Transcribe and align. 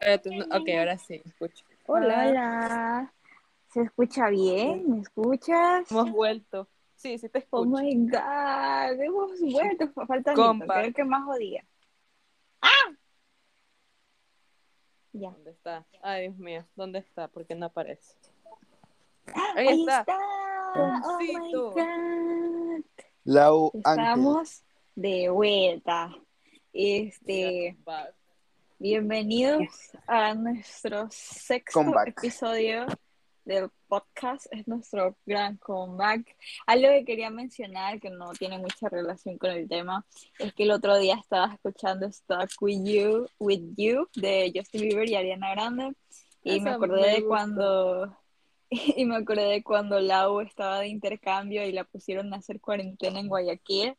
Ok, 0.00 0.68
ahora 0.78 0.96
sí, 0.98 1.20
escucho. 1.24 1.64
Hola. 1.86 2.26
Hola. 2.28 3.12
¿Se 3.72 3.82
escucha 3.82 4.28
bien? 4.30 4.90
¿Me 4.90 5.00
escuchas? 5.02 5.90
Hemos 5.90 6.10
vuelto. 6.10 6.68
Sí, 6.96 7.18
sí 7.18 7.28
te 7.28 7.38
Oh 7.50 7.64
escucho. 7.64 7.82
my 7.82 7.94
god, 8.08 9.00
hemos 9.00 9.40
vuelto. 9.40 9.88
Falta 10.06 10.34
Compa. 10.34 10.80
Creo 10.80 10.92
que 10.92 11.04
más 11.04 11.24
jodía. 11.24 11.64
¡Ah! 12.62 12.68
Ya. 15.12 15.30
¿Dónde 15.30 15.50
está? 15.50 15.84
Ay, 16.02 16.22
Dios 16.28 16.38
mío, 16.38 16.64
¿dónde 16.76 16.98
está? 17.00 17.28
Porque 17.28 17.54
no 17.54 17.66
aparece. 17.66 18.14
Ahí, 19.54 19.68
Ahí 19.68 19.80
está. 19.80 20.00
está. 20.00 20.18
Oh 20.76 21.18
my 21.18 21.52
god. 21.52 22.84
Lau 23.24 23.70
Ángel. 23.84 24.04
Estamos 24.04 24.62
de 24.94 25.28
vuelta. 25.30 26.10
Este. 26.72 27.76
Bienvenidos 28.80 29.68
a 30.06 30.34
nuestro 30.34 31.06
sexto 31.10 31.80
Comeback. 31.80 32.08
episodio 32.08 32.86
del 33.44 33.68
podcast. 33.88 34.46
Es 34.50 34.66
nuestro 34.66 35.18
gran 35.26 35.58
comeback. 35.58 36.34
Algo 36.66 36.88
que 36.88 37.04
quería 37.04 37.28
mencionar 37.28 38.00
que 38.00 38.08
no 38.08 38.32
tiene 38.32 38.56
mucha 38.56 38.88
relación 38.88 39.36
con 39.36 39.50
el 39.50 39.68
tema 39.68 40.06
es 40.38 40.54
que 40.54 40.62
el 40.62 40.70
otro 40.70 40.98
día 40.98 41.16
estaba 41.16 41.52
escuchando 41.52 42.10
Stuck 42.10 42.50
With 42.62 42.82
You, 42.84 43.26
With 43.38 43.74
You 43.76 44.08
de 44.14 44.50
Justin 44.54 44.80
Bieber 44.80 45.10
y 45.10 45.14
Ariana 45.14 45.50
Grande 45.50 45.92
y 46.42 46.60
me 46.60 46.70
acordé 46.70 47.02
me 47.02 47.14
de 47.16 47.24
cuando 47.26 48.16
y 48.70 49.04
me 49.04 49.16
acordé 49.16 49.44
de 49.44 49.62
cuando 49.62 50.00
Lau 50.00 50.40
estaba 50.40 50.80
de 50.80 50.88
intercambio 50.88 51.66
y 51.66 51.72
la 51.72 51.84
pusieron 51.84 52.32
a 52.32 52.38
hacer 52.38 52.62
cuarentena 52.62 53.20
en 53.20 53.28
Guayaquil 53.28 53.94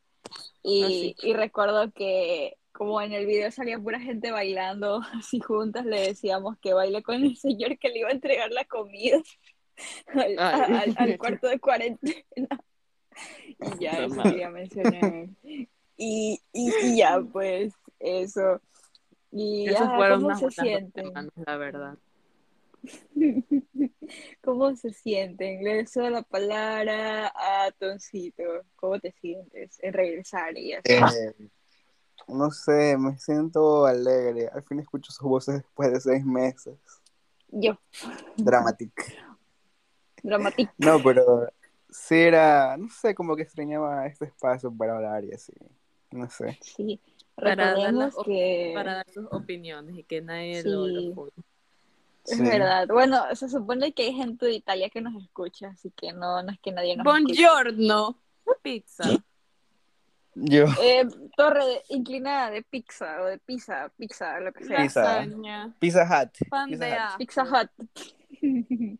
y, 0.64 1.14
y 1.22 1.32
recuerdo 1.34 1.92
que 1.92 2.56
como 2.72 3.00
en 3.00 3.12
el 3.12 3.26
video 3.26 3.50
salía 3.50 3.78
pura 3.78 4.00
gente 4.00 4.30
bailando 4.30 5.00
así 5.14 5.40
juntas, 5.40 5.84
le 5.86 6.00
decíamos 6.00 6.58
que 6.58 6.72
baile 6.74 7.02
con 7.02 7.16
el 7.22 7.36
señor 7.36 7.78
que 7.78 7.88
le 7.90 8.00
iba 8.00 8.08
a 8.08 8.12
entregar 8.12 8.50
la 8.50 8.64
comida 8.64 9.20
al, 10.08 10.38
a- 10.38 10.64
Ay. 10.64 10.74
al- 10.76 10.94
al 10.96 11.18
cuarto 11.18 11.48
de 11.48 11.58
cuarentena. 11.60 12.64
Y 13.60 13.78
ya, 13.78 14.04
eso 14.04 14.22
quería 14.22 14.50
mencionar. 14.50 15.26
Y, 15.96 16.40
y, 16.52 16.72
y 16.82 16.96
ya, 16.96 17.20
pues, 17.20 17.74
eso. 18.00 18.60
Y 19.30 19.68
Esos 19.68 19.88
fueron 19.94 20.22
¿cómo 20.22 20.34
se 20.36 20.50
sienten? 20.50 21.04
semanas, 21.06 21.32
la 21.46 21.56
verdad. 21.56 21.98
¿Cómo 24.42 24.74
se 24.76 24.92
sienten? 24.92 25.62
Le 25.62 25.74
deseo 25.76 26.10
la 26.10 26.22
palabra 26.22 27.28
a 27.34 27.70
Toncito. 27.78 28.42
¿Cómo 28.76 28.98
te 28.98 29.12
sientes 29.12 29.78
en 29.82 29.92
regresar 29.92 30.56
y 30.58 30.72
así? 30.72 30.92
Eh, 30.92 31.34
no 32.28 32.50
sé, 32.50 32.96
me 32.98 33.18
siento 33.18 33.86
alegre. 33.86 34.48
Al 34.52 34.62
fin 34.62 34.80
escucho 34.80 35.12
sus 35.12 35.26
voces 35.28 35.56
después 35.62 35.92
de 35.92 36.00
seis 36.00 36.24
meses. 36.24 36.78
Yo, 37.48 37.78
Dramatic. 38.36 38.92
dramático. 40.22 40.72
No, 40.78 41.02
pero 41.02 41.48
sí 41.90 42.14
era, 42.16 42.76
no 42.76 42.88
sé, 42.88 43.14
como 43.14 43.36
que 43.36 43.42
extrañaba 43.42 44.06
este 44.06 44.24
espacio 44.26 44.72
para 44.72 44.96
hablar 44.96 45.24
y 45.24 45.32
así. 45.32 45.52
No 46.10 46.28
sé. 46.30 46.58
Sí, 46.62 47.00
Para 47.34 47.74
dar, 47.74 47.92
las 47.94 48.14
que 48.24 48.72
para 48.74 48.94
dar 48.96 49.10
sus 49.10 49.26
opiniones 49.32 49.96
y 49.96 50.04
que 50.04 50.20
nadie 50.20 50.62
lo, 50.64 50.86
lo 50.86 51.00
Sí. 51.00 51.12
juzgue. 51.14 51.42
es 52.24 52.36
Sí. 52.38 52.42
verdad. 52.42 52.86
Bueno, 52.88 53.22
se 53.34 53.48
supone 53.48 53.92
que 53.94 54.04
hay 54.04 54.14
gente 54.14 54.46
de 54.46 54.52
Italia 54.52 54.90
que 54.90 55.00
nos 55.00 55.20
escucha, 55.22 55.68
así 55.68 55.90
que 55.90 56.12
no, 56.12 56.42
no 56.42 56.52
es 56.52 56.58
que 56.60 56.70
nadie 56.72 56.96
nos 56.96 57.06
escuche. 57.06 57.42
Buongiorno. 57.46 58.18
Pizza. 58.62 59.04
Yo, 60.34 60.64
Eh, 60.82 61.06
torre 61.36 61.64
de- 61.64 61.82
inclinada 61.90 62.50
de 62.50 62.62
pizza 62.62 63.20
o 63.22 63.26
de 63.26 63.38
pizza, 63.38 63.90
pizza, 63.98 64.40
lo 64.40 64.52
que 64.52 64.64
sea. 64.64 64.78
Pizza. 64.82 65.02
Lasaña. 65.02 65.74
Pizza 65.78 66.04
Hut. 66.04 66.48
Pan 66.48 66.70
Pizza 66.70 66.84
de 66.86 66.92
Hut. 66.92 67.18
Pizza 67.18 67.42
Hut. 67.44 67.70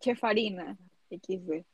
Chef 0.00 0.18
Farina. 0.18 0.76
XD. 1.10 1.64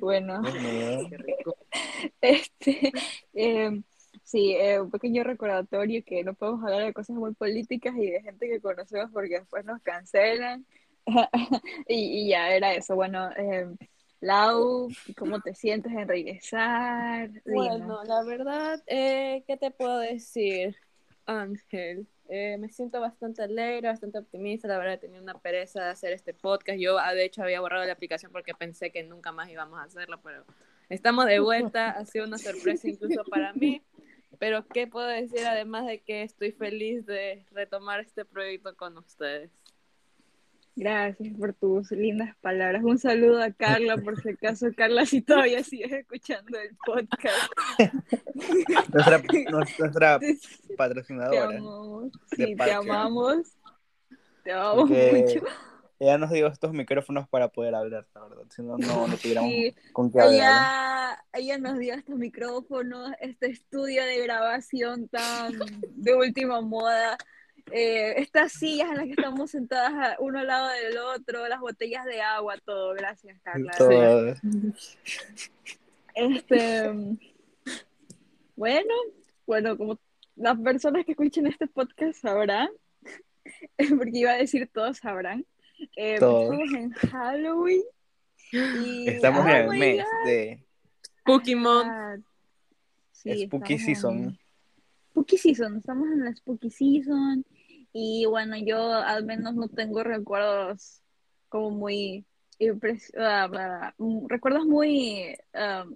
Bueno. 0.00 0.42
Qué 0.42 1.16
rico. 1.18 1.56
este, 2.20 2.92
eh, 3.34 3.82
sí, 4.22 4.52
eh, 4.54 4.80
un 4.80 4.90
pequeño 4.90 5.24
recordatorio 5.24 6.02
que 6.06 6.22
no 6.22 6.34
podemos 6.34 6.62
hablar 6.64 6.84
de 6.84 6.92
cosas 6.92 7.16
muy 7.16 7.34
políticas 7.34 7.94
y 7.96 8.10
de 8.12 8.22
gente 8.22 8.48
que 8.48 8.60
conocemos 8.60 9.10
porque 9.12 9.40
después 9.40 9.64
nos 9.64 9.82
cancelan. 9.82 10.64
y, 11.88 12.26
y 12.26 12.28
ya 12.30 12.50
era 12.50 12.74
eso. 12.74 12.94
Bueno, 12.94 13.28
eh, 13.36 13.66
Lau, 14.20 14.88
¿cómo 15.16 15.40
te 15.40 15.54
sientes 15.54 15.92
en 15.92 16.08
regresar? 16.08 17.30
Dinos. 17.44 17.44
Bueno, 17.44 18.04
la 18.04 18.22
verdad, 18.24 18.82
eh, 18.86 19.44
¿qué 19.46 19.56
te 19.56 19.70
puedo 19.70 19.98
decir, 19.98 20.76
Ángel? 21.26 22.06
Eh, 22.28 22.56
me 22.58 22.70
siento 22.70 23.00
bastante 23.00 23.42
alegre, 23.42 23.88
bastante 23.88 24.18
optimista. 24.18 24.68
La 24.68 24.78
verdad, 24.78 24.98
tenía 24.98 25.20
una 25.20 25.38
pereza 25.38 25.84
de 25.84 25.90
hacer 25.90 26.12
este 26.12 26.34
podcast. 26.34 26.78
Yo, 26.78 26.98
ah, 26.98 27.14
de 27.14 27.24
hecho, 27.24 27.42
había 27.42 27.60
borrado 27.60 27.84
la 27.84 27.92
aplicación 27.92 28.32
porque 28.32 28.54
pensé 28.54 28.90
que 28.90 29.02
nunca 29.02 29.32
más 29.32 29.48
íbamos 29.50 29.78
a 29.78 29.84
hacerlo, 29.84 30.20
pero 30.22 30.44
estamos 30.88 31.26
de 31.26 31.38
vuelta. 31.38 31.90
Ha 31.90 32.04
sido 32.06 32.26
una 32.26 32.38
sorpresa 32.38 32.88
incluso 32.88 33.22
para 33.24 33.52
mí. 33.52 33.82
Pero, 34.38 34.66
¿qué 34.66 34.86
puedo 34.86 35.06
decir 35.06 35.46
además 35.46 35.86
de 35.86 36.00
que 36.00 36.22
estoy 36.22 36.52
feliz 36.52 37.06
de 37.06 37.44
retomar 37.52 38.00
este 38.00 38.24
proyecto 38.24 38.74
con 38.76 38.98
ustedes? 38.98 39.50
Gracias 40.78 41.32
por 41.38 41.54
tus 41.54 41.90
lindas 41.90 42.36
palabras. 42.42 42.84
Un 42.84 42.98
saludo 42.98 43.42
a 43.42 43.50
Carla, 43.50 43.96
por 43.96 44.20
si 44.20 44.28
acaso, 44.28 44.66
Carla, 44.76 45.06
si 45.06 45.22
todavía 45.22 45.64
sigues 45.64 45.90
escuchando 45.90 46.58
el 46.58 46.76
podcast. 46.84 47.50
Nuestra, 48.92 49.22
nuestra 49.50 50.18
Te, 50.18 50.34
te 50.68 50.74
patrocinadora. 50.76 51.44
amamos. 51.56 52.12
Sí, 52.36 52.54
te 52.54 52.72
amamos. 52.72 53.56
Te 54.44 54.52
amamos 54.52 54.90
mucho. 54.90 55.40
ella 55.98 56.18
nos 56.18 56.30
dio 56.30 56.46
estos 56.48 56.72
micrófonos 56.72 57.26
para 57.28 57.48
poder 57.48 57.74
hablar, 57.74 58.06
la 58.14 58.20
verdad. 58.28 58.44
Si 58.54 58.62
no, 58.62 58.76
no, 58.76 59.08
no 59.08 59.16
tuviéramos 59.16 59.50
Sí. 59.50 59.74
con 59.94 60.12
qué 60.12 60.20
hablar. 60.20 60.34
Ella, 60.34 61.24
ella 61.32 61.58
nos 61.58 61.78
dio 61.78 61.94
estos 61.94 62.16
micrófonos, 62.16 63.12
este 63.20 63.46
estudio 63.50 64.04
de 64.04 64.22
grabación 64.24 65.08
tan 65.08 65.54
de 65.88 66.14
última 66.14 66.60
moda, 66.60 67.16
eh, 67.72 68.14
estas 68.20 68.52
sillas 68.52 68.88
en 68.90 68.96
las 68.96 69.04
que 69.06 69.12
estamos 69.12 69.50
sentadas 69.50 70.16
uno 70.20 70.38
al 70.38 70.46
lado 70.46 70.68
del 70.68 70.98
otro, 70.98 71.48
las 71.48 71.60
botellas 71.60 72.04
de 72.04 72.20
agua, 72.20 72.56
todo. 72.64 72.94
Gracias, 72.94 73.38
Carla. 73.42 73.72
Todo. 73.76 74.34
Este, 76.14 76.92
bueno, 78.54 78.94
bueno, 79.46 79.76
como 79.76 79.98
las 80.36 80.58
personas 80.60 81.04
que 81.04 81.12
escuchen 81.12 81.46
este 81.46 81.66
podcast 81.66 82.20
sabrán, 82.20 82.68
porque 83.98 84.10
iba 84.18 84.30
a 84.32 84.36
decir 84.36 84.68
todos 84.72 84.98
sabrán, 84.98 85.44
eh, 85.96 86.18
Todos. 86.18 86.52
estamos 86.52 86.72
en 86.72 86.90
Halloween 86.92 87.82
y 88.52 89.08
Estamos 89.08 89.44
oh 89.44 89.48
en 89.48 89.56
el 89.56 89.68
my 89.68 89.78
mes 89.78 90.04
God, 90.04 90.26
de 90.28 90.64
Pokémon. 91.24 91.86
God. 91.86 92.24
Sí, 93.12 93.46
Spooky 93.46 93.78
Season. 93.78 94.16
en 94.18 94.38
Spooky 95.10 95.36
Season, 95.36 95.76
estamos 95.76 96.08
en 96.12 96.24
la 96.24 96.34
Spooky 96.34 96.70
Season 96.70 97.44
y 97.98 98.26
bueno, 98.26 98.58
yo 98.58 98.92
al 98.92 99.24
menos 99.24 99.54
no 99.54 99.68
tengo 99.68 100.04
recuerdos 100.04 101.02
como 101.48 101.70
muy 101.70 102.26
mm, 102.60 104.26
recuerdos 104.28 104.66
muy 104.66 105.34
ah, 105.54 105.86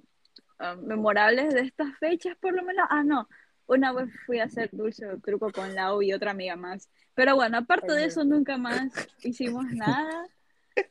memorables 0.82 1.52
de 1.52 1.60
estas 1.60 1.94
fechas, 1.98 2.38
por 2.40 2.54
lo 2.54 2.62
menos. 2.62 2.86
Ah, 2.88 3.04
no, 3.04 3.28
una 3.66 3.92
vez 3.92 4.08
fui 4.24 4.38
a 4.38 4.44
hacer 4.44 4.70
dulce 4.72 5.06
truco 5.22 5.52
con 5.52 5.74
Lau 5.74 6.00
y 6.00 6.14
otra 6.14 6.30
amiga 6.30 6.56
más. 6.56 6.88
Pero 7.12 7.36
bueno, 7.36 7.58
aparte 7.58 7.92
de 7.92 8.06
eso, 8.06 8.24
nunca 8.24 8.56
más 8.56 8.94
hicimos 9.22 9.66
nada. 9.70 10.26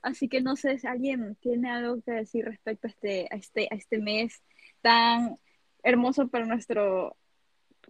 Así 0.03 0.29
que 0.29 0.41
no 0.41 0.55
sé 0.55 0.77
si 0.77 0.85
alguien 0.85 1.35
tiene 1.37 1.71
algo 1.71 2.03
que 2.03 2.11
decir 2.11 2.45
respecto 2.45 2.85
a 2.85 2.91
este, 2.91 3.27
a 3.31 3.35
este, 3.35 3.67
a 3.71 3.75
este 3.75 3.97
mes 3.97 4.43
tan 4.81 5.37
hermoso 5.81 6.27
para 6.27 6.45
nuestro 6.45 7.17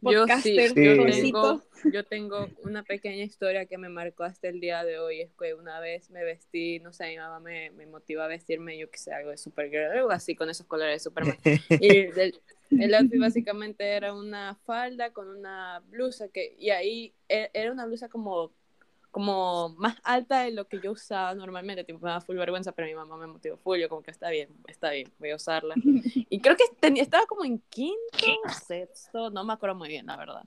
Yo 0.01 0.27
sí, 0.29 0.59
podcaster 0.59 0.73
Sí. 0.73 1.31
tengo, 1.31 1.63
yo 1.91 2.05
tengo 2.05 2.51
una 2.63 2.83
pequeña 2.83 3.23
historia 3.23 3.65
que 3.65 3.77
me 3.77 3.89
marcó 3.89 4.23
hasta 4.23 4.47
el 4.47 4.59
día 4.59 4.83
de 4.83 4.99
hoy. 4.99 5.21
Es 5.21 5.31
que 5.33 5.53
una 5.53 5.79
vez 5.79 6.09
me 6.09 6.23
vestí, 6.23 6.79
no 6.79 6.93
sé, 6.93 7.07
mi 7.09 7.17
mamá 7.17 7.39
me, 7.39 7.71
me 7.71 7.85
motivó 7.85 8.21
a 8.21 8.27
vestirme, 8.27 8.77
yo 8.77 8.89
que 8.89 8.97
sé, 8.97 9.13
algo 9.13 9.31
de 9.31 9.37
Supergirl, 9.37 9.91
algo 9.97 10.11
así 10.11 10.35
con 10.35 10.49
esos 10.49 10.67
colores 10.67 10.95
de 10.95 10.99
Superman. 10.99 11.39
Y 11.77 11.97
el, 12.19 12.41
el 12.77 12.93
outfit 12.95 13.19
básicamente 13.19 13.85
era 13.95 14.13
una 14.13 14.55
falda 14.65 15.11
con 15.13 15.27
una 15.29 15.79
blusa, 15.87 16.29
que, 16.29 16.55
y 16.57 16.69
ahí 16.71 17.15
e- 17.27 17.49
era 17.53 17.71
una 17.71 17.85
blusa 17.85 18.09
como, 18.09 18.53
como 19.11 19.69
más 19.77 19.97
alta 20.03 20.41
de 20.41 20.51
lo 20.51 20.67
que 20.67 20.79
yo 20.79 20.91
usaba 20.91 21.33
normalmente, 21.33 21.83
tipo, 21.83 21.99
me 21.99 22.09
daba 22.09 22.21
full 22.21 22.37
vergüenza, 22.37 22.71
pero 22.71 22.87
mi 22.87 22.93
mamá 22.93 23.17
me 23.17 23.27
motivó 23.27 23.57
full, 23.57 23.79
yo 23.79 23.89
como 23.89 24.03
que 24.03 24.11
está 24.11 24.29
bien, 24.29 24.49
está 24.67 24.91
bien, 24.91 25.11
voy 25.17 25.31
a 25.31 25.35
usarla. 25.35 25.75
Y 26.31 26.41
creo 26.41 26.55
que 26.55 26.65
estaba 26.99 27.25
como 27.25 27.43
en 27.43 27.59
quinto, 27.69 27.97
sexto, 28.67 29.31
no 29.31 29.43
me 29.43 29.53
acuerdo 29.53 29.75
muy 29.75 29.89
bien, 29.89 30.05
la 30.05 30.15
verdad. 30.15 30.43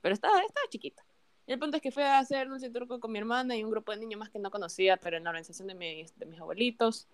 Pero 0.00 0.14
estaba, 0.14 0.40
estaba 0.40 0.66
chiquita. 0.70 1.04
Y 1.46 1.52
el 1.52 1.58
punto 1.58 1.76
es 1.76 1.82
que 1.82 1.90
fui 1.90 2.02
a 2.02 2.18
hacer 2.18 2.50
un 2.50 2.60
truco 2.72 3.00
con 3.00 3.10
mi 3.10 3.18
hermana 3.18 3.56
y 3.56 3.64
un 3.64 3.70
grupo 3.70 3.92
de 3.92 3.98
niños 3.98 4.20
más 4.20 4.30
que 4.30 4.38
no 4.38 4.50
conocía, 4.50 4.96
pero 4.96 5.16
en 5.16 5.24
la 5.24 5.30
organización 5.30 5.68
de 5.68 5.74
mis, 5.74 6.16
de 6.16 6.26
mis 6.26 6.40
abuelitos. 6.40 7.08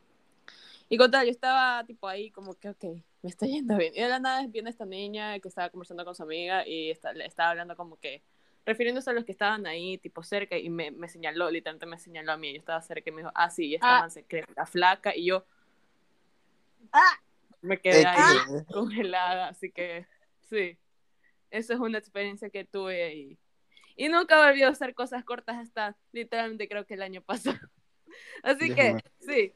Y 0.88 0.98
con 0.98 1.10
tal, 1.10 1.26
yo 1.26 1.30
estaba 1.30 1.84
tipo 1.84 2.06
ahí 2.06 2.30
como 2.30 2.54
que, 2.54 2.68
ok, 2.68 2.84
me 3.22 3.30
está 3.30 3.46
yendo 3.46 3.76
bien. 3.76 3.94
Y 3.94 4.00
de 4.00 4.08
la 4.08 4.18
nada 4.18 4.46
viene 4.46 4.68
esta 4.68 4.84
niña 4.84 5.38
que 5.38 5.48
estaba 5.48 5.70
conversando 5.70 6.04
con 6.04 6.14
su 6.14 6.22
amiga 6.22 6.66
y 6.66 6.90
está, 6.90 7.12
le 7.12 7.24
estaba 7.26 7.50
hablando 7.50 7.76
como 7.76 7.96
que 7.96 8.22
refiriéndose 8.64 9.10
a 9.10 9.12
los 9.12 9.24
que 9.24 9.32
estaban 9.32 9.66
ahí, 9.66 9.98
tipo 9.98 10.22
cerca, 10.22 10.56
y 10.56 10.70
me, 10.70 10.90
me 10.90 11.08
señaló, 11.08 11.50
literalmente 11.50 11.86
me 11.86 11.98
señaló 11.98 12.32
a 12.32 12.36
mí, 12.36 12.52
yo 12.52 12.58
estaba 12.60 12.80
cerca 12.82 13.10
y 13.10 13.12
me 13.12 13.22
dijo, 13.22 13.32
ah, 13.34 13.50
sí, 13.50 13.66
y 13.66 13.74
esta 13.74 13.96
Ah. 13.98 14.00
man 14.02 14.10
se 14.10 14.24
cree 14.24 14.44
la 14.56 14.66
flaca, 14.66 15.14
y 15.16 15.26
yo 15.26 15.44
Ah. 16.92 17.18
me 17.60 17.78
quedé 17.78 18.02
Eh, 18.02 18.06
ahí 18.06 18.16
congelada, 18.72 19.48
así 19.48 19.70
que 19.70 20.06
sí, 20.42 20.76
esa 21.50 21.74
es 21.74 21.80
una 21.80 21.98
experiencia 21.98 22.50
que 22.50 22.64
tuve 22.64 23.02
ahí. 23.02 23.38
Y 23.96 24.08
nunca 24.08 24.38
volví 24.46 24.62
a 24.62 24.68
hacer 24.68 24.94
cosas 24.94 25.22
cortas 25.24 25.56
hasta 25.58 25.96
literalmente 26.12 26.66
creo 26.68 26.86
que 26.86 26.94
el 26.94 27.02
año 27.02 27.20
pasado. 27.22 27.58
Así 28.42 28.66
Dios 28.72 28.76
que 28.76 28.96
sí, 29.20 29.52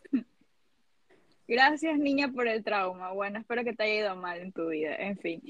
Gracias, 1.48 1.96
niña, 1.98 2.28
por 2.32 2.48
el 2.48 2.64
trauma. 2.64 3.12
Bueno, 3.12 3.38
espero 3.38 3.62
que 3.64 3.72
te 3.72 3.84
haya 3.84 3.94
ido 3.94 4.16
mal 4.16 4.38
en 4.38 4.52
tu 4.52 4.68
vida. 4.68 4.96
En 4.96 5.16
fin. 5.16 5.40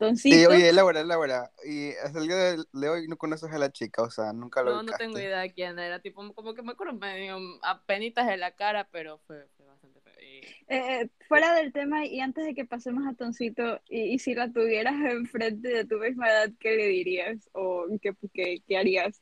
Toncito, 0.00 0.50
oye, 0.50 0.72
Laura, 0.72 1.04
Laura, 1.04 1.50
y 1.64 1.90
hasta 1.92 2.18
el 2.20 2.26
día 2.26 2.36
de, 2.36 2.88
hoy 2.88 3.06
no 3.08 3.16
conoces 3.16 3.52
a 3.52 3.58
la 3.58 3.70
chica, 3.70 4.02
o 4.02 4.10
sea, 4.10 4.32
nunca 4.32 4.62
lo 4.62 4.70
no, 4.72 4.82
no 4.82 4.92
tengo 4.96 5.12
ubicaste. 5.12 5.20
idea 5.20 5.40
de 5.40 5.52
quién 5.52 5.78
era, 5.78 6.00
tipo, 6.00 6.32
como 6.34 6.54
que 6.54 6.62
me 6.62 6.72
acuerdo 6.72 6.94
medio 6.94 7.38
apenitas 7.62 8.26
de 8.26 8.36
la 8.36 8.52
cara, 8.52 8.88
pero 8.90 9.18
fue, 9.26 9.46
fue 9.56 9.66
bastante 9.66 10.00
feo. 10.00 10.12
Y- 10.22 10.40
eh, 10.68 11.10
fuera 11.28 11.54
del 11.54 11.72
tema 11.72 12.06
y 12.06 12.20
antes 12.20 12.44
de 12.44 12.54
que 12.54 12.64
pasemos 12.64 13.06
a 13.06 13.14
Toncito, 13.14 13.80
y, 13.88 14.14
y 14.14 14.18
si 14.18 14.34
la 14.34 14.50
tuvieras 14.52 14.94
enfrente 14.94 15.68
de 15.68 15.84
tu 15.84 15.98
misma 15.98 16.28
edad, 16.28 16.50
¿qué 16.58 16.76
le 16.76 16.86
dirías? 16.86 17.48
¿O 17.52 17.86
qué, 18.00 18.14
qué, 18.32 18.62
qué 18.66 18.76
harías? 18.78 19.20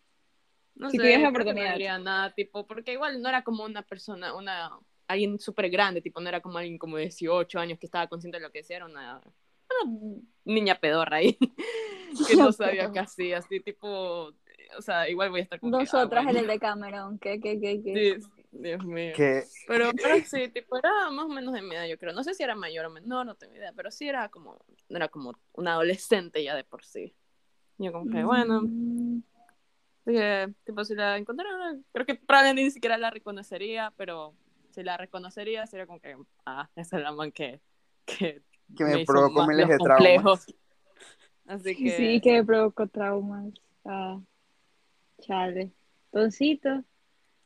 No 0.76 0.90
Si 0.90 0.96
sé, 0.96 1.02
tuvieras 1.02 1.22
la 1.22 1.28
que 1.28 1.32
no 1.34 1.40
oportunidad. 1.40 1.72
diría 1.72 1.98
nada, 1.98 2.32
tipo, 2.34 2.66
porque 2.66 2.92
igual 2.92 3.20
no 3.20 3.28
era 3.28 3.42
como 3.42 3.64
una 3.64 3.82
persona, 3.82 4.34
una 4.34 4.78
alguien 5.08 5.38
súper 5.38 5.70
grande, 5.70 6.02
tipo, 6.02 6.20
no 6.20 6.28
era 6.28 6.40
como 6.40 6.58
alguien 6.58 6.78
como 6.78 6.96
de 6.98 7.04
18 7.04 7.58
años 7.58 7.78
que 7.78 7.86
estaba 7.86 8.06
consciente 8.08 8.38
de 8.38 8.42
lo 8.42 8.52
que 8.52 8.60
hacía, 8.60 8.76
era 8.76 9.20
una, 9.84 10.20
niña 10.44 10.78
pedorra 10.80 11.18
ahí, 11.18 11.38
que 12.28 12.36
no 12.36 12.52
sabía 12.52 12.90
qué 12.92 13.00
hacía, 13.00 13.38
así, 13.38 13.60
tipo, 13.60 14.32
o 14.76 14.82
sea, 14.82 15.08
igual 15.08 15.30
voy 15.30 15.40
a 15.40 15.42
estar 15.44 15.60
que, 15.60 15.66
ah, 15.66 15.70
Nosotras, 15.70 16.24
bueno. 16.24 16.40
el 16.40 16.46
de 16.46 16.58
Cameron, 16.58 17.18
¿qué, 17.18 17.40
qué, 17.40 17.60
qué, 17.60 17.82
qué? 17.82 18.20
Sí, 18.20 18.28
Dios 18.50 18.84
mío. 18.84 19.12
Que, 19.14 19.44
Pero, 19.66 19.90
pero 19.94 20.16
sí, 20.24 20.48
tipo, 20.48 20.78
era 20.78 21.10
más 21.10 21.26
o 21.26 21.28
menos 21.28 21.54
de 21.54 21.62
mi 21.62 21.74
edad, 21.74 21.86
yo 21.86 21.98
creo. 21.98 22.12
No 22.12 22.24
sé 22.24 22.34
si 22.34 22.42
era 22.42 22.54
mayor 22.54 22.86
o 22.86 22.90
menor, 22.90 23.26
no 23.26 23.34
tengo 23.34 23.54
idea, 23.54 23.72
pero 23.74 23.90
sí 23.90 24.08
era 24.08 24.28
como, 24.28 24.58
era 24.88 25.08
como 25.08 25.34
una 25.52 25.72
adolescente 25.72 26.42
ya 26.42 26.54
de 26.54 26.64
por 26.64 26.84
sí. 26.84 27.14
Yo 27.78 27.92
como 27.92 28.10
que, 28.10 28.24
bueno, 28.24 28.62
Mm, 28.62 29.22
dije, 30.04 30.54
tipo, 30.64 30.84
si 30.84 30.94
la 30.94 31.16
encontrara, 31.16 31.76
creo 31.92 32.06
que 32.06 32.14
probablemente 32.14 32.64
ni 32.64 32.70
siquiera 32.70 32.98
la 32.98 33.10
reconocería, 33.10 33.92
pero 33.96 34.34
si 34.70 34.82
la 34.82 34.96
reconocería 34.96 35.66
sería 35.66 35.86
como 35.86 36.00
que, 36.00 36.16
ah, 36.46 36.68
esa 36.74 36.96
es 36.96 37.02
la 37.02 37.12
man 37.12 37.30
que, 37.30 37.60
que, 38.04 38.42
que 38.76 38.84
me 38.84 39.04
provocó 39.04 39.46
miles 39.46 39.68
de 39.68 39.78
traumas. 39.78 40.46
Así 41.46 41.74
que, 41.74 41.90
Sí, 41.90 42.20
que 42.20 42.32
me 42.32 42.44
provocó 42.44 42.86
traumas. 42.86 43.54
Ah, 43.84 44.20
chale. 45.20 45.72
Toncito, 46.10 46.84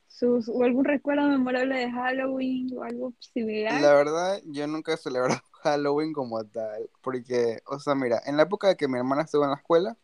sus, 0.08 0.48
¿o 0.48 0.62
algún 0.62 0.84
recuerdo 0.84 1.28
memorable 1.28 1.76
de 1.76 1.90
Halloween 1.90 2.68
o 2.76 2.82
algo 2.82 3.12
similar? 3.18 3.80
La 3.80 3.94
verdad, 3.94 4.40
yo 4.46 4.66
nunca 4.66 4.92
he 4.94 4.96
celebrado 4.96 5.40
Halloween 5.62 6.12
como 6.12 6.44
tal, 6.44 6.90
porque, 7.00 7.60
o 7.66 7.78
sea, 7.78 7.94
mira, 7.94 8.20
en 8.26 8.36
la 8.36 8.44
época 8.44 8.74
que 8.74 8.88
mi 8.88 8.98
hermana 8.98 9.22
estuvo 9.22 9.44
en 9.44 9.50
la 9.50 9.56
escuela, 9.56 9.96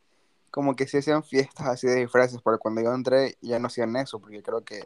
como 0.51 0.75
que 0.75 0.87
se 0.89 0.99
hacían 0.99 1.23
fiestas 1.25 1.67
así 1.67 1.87
de 1.87 1.97
disfraces, 1.97 2.41
pero 2.45 2.59
cuando 2.59 2.81
yo 2.83 2.93
entré 2.95 3.37
ya 3.41 3.59
no 3.59 3.67
hacían 3.67 3.95
eso, 3.97 4.19
porque 4.21 4.43
creo 4.43 4.65
que, 4.65 4.85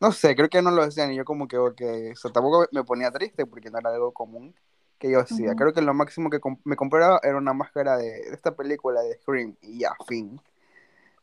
no 0.00 0.12
sé, 0.12 0.34
creo 0.36 0.48
que 0.48 0.62
no 0.62 0.70
lo 0.70 0.82
hacían 0.82 1.12
y 1.12 1.16
yo 1.16 1.24
como 1.24 1.48
que, 1.48 1.58
ok, 1.58 1.82
o 2.12 2.16
sea, 2.16 2.32
tampoco 2.32 2.66
me 2.72 2.84
ponía 2.84 3.10
triste 3.10 3.46
porque 3.46 3.70
no 3.70 3.78
era 3.78 3.90
algo 3.90 4.12
común 4.12 4.54
que 4.98 5.10
yo 5.10 5.20
hacía. 5.20 5.54
Creo 5.56 5.72
que 5.72 5.82
lo 5.82 5.94
máximo 5.94 6.30
que 6.30 6.40
comp- 6.40 6.60
me 6.64 6.76
compraba 6.76 7.20
era 7.22 7.36
una 7.36 7.52
máscara 7.52 7.96
de, 7.96 8.04
de 8.04 8.34
esta 8.34 8.54
película 8.54 9.02
de 9.02 9.14
Scream 9.20 9.56
y 9.62 9.80
ya, 9.80 9.92
fin. 10.06 10.40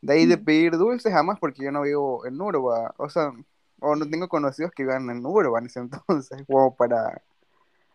De 0.02 0.14
ahí 0.14 0.26
de 0.26 0.36
pedir 0.38 0.76
dulces 0.76 1.12
jamás 1.12 1.38
porque 1.40 1.64
yo 1.64 1.72
no 1.72 1.82
vivo 1.82 2.26
en 2.26 2.40
Urba, 2.40 2.94
o 2.98 3.08
sea, 3.08 3.32
o 3.80 3.96
no 3.96 4.08
tengo 4.08 4.28
conocidos 4.28 4.70
que 4.72 4.82
vivan 4.82 5.08
en 5.10 5.24
Urba 5.24 5.58
en 5.58 5.66
ese 5.66 5.80
entonces, 5.80 6.44
como 6.46 6.74
para... 6.74 7.22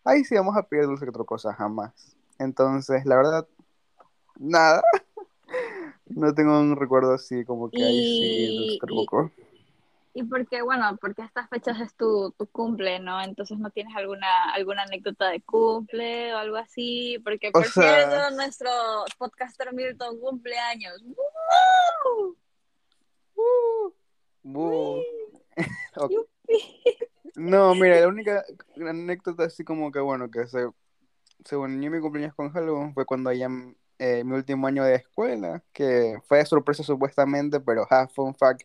Ahí 0.04 0.24
sí 0.24 0.36
vamos 0.36 0.58
a 0.58 0.64
pedir 0.64 0.86
dulce 0.86 1.06
que 1.06 1.10
otra 1.12 1.24
cosa, 1.24 1.54
jamás. 1.54 2.16
Entonces, 2.40 3.06
la 3.06 3.16
verdad, 3.18 3.48
nada. 4.38 4.82
No 6.10 6.34
tengo 6.34 6.60
un 6.60 6.76
recuerdo 6.76 7.14
así 7.14 7.46
como 7.46 7.70
que 7.70 7.84
ahí 7.84 8.04
sí 8.04 8.50
poco. 8.88 9.32
Y 10.14 10.24
porque, 10.24 10.62
bueno, 10.64 10.98
porque 11.00 11.22
estas 11.22 11.48
fechas 11.50 11.80
es 11.80 11.96
tu, 11.96 12.32
tu 12.38 12.48
cumple, 12.48 13.00
¿no? 13.00 13.22
Entonces 13.22 13.58
no 13.60 13.70
tienes 13.70 13.96
alguna, 13.96 14.52
alguna 14.54 14.84
anécdota 14.84 15.30
de 15.30 15.42
cumple 15.42 16.34
o 16.34 16.38
algo 16.38 16.58
así. 16.58 17.20
Porque, 17.24 17.50
O 17.50 17.52
por 17.52 17.66
sea- 17.68 18.10
cierto, 18.10 18.36
nuestro 18.36 18.70
podcaster 19.18 19.72
Milton 19.74 20.20
cumpleaños. 20.20 21.02
¡Woo! 24.44 25.04
Yupi. 26.10 26.28
No, 27.36 27.76
mira, 27.76 28.00
la 28.02 28.08
única 28.08 28.44
anécdota 28.78 29.44
así 29.44 29.64
como 29.64 29.92
que, 29.92 30.00
bueno, 30.00 30.30
que 30.32 30.48
se, 30.48 30.68
se 31.46 31.56
unió 31.56 31.92
mi 31.92 32.00
cumpleaños 32.02 32.36
con 32.36 32.52
Halloween 32.52 32.94
fue 32.94 33.06
cuando 33.06 33.32
ya 33.32 33.48
eh, 34.00 34.24
mi 34.24 34.34
último 34.34 34.68
año 34.68 34.84
de 34.84 34.96
escuela, 34.96 35.64
que 35.72 36.18
fue 36.28 36.40
de 36.40 36.46
sorpresa 36.46 36.84
supuestamente, 36.84 37.60
pero 37.60 37.86
ja, 37.86 38.08
fun 38.08 38.34
fact, 38.36 38.64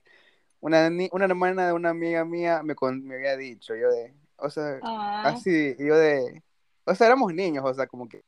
una, 0.64 0.88
ni- 0.90 1.10
una 1.12 1.26
hermana 1.26 1.66
de 1.66 1.72
una 1.72 1.90
amiga 1.90 2.24
mía 2.24 2.62
me, 2.62 2.74
con- 2.74 3.04
me 3.04 3.16
había 3.16 3.36
dicho, 3.36 3.74
yo 3.76 3.90
de, 3.90 4.14
o 4.36 4.50
sea, 4.50 4.78
Ah, 4.82 5.28
así, 5.30 5.76
yo 5.78 5.96
de, 5.96 6.42
o 6.84 6.94
sea, 6.94 7.06
éramos 7.08 7.32
niños, 7.34 7.64
o 7.66 7.74
sea, 7.74 7.86
como 7.86 8.08
que, 8.08 8.22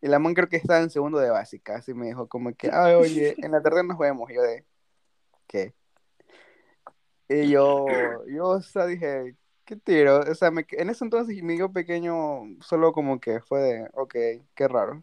y 0.00 0.06
la 0.08 0.18
man 0.18 0.34
creo 0.34 0.48
que 0.48 0.56
estaba 0.56 0.80
en 0.80 0.90
segundo 0.90 1.18
de 1.18 1.30
básica, 1.30 1.76
así 1.76 1.92
me 1.94 2.06
dijo, 2.06 2.28
como 2.28 2.54
que, 2.54 2.70
ay, 2.72 2.94
oye, 2.94 3.36
en 3.42 3.52
la 3.52 3.60
tarde 3.62 3.82
nos 3.84 3.98
vemos, 3.98 4.30
y 4.30 4.34
yo 4.34 4.42
de, 4.42 4.64
¿qué? 5.48 5.74
Y 7.28 7.50
yo, 7.50 8.24
yo, 8.26 8.44
o 8.48 8.62
sea, 8.62 8.86
dije, 8.86 9.36
¿qué 9.64 9.76
tiro? 9.76 10.20
O 10.20 10.34
sea, 10.34 10.50
me, 10.50 10.64
en 10.70 10.88
ese 10.90 11.04
entonces 11.04 11.42
mi 11.42 11.58
yo 11.58 11.70
pequeño 11.72 12.42
solo 12.60 12.92
como 12.92 13.20
que 13.20 13.40
fue 13.40 13.60
de, 13.60 13.88
ok, 13.92 14.14
qué 14.54 14.68
raro. 14.68 15.02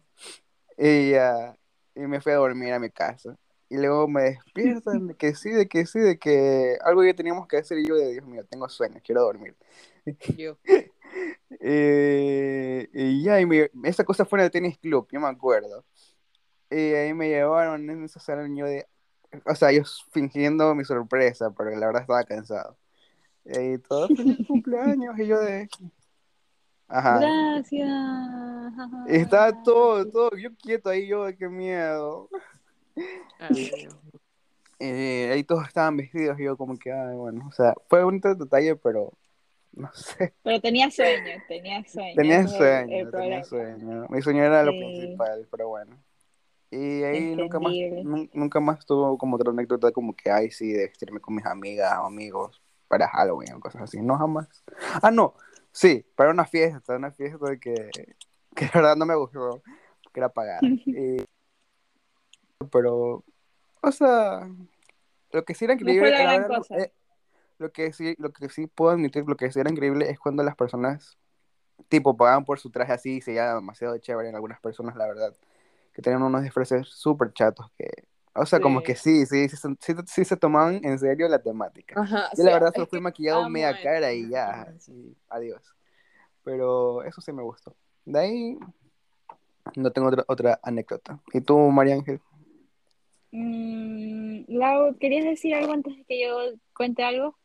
Y, 0.78 1.12
ya, 1.12 1.56
y 1.94 2.00
me 2.00 2.20
fui 2.20 2.32
a 2.32 2.36
dormir 2.36 2.72
a 2.72 2.78
mi 2.80 2.90
casa. 2.90 3.36
Y 3.68 3.76
luego 3.78 4.06
me 4.06 4.22
despiertan 4.22 5.08
de 5.08 5.14
que 5.14 5.34
sí, 5.34 5.50
de 5.50 5.66
que 5.68 5.86
sí, 5.86 5.98
de 5.98 6.18
que 6.18 6.76
algo 6.84 7.02
que 7.02 7.14
teníamos 7.14 7.48
que 7.48 7.56
hacer 7.56 7.78
y 7.78 7.86
yo 7.88 7.96
de, 7.96 8.12
Dios 8.12 8.24
mío, 8.26 8.44
tengo 8.48 8.68
sueño, 8.68 9.00
quiero 9.04 9.22
dormir. 9.22 9.56
yo. 10.36 10.58
Eh, 11.60 12.88
y 12.92 13.22
ya, 13.22 13.40
y 13.40 13.46
me- 13.46 13.70
esa 13.84 14.04
cosa 14.04 14.24
fue 14.24 14.40
en 14.40 14.46
el 14.46 14.50
tenis 14.50 14.76
club, 14.78 15.08
yo 15.10 15.20
me 15.20 15.28
acuerdo. 15.28 15.84
Y 16.70 16.76
ahí 16.76 17.14
me 17.14 17.28
llevaron 17.28 17.88
en 17.88 18.04
ese 18.04 18.18
salón 18.18 18.56
yo 18.56 18.66
de, 18.66 18.86
o 19.46 19.54
sea, 19.54 19.70
yo 19.72 19.82
fingiendo 20.10 20.74
mi 20.74 20.84
sorpresa, 20.84 21.50
pero 21.56 21.70
la 21.70 21.86
verdad 21.86 22.02
estaba 22.02 22.24
cansado. 22.24 22.76
Y 23.44 23.78
todo 23.78 24.08
feliz 24.08 24.38
cumpleaños, 24.48 25.18
y 25.18 25.26
yo 25.26 25.38
de, 25.40 25.68
ajá. 26.88 27.20
gracias. 27.20 27.88
Estaba 29.06 29.62
todo, 29.62 30.04
todo, 30.10 30.30
yo 30.36 30.50
quieto 30.56 30.90
ahí, 30.90 31.06
yo 31.06 31.24
de 31.24 31.36
qué 31.36 31.48
miedo. 31.48 32.28
Ay, 33.38 33.70
Dios. 33.78 33.96
Y 34.78 34.84
ahí 35.30 35.42
todos 35.44 35.66
estaban 35.66 35.96
vestidos, 35.96 36.38
y 36.38 36.44
yo 36.44 36.56
como 36.56 36.76
que, 36.76 36.92
ay, 36.92 37.16
bueno, 37.16 37.46
o 37.48 37.52
sea, 37.52 37.74
fue 37.88 38.04
un 38.04 38.20
detalle, 38.20 38.76
pero 38.76 39.12
no 39.72 39.90
sé. 39.94 40.34
Pero 40.42 40.60
tenía 40.60 40.90
sueño, 40.90 41.42
tenía 41.48 41.82
sueño. 41.88 42.14
Tenía 42.14 42.40
es 42.40 42.46
el- 42.46 42.50
el 42.50 42.56
sueño, 42.56 43.10
tenía 43.10 43.44
sueño. 43.44 44.06
Mi 44.10 44.22
sueño 44.22 44.42
era 44.44 44.62
lo 44.64 44.72
Sí. 44.72 44.78
principal, 44.78 45.46
pero 45.50 45.68
bueno. 45.68 45.96
Y 46.70 47.02
ahí 47.04 47.36
nunca 47.36 47.58
más, 47.60 47.72
nunca 48.34 48.60
más 48.60 48.84
tuvo 48.84 49.16
como 49.16 49.36
otra 49.36 49.50
anécdota 49.50 49.92
como 49.92 50.14
que, 50.14 50.30
ay, 50.30 50.50
sí, 50.50 50.72
de 50.72 50.86
vestirme 50.88 51.20
con 51.20 51.34
mis 51.36 51.46
amigas 51.46 51.96
o 51.98 52.06
amigos 52.06 52.60
para 52.88 53.08
Halloween 53.08 53.54
o 53.54 53.60
cosas 53.60 53.82
así. 53.82 54.00
No, 54.02 54.16
jamás. 54.18 54.48
Ah, 55.00 55.10
no, 55.10 55.34
sí, 55.72 56.04
para 56.16 56.30
una 56.30 56.44
fiesta, 56.44 56.96
una 56.96 57.12
fiesta 57.12 57.56
que, 57.58 57.90
que 58.54 58.64
de 58.66 58.70
verdad 58.74 58.96
no 58.96 59.06
me 59.06 59.14
gustó, 59.14 59.62
que 60.12 60.20
era 60.20 60.28
pagar. 60.28 60.60
Y- 60.86 61.24
pero, 62.70 63.24
o 63.82 63.92
sea, 63.92 64.48
lo 65.32 65.44
que 65.44 65.54
sí 65.54 65.64
era 65.64 65.74
increíble, 65.74 66.14
eh, 66.70 66.92
lo 67.58 67.70
que 67.72 67.92
sí, 67.92 68.14
lo 68.18 68.32
que 68.32 68.48
sí 68.48 68.66
puedo 68.66 68.92
admitir, 68.92 69.24
lo 69.26 69.36
que 69.36 69.50
sí 69.50 69.60
era 69.60 69.70
increíble 69.70 70.10
es 70.10 70.18
cuando 70.18 70.42
las 70.42 70.56
personas, 70.56 71.18
tipo, 71.88 72.16
pagaban 72.16 72.44
por 72.44 72.58
su 72.58 72.70
traje 72.70 72.92
así 72.92 73.16
y 73.16 73.20
se 73.20 73.32
veía 73.32 73.54
demasiado 73.54 73.96
chévere 73.98 74.28
en 74.28 74.34
algunas 74.34 74.60
personas, 74.60 74.96
la 74.96 75.06
verdad, 75.06 75.34
que 75.92 76.02
tenían 76.02 76.22
unos 76.22 76.42
disfraces 76.42 76.88
súper 76.88 77.32
chatos 77.32 77.70
que, 77.76 77.90
o 78.34 78.44
sea, 78.44 78.60
como 78.60 78.82
que 78.82 78.94
sí, 78.96 79.24
sí, 79.24 79.48
sí, 79.48 79.56
sí, 79.80 79.94
sí 80.06 80.24
se 80.24 80.36
tomaban 80.36 80.80
en 80.84 80.98
serio 80.98 81.26
la 81.28 81.38
temática. 81.38 81.98
Ajá, 81.98 82.30
Yo 82.36 82.44
la 82.44 82.52
verdad 82.52 82.72
solo 82.74 82.86
fui 82.86 83.00
maquillado 83.00 83.48
media 83.48 83.80
cara 83.82 84.12
y 84.12 84.28
ya, 84.28 84.74
adiós. 85.30 85.74
Pero 86.44 87.02
eso 87.02 87.20
sí 87.20 87.32
me 87.32 87.42
gustó. 87.42 87.74
De 88.04 88.18
ahí 88.20 88.58
no 89.74 89.90
tengo 89.90 90.08
otra, 90.08 90.24
otra 90.28 90.60
anécdota. 90.62 91.18
¿Y 91.32 91.40
tú, 91.40 91.58
María 91.70 91.94
Ángel? 91.94 92.20
Mm, 93.32 94.44
Lau, 94.48 94.96
¿querías 94.98 95.24
decir 95.24 95.54
algo 95.54 95.72
antes 95.72 95.96
de 95.96 96.04
que 96.04 96.22
yo 96.22 96.54
cuente 96.74 97.02
algo? 97.02 97.36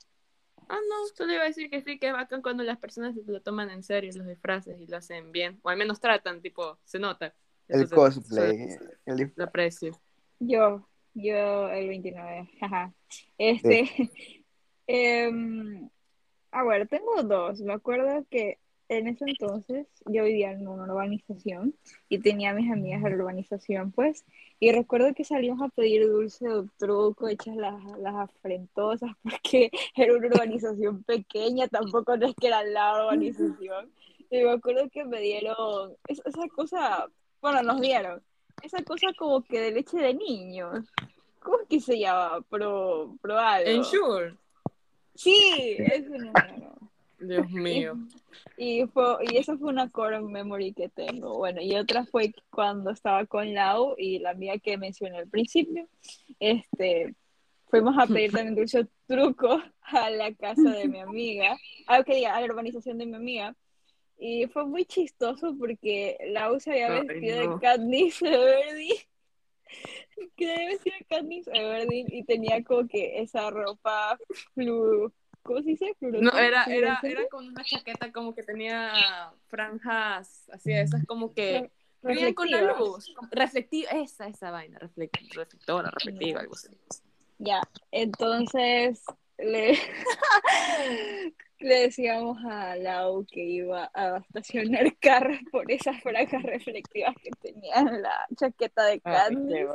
Ah, 0.69 0.79
no, 0.89 1.07
solo 1.15 1.33
iba 1.33 1.43
a 1.43 1.47
decir 1.47 1.69
que 1.69 1.81
sí, 1.81 1.99
que 1.99 2.07
es 2.07 2.13
bacán 2.13 2.41
cuando 2.41 2.63
las 2.63 2.77
personas 2.77 3.13
se 3.13 3.29
lo 3.29 3.41
toman 3.41 3.69
en 3.69 3.83
serio 3.83 4.11
los 4.15 4.27
disfraces 4.27 4.79
y 4.79 4.87
lo 4.87 4.97
hacen 4.97 5.31
bien, 5.31 5.59
o 5.63 5.69
al 5.69 5.77
menos 5.77 5.99
tratan, 5.99 6.41
tipo, 6.41 6.77
se 6.85 6.97
nota. 6.97 7.33
El 7.67 7.81
Entonces, 7.81 8.15
cosplay. 8.15 8.67
el 9.05 9.33
Lo 9.35 9.43
aprecio. 9.43 9.99
Yo, 10.39 10.87
Yo 11.13 11.69
el 11.69 11.89
29, 11.89 12.49
jaja. 12.59 12.93
Este, 13.37 13.83
em, 14.87 15.89
a 16.51 16.63
ver, 16.63 16.87
tengo 16.87 17.21
dos. 17.23 17.61
Me 17.61 17.73
acuerdo 17.73 18.25
que 18.29 18.59
en 18.91 19.07
ese 19.07 19.23
entonces 19.25 19.87
yo 20.05 20.25
vivía 20.25 20.51
en 20.51 20.67
una 20.67 20.83
urbanización 20.83 21.73
y 22.09 22.19
tenía 22.19 22.49
a 22.49 22.53
mis 22.53 22.69
amigas 22.69 23.01
de 23.01 23.11
la 23.11 23.15
urbanización, 23.15 23.93
pues, 23.93 24.25
y 24.59 24.73
recuerdo 24.73 25.13
que 25.13 25.23
salíamos 25.23 25.61
a 25.61 25.69
pedir 25.69 26.05
dulce 26.07 26.45
o 26.49 26.67
truco, 26.77 27.29
hechas 27.29 27.55
las, 27.55 27.81
las 27.99 28.15
afrentosas, 28.15 29.11
porque 29.23 29.71
era 29.95 30.13
una 30.13 30.27
urbanización 30.27 31.03
pequeña, 31.03 31.69
tampoco 31.69 32.17
no 32.17 32.27
es 32.27 32.35
que 32.35 32.47
era 32.47 32.63
la 32.63 33.05
urbanización. 33.05 33.89
Y 34.29 34.43
me 34.43 34.51
acuerdo 34.51 34.89
que 34.89 35.05
me 35.05 35.21
dieron 35.21 35.95
esa, 36.09 36.23
esa 36.25 36.47
cosa, 36.53 37.07
bueno, 37.41 37.63
nos 37.63 37.79
dieron 37.79 38.21
esa 38.61 38.83
cosa 38.83 39.07
como 39.17 39.41
que 39.41 39.61
de 39.61 39.71
leche 39.71 39.97
de 39.97 40.13
niños. 40.13 40.85
¿Cómo 41.39 41.61
es 41.61 41.67
que 41.69 41.79
se 41.79 41.97
llama? 41.97 42.41
Pro, 42.49 43.15
pro 43.21 43.37
algo. 43.39 43.69
Ensure. 43.69 44.35
Sí, 45.15 45.77
ese 45.79 46.09
número. 46.09 46.90
Dios 47.21 47.49
mío. 47.51 47.97
Y, 48.57 48.85
fue, 48.87 49.17
y 49.29 49.37
esa 49.37 49.57
fue 49.57 49.69
una 49.69 49.89
core 49.89 50.21
memory 50.21 50.73
que 50.73 50.89
tengo. 50.89 51.37
Bueno, 51.37 51.61
y 51.61 51.75
otra 51.75 52.05
fue 52.05 52.33
cuando 52.49 52.91
estaba 52.91 53.25
con 53.25 53.53
Lau 53.53 53.95
y 53.97 54.19
la 54.19 54.31
amiga 54.31 54.57
que 54.57 54.77
mencioné 54.77 55.19
al 55.19 55.27
principio. 55.27 55.87
Este, 56.39 57.15
fuimos 57.69 57.97
a 57.97 58.07
pedir 58.07 58.31
también 58.31 58.55
dulce 58.55 58.87
truco 59.07 59.61
a 59.81 60.09
la 60.09 60.33
casa 60.33 60.71
de 60.71 60.87
mi 60.87 60.99
amiga, 60.99 61.57
ah, 61.87 62.03
diga, 62.03 62.35
a 62.35 62.41
la 62.41 62.47
urbanización 62.47 62.97
de 62.97 63.05
mi 63.05 63.15
amiga. 63.15 63.55
Y 64.17 64.45
fue 64.47 64.65
muy 64.65 64.85
chistoso 64.85 65.55
porque 65.57 66.17
Lau 66.27 66.59
se 66.59 66.71
había 66.71 66.97
Ay, 66.97 67.07
vestido 67.07 67.43
no. 67.43 67.53
de 67.55 67.61
Katniss 67.61 68.21
Everdeen. 68.21 68.97
Que 70.35 70.53
había 70.53 70.67
vestido 70.67 70.95
de 70.99 71.05
Katniss 71.05 71.47
Everdeen 71.47 72.05
y 72.09 72.23
tenía 72.23 72.63
como 72.63 72.87
que 72.87 73.21
esa 73.21 73.49
ropa 73.49 74.19
flu... 74.53 75.11
¿Cómo 75.43 75.61
se 75.61 75.69
dice? 75.69 75.95
No, 76.01 76.31
era, 76.37 76.63
era, 76.65 76.99
era 77.03 77.27
con 77.27 77.47
una 77.47 77.63
chaqueta 77.63 78.11
como 78.11 78.35
que 78.35 78.43
tenía 78.43 79.33
franjas, 79.47 80.49
así 80.51 80.71
esas 80.71 81.05
como 81.05 81.33
que 81.33 81.71
brillan 82.01 82.33
con 82.33 82.49
la 82.51 82.61
luz. 82.77 83.13
Reflectiva, 83.31 83.89
esa, 83.91 84.27
esa 84.27 84.51
vaina, 84.51 84.77
reflect- 84.79 85.33
reflectora, 85.33 85.89
reflectiva, 85.91 86.41
algo 86.41 86.53
así. 86.53 86.67
Ya, 87.39 87.61
entonces 87.91 89.03
le, 89.39 89.73
le 91.59 91.75
decíamos 91.81 92.37
a 92.45 92.75
Lau 92.75 93.25
que 93.25 93.43
iba 93.43 93.89
a 93.95 94.17
estacionar 94.17 94.95
carros 94.99 95.39
por 95.51 95.71
esas 95.71 95.99
franjas 96.03 96.43
reflectivas 96.43 97.15
que 97.21 97.31
tenía 97.41 97.75
en 97.77 98.01
la 98.03 98.27
chaqueta 98.35 98.85
de 98.85 98.99
qué 98.99 99.09
Candy. 99.09 99.65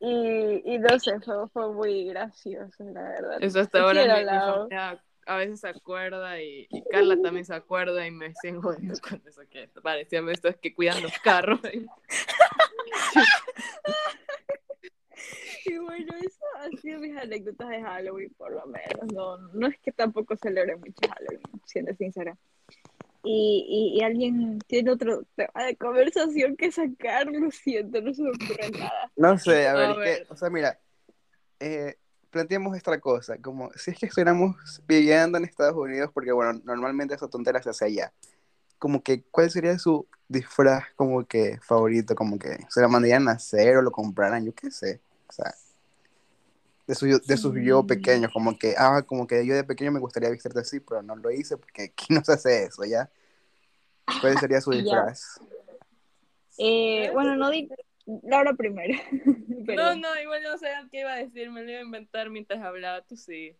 Y, 0.00 0.74
y 0.74 0.78
no 0.78 0.98
sé, 0.98 1.18
fue, 1.20 1.48
fue 1.48 1.72
muy 1.72 2.04
gracioso, 2.06 2.84
la 2.84 3.02
verdad. 3.02 3.38
Eso 3.40 3.60
hasta 3.60 3.80
ahora 3.80 4.04
familia 4.06 5.02
a 5.28 5.36
veces 5.36 5.60
se 5.60 5.68
acuerda 5.68 6.40
y, 6.40 6.66
y 6.70 6.82
Carla 6.84 7.20
también 7.20 7.44
se 7.44 7.54
acuerda 7.54 8.06
y 8.06 8.10
me 8.10 8.34
siguen 8.34 8.62
jodiendo 8.62 8.94
con 9.08 9.22
eso 9.26 9.42
que 9.50 9.68
parecía 9.82 10.20
esto 10.30 10.48
es 10.48 10.56
que 10.56 10.74
cuidan 10.74 11.02
los 11.02 11.16
carros. 11.18 11.60
Y 15.64 15.76
bueno, 15.76 16.14
eso 16.16 16.44
ha 16.56 16.80
sido 16.80 16.98
mis 16.98 17.14
anécdotas 17.14 17.68
de 17.68 17.82
Halloween, 17.82 18.32
por 18.38 18.50
lo 18.52 18.64
menos. 18.66 19.12
No, 19.12 19.36
no 19.36 19.66
es 19.66 19.78
que 19.80 19.92
tampoco 19.92 20.34
celebre 20.36 20.76
mucho 20.76 20.94
Halloween, 21.06 21.42
siendo 21.66 21.94
sincera. 21.94 22.38
Y, 23.24 23.66
y, 23.94 23.98
y 23.98 24.02
alguien 24.04 24.58
tiene 24.66 24.92
otro 24.92 25.24
tema 25.34 25.64
de 25.64 25.76
conversación 25.76 26.56
que 26.56 26.70
sacar, 26.70 27.26
lo 27.26 27.50
siento, 27.50 28.00
no 28.00 28.14
se 28.14 28.22
me 28.22 28.30
ocurre 28.30 28.70
nada. 28.78 29.10
No 29.16 29.38
sé, 29.38 29.66
a 29.66 29.74
ver, 29.74 29.90
A 29.90 29.92
es 29.92 29.98
ver. 29.98 30.26
que, 30.26 30.32
o 30.32 30.36
sea, 30.36 30.50
mira, 30.50 30.78
eh, 31.60 31.96
planteemos 32.30 32.76
esta 32.76 32.98
cosa, 33.00 33.36
como 33.38 33.70
si 33.72 33.90
es 33.90 33.98
que 33.98 34.06
estuviéramos 34.06 34.54
viviendo 34.86 35.38
en 35.38 35.44
Estados 35.44 35.76
Unidos, 35.76 36.10
porque 36.14 36.32
bueno, 36.32 36.60
normalmente 36.64 37.14
esa 37.14 37.28
tontera 37.28 37.62
se 37.62 37.70
hace 37.70 37.86
allá, 37.86 38.12
como 38.78 39.02
que, 39.02 39.22
¿cuál 39.30 39.50
sería 39.50 39.76
su 39.78 40.06
disfraz 40.28 40.84
como 40.94 41.26
que 41.26 41.58
favorito? 41.62 42.14
Como 42.14 42.38
que 42.38 42.58
se 42.68 42.80
la 42.80 42.88
mandarían 42.88 43.28
a 43.28 43.32
hacer 43.32 43.76
o 43.76 43.82
lo 43.82 43.90
compraran, 43.90 44.44
yo 44.44 44.54
qué 44.54 44.70
sé, 44.70 45.00
o 45.28 45.32
sea, 45.32 45.52
de 46.88 46.94
su, 46.94 47.06
de 47.06 47.36
sus 47.36 47.54
yo 47.62 47.86
pequeños, 47.86 48.32
como 48.32 48.58
que, 48.58 48.74
ah, 48.78 49.02
como 49.06 49.26
que 49.26 49.46
yo 49.46 49.54
de 49.54 49.62
pequeño 49.62 49.92
me 49.92 50.00
gustaría 50.00 50.30
vestirte 50.30 50.60
así, 50.60 50.80
pero 50.80 51.02
no 51.02 51.14
lo 51.16 51.30
hice 51.30 51.58
porque 51.58 51.82
aquí 51.82 52.06
no 52.08 52.24
se 52.24 52.32
hace 52.32 52.64
eso, 52.64 52.82
¿ya? 52.84 53.10
¿Cuál 54.22 54.38
sería 54.40 54.60
su 54.62 54.70
disfraz? 54.70 55.38
Eh, 56.56 57.10
bueno, 57.12 57.36
no 57.36 57.50
di 57.50 57.68
Laura 58.24 58.54
primero. 58.54 58.98
No, 59.58 59.74
Perdón. 59.74 60.00
no, 60.00 60.08
igual 60.18 60.42
no 60.42 60.56
sé 60.56 60.68
qué 60.90 61.00
iba 61.00 61.12
a 61.12 61.16
decir, 61.16 61.50
me 61.50 61.62
lo 61.62 61.70
iba 61.70 61.80
a 61.80 61.84
inventar 61.84 62.30
mientras 62.30 62.62
hablaba, 62.62 63.02
tú 63.02 63.18
sí. 63.18 63.54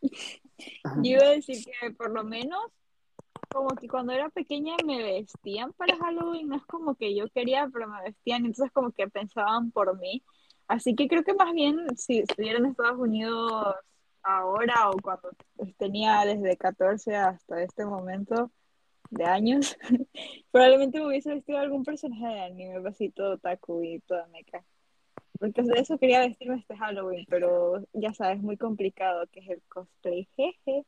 Yo 0.00 1.16
iba 1.16 1.24
a 1.24 1.30
decir 1.30 1.64
que 1.64 1.90
por 1.90 2.12
lo 2.12 2.22
menos, 2.22 2.60
como 3.48 3.70
que 3.70 3.88
cuando 3.88 4.12
era 4.12 4.28
pequeña 4.28 4.76
me 4.86 5.02
vestían 5.02 5.72
para 5.72 5.96
Halloween, 5.96 6.48
no 6.48 6.56
es 6.58 6.66
como 6.66 6.94
que 6.94 7.12
yo 7.16 7.28
quería, 7.30 7.68
pero 7.72 7.88
me 7.88 8.02
vestían, 8.02 8.44
entonces 8.44 8.70
como 8.72 8.92
que 8.92 9.08
pensaban 9.08 9.72
por 9.72 9.98
mí. 9.98 10.22
Así 10.72 10.94
que 10.94 11.06
creo 11.06 11.22
que 11.22 11.34
más 11.34 11.52
bien 11.52 11.76
si 11.98 12.20
estuviera 12.20 12.58
en 12.58 12.64
Estados 12.64 12.98
Unidos 12.98 13.74
ahora 14.22 14.88
o 14.88 14.96
cuando 15.02 15.28
tenía 15.76 16.24
desde 16.24 16.56
14 16.56 17.14
hasta 17.14 17.62
este 17.62 17.84
momento 17.84 18.50
de 19.10 19.26
años, 19.26 19.76
probablemente 20.50 20.98
me 20.98 21.08
hubiese 21.08 21.34
vestido 21.34 21.58
algún 21.58 21.84
personaje 21.84 22.24
de 22.24 22.40
anime, 22.40 22.88
así 22.88 23.10
todo 23.10 23.34
otaku 23.34 23.82
y 23.82 24.00
toda 24.00 24.26
meca. 24.28 24.64
Porque 25.38 25.60
de 25.60 25.78
eso 25.78 25.98
quería 25.98 26.20
vestirme 26.20 26.56
este 26.56 26.74
Halloween, 26.74 27.26
pero 27.28 27.84
ya 27.92 28.14
sabes, 28.14 28.40
muy 28.40 28.56
complicado 28.56 29.26
que 29.30 29.40
es 29.40 29.50
el 29.50 29.62
cosplay, 29.68 30.26
jeje. 30.36 30.86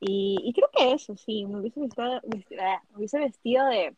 Y, 0.00 0.38
y 0.42 0.52
creo 0.54 0.70
que 0.76 0.92
eso, 0.92 1.16
sí, 1.16 1.46
me 1.46 1.60
hubiese 1.60 1.78
vestido, 1.78 2.20
vestido, 2.26 2.62
me 2.90 2.96
hubiese 2.96 3.20
vestido 3.20 3.64
de, 3.66 3.94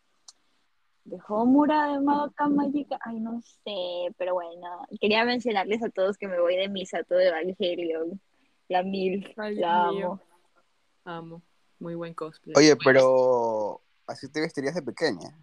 de 1.05 1.19
Homura 1.29 1.93
de 1.93 2.01
Madoka 2.01 2.49
Mágica. 2.49 2.99
Ay, 3.05 3.21
no 3.21 3.41
sé, 3.43 4.15
pero 4.17 4.35
bueno, 4.35 4.87
quería 5.01 5.25
mencionarles 5.25 5.83
a 5.83 5.91
todos 5.91 6.17
que 6.19 6.29
me 6.29 6.41
voy 6.41 6.57
de 6.57 6.69
misa 6.69 7.03
todo 7.05 7.19
de 7.19 7.29
Evangelion. 7.29 8.21
La 8.69 8.83
mil, 8.83 9.33
Ay, 9.37 9.57
la 9.57 9.91
mío. 9.91 10.07
amo. 10.07 10.21
Amo, 11.05 11.43
muy 11.81 11.95
buen 11.95 12.15
cosplay. 12.15 12.55
Oye, 12.57 12.77
pero 12.77 13.81
así 14.07 14.31
te 14.31 14.41
vestirías 14.41 14.75
de 14.75 14.83
pequeña. 14.83 15.37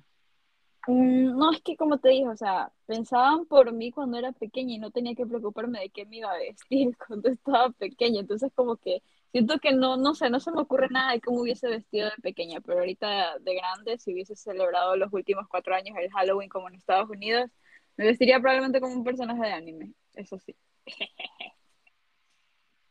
Mm, 0.88 1.38
No, 1.38 1.52
es 1.52 1.62
que 1.62 1.76
como 1.76 1.98
te 2.00 2.10
dije, 2.10 2.28
o 2.28 2.38
sea, 2.38 2.72
pensaban 2.86 3.46
por 3.46 3.72
mí 3.74 3.92
cuando 3.92 4.18
era 4.18 4.32
pequeña 4.32 4.74
y 4.76 4.80
no 4.80 4.90
tenía 4.92 5.14
que 5.16 5.26
preocuparme 5.26 5.80
de 5.82 5.90
qué 5.90 6.06
me 6.06 6.18
iba 6.18 6.32
a 6.32 6.38
vestir 6.38 6.96
cuando 7.08 7.30
estaba 7.30 7.70
pequeña. 7.72 8.22
Entonces, 8.22 8.52
como 8.56 8.78
que 8.78 9.04
siento 9.32 9.60
que 9.60 9.74
no, 9.74 9.98
no 9.98 10.16
sé, 10.16 10.30
no 10.30 10.40
se 10.40 10.52
me 10.52 10.62
ocurre 10.62 10.88
nada 10.90 11.14
de 11.14 11.22
cómo 11.22 11.42
hubiese 11.42 11.68
vestido 11.68 12.10
de 12.10 12.22
pequeña, 12.22 12.62
pero 12.62 12.80
ahorita 12.80 13.40
de 13.40 13.56
grande, 13.56 13.98
si 13.98 14.14
hubiese 14.14 14.36
celebrado 14.36 14.96
los 14.96 15.12
últimos 15.14 15.48
cuatro 15.48 15.76
años 15.76 15.98
el 16.00 16.12
Halloween 16.12 16.50
como 16.50 16.68
en 16.68 16.76
Estados 16.76 17.10
Unidos, 17.10 17.50
me 17.98 18.06
vestiría 18.06 18.40
probablemente 18.40 18.82
como 18.82 18.94
un 18.94 19.04
personaje 19.04 19.42
de 19.42 19.52
anime, 19.52 19.94
eso 20.14 20.38
sí. 20.40 20.56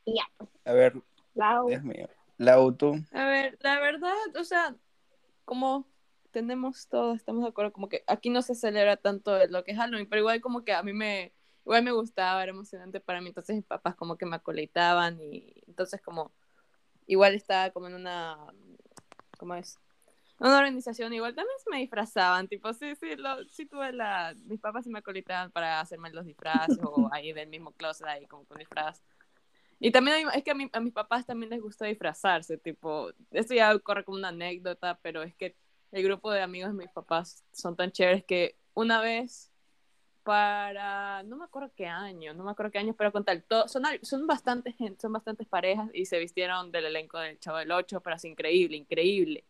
Pues, 0.05 0.57
A 0.65 0.73
ver, 0.73 0.95
Lau. 1.35 1.69
Dios 1.69 1.85
mío. 1.85 2.09
La 2.39 2.55
auto. 2.55 2.95
A 3.13 3.25
ver, 3.27 3.59
la 3.61 3.79
verdad, 3.81 4.15
o 4.41 4.45
sea, 4.45 4.75
como 5.45 5.87
tenemos 6.31 6.89
todo, 6.89 7.15
estamos 7.15 7.43
de 7.43 7.49
acuerdo, 7.49 7.73
como 7.73 7.89
que 7.89 8.05
aquí 8.07 8.31
no 8.31 8.43
se 8.43 8.55
celebra 8.55 8.97
tanto 8.97 9.47
lo 9.49 9.65
que 9.65 9.73
es 9.73 9.77
Halloween, 9.77 10.09
pero 10.09 10.21
igual 10.21 10.41
como 10.41 10.65
que 10.65 10.73
a 10.73 10.83
mí 10.83 10.93
me, 10.93 11.33
igual 11.69 11.85
me 11.85 11.93
gustaba, 11.93 12.43
era 12.43 12.53
emocionante 12.53 12.99
para 12.99 13.21
mí, 13.21 13.29
entonces 13.29 13.55
mis 13.55 13.67
papás 13.67 13.95
como 13.95 14.17
que 14.17 14.25
me 14.25 14.37
acolitaban 14.37 15.21
y 15.21 15.53
entonces 15.67 16.01
como, 16.01 16.33
igual 17.07 17.35
estaba 17.35 17.71
como 17.71 17.89
en 17.89 17.95
una, 17.95 18.39
¿cómo 19.39 19.55
es? 19.55 19.79
Una 20.41 20.57
organización, 20.59 21.13
igual 21.13 21.35
también 21.35 21.59
se 21.63 21.71
me 21.71 21.79
disfrazaban, 21.79 22.49
tipo, 22.49 22.73
sí, 22.73 22.95
sí, 22.97 23.17
lo, 23.17 23.45
sí 23.51 23.67
tuve 23.67 23.93
la, 23.93 24.35
mis 24.47 24.61
papás 24.61 24.85
sí 24.85 24.91
me 24.91 25.01
acolitaban 25.01 25.51
para 25.53 25.81
hacerme 25.81 26.11
los 26.11 26.25
disfraces 26.25 26.83
o 26.85 27.13
ahí 27.13 27.33
del 27.35 27.49
mismo 27.51 27.73
closet 27.73 28.07
ahí 28.07 28.27
como 28.27 28.47
con 28.47 28.59
disfraz. 28.59 29.03
Y 29.81 29.93
también 29.93 30.29
es 30.35 30.43
que 30.45 30.53
a, 30.53 30.55
mi- 30.55 30.71
a 30.73 30.81
mis 30.81 30.95
papás 30.95 31.27
también 31.27 31.51
les 31.51 31.61
gusta 31.61 31.87
disfrazarse, 31.87 32.59
tipo, 32.59 33.11
esto 33.31 33.55
ya 33.55 33.79
corre 33.81 34.05
como 34.05 34.19
una 34.19 34.29
anécdota, 34.29 34.99
pero 35.03 35.23
es 35.23 35.35
que 35.37 35.57
el 35.93 36.03
grupo 36.05 36.31
de 36.33 36.43
amigos 36.43 36.71
de 36.73 36.79
mis 36.79 36.91
papás 36.93 37.45
son 37.53 37.77
tan 37.77 37.93
chéveres 37.93 38.25
que 38.25 38.57
una 38.75 39.01
vez 39.03 39.48
para, 40.29 41.23
no 41.23 41.39
me 41.39 41.47
acuerdo 41.47 41.71
qué 41.75 41.87
año, 41.87 42.35
no 42.35 42.45
me 42.45 42.51
acuerdo 42.51 42.71
qué 42.71 42.77
año, 42.81 42.93
pero 42.95 43.11
con 43.11 43.25
tal, 43.25 43.43
to- 43.45 43.67
son, 43.67 43.85
son 44.03 44.27
bastantes 44.27 44.75
son 45.01 45.11
bastantes 45.11 45.49
parejas 45.49 45.89
y 45.95 46.05
se 46.05 46.19
vistieron 46.19 46.71
del 46.71 46.85
elenco 46.85 47.19
del 47.19 47.39
Chavo 47.41 47.57
del 47.57 47.73
Ocho, 47.73 48.03
pero 48.03 48.17
así 48.17 48.29
increíble, 48.29 48.77
increíble. 48.77 49.43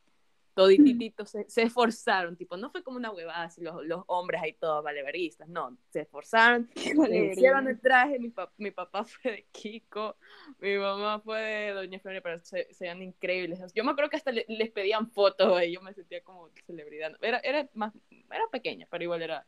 Todititos 0.54 1.30
se, 1.30 1.50
se 1.50 1.62
esforzaron, 1.62 2.36
tipo, 2.36 2.56
no 2.56 2.70
fue 2.70 2.84
como 2.84 2.96
una 2.96 3.10
huevada 3.10 3.42
así 3.44 3.60
los, 3.60 3.84
los 3.86 4.04
hombres 4.06 4.40
ahí 4.40 4.52
todos 4.52 4.84
valeveristas, 4.84 5.48
no, 5.48 5.76
se 5.90 6.02
esforzaron 6.02 6.70
hicieron 6.76 7.66
el 7.66 7.80
traje, 7.80 8.20
mi, 8.20 8.30
pa- 8.30 8.52
mi 8.58 8.70
papá 8.70 9.02
fue 9.04 9.32
de 9.32 9.46
Kiko, 9.50 10.16
mi 10.60 10.78
mamá 10.78 11.18
fue 11.20 11.40
de 11.40 11.70
Doña 11.72 11.98
Floria, 11.98 12.20
pero 12.22 12.38
se, 12.44 12.72
se 12.72 12.84
veían 12.84 13.02
increíbles. 13.02 13.60
Yo 13.74 13.82
me 13.82 13.90
acuerdo 13.90 14.10
que 14.10 14.16
hasta 14.16 14.30
le- 14.30 14.46
les 14.48 14.70
pedían 14.70 15.10
fotos 15.10 15.60
y 15.64 15.72
yo 15.72 15.80
me 15.82 15.92
sentía 15.92 16.22
como 16.22 16.50
celebridad. 16.66 17.16
Era, 17.20 17.38
era, 17.40 17.68
más, 17.74 17.92
era 18.10 18.46
pequeña, 18.52 18.86
pero 18.88 19.02
igual 19.02 19.22
era, 19.22 19.44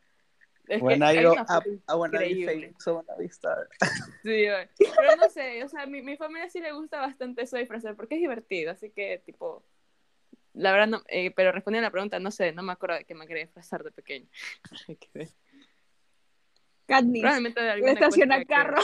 Es 0.71 0.81
When 0.81 1.01
que 1.01 1.15
I 1.15 1.27
una 1.27 1.43
up, 1.43 1.65
I 1.67 1.95
wanna 1.95 2.19
be 2.21 2.47
famous, 2.47 2.87
I 2.87 2.91
wanna 2.91 3.15
be 3.19 3.25
star. 3.27 3.69
Sí, 4.23 4.45
pero 4.97 5.17
no 5.17 5.29
sé, 5.31 5.65
o 5.65 5.69
sea, 5.69 5.87
mi, 5.87 6.01
mi 6.01 6.17
familia 6.17 6.49
sí 6.49 6.61
le 6.61 6.71
gusta 6.73 7.01
bastante 7.01 7.43
eso 7.43 7.57
de 7.57 7.63
disfrazar 7.63 7.97
porque 7.97 8.15
es 8.15 8.21
divertido, 8.21 8.71
así 8.71 8.91
que, 8.91 9.19
tipo, 9.27 9.65
la 10.55 10.71
verdad, 10.73 10.87
no, 10.87 11.03
eh, 11.09 11.33
pero 11.33 11.51
respondiendo 11.53 11.87
a 11.87 11.89
la 11.89 11.93
pregunta, 11.93 12.21
no 12.21 12.31
sé, 12.31 12.53
no 12.53 12.63
me 12.63 12.73
acuerdo 12.73 12.97
de 12.97 13.05
qué 13.05 13.15
me 13.15 13.27
quería 13.27 13.43
disfrazar 13.45 13.83
de 13.83 13.91
pequeño. 13.91 14.29
Que. 15.13 15.29
Katniss. 16.87 17.21
Probablemente 17.23 17.61
de 17.63 17.71
alguna 17.71 17.93
estaciona 17.93 18.35
cosa 18.37 18.45
que- 18.45 18.47
carro. 18.55 18.83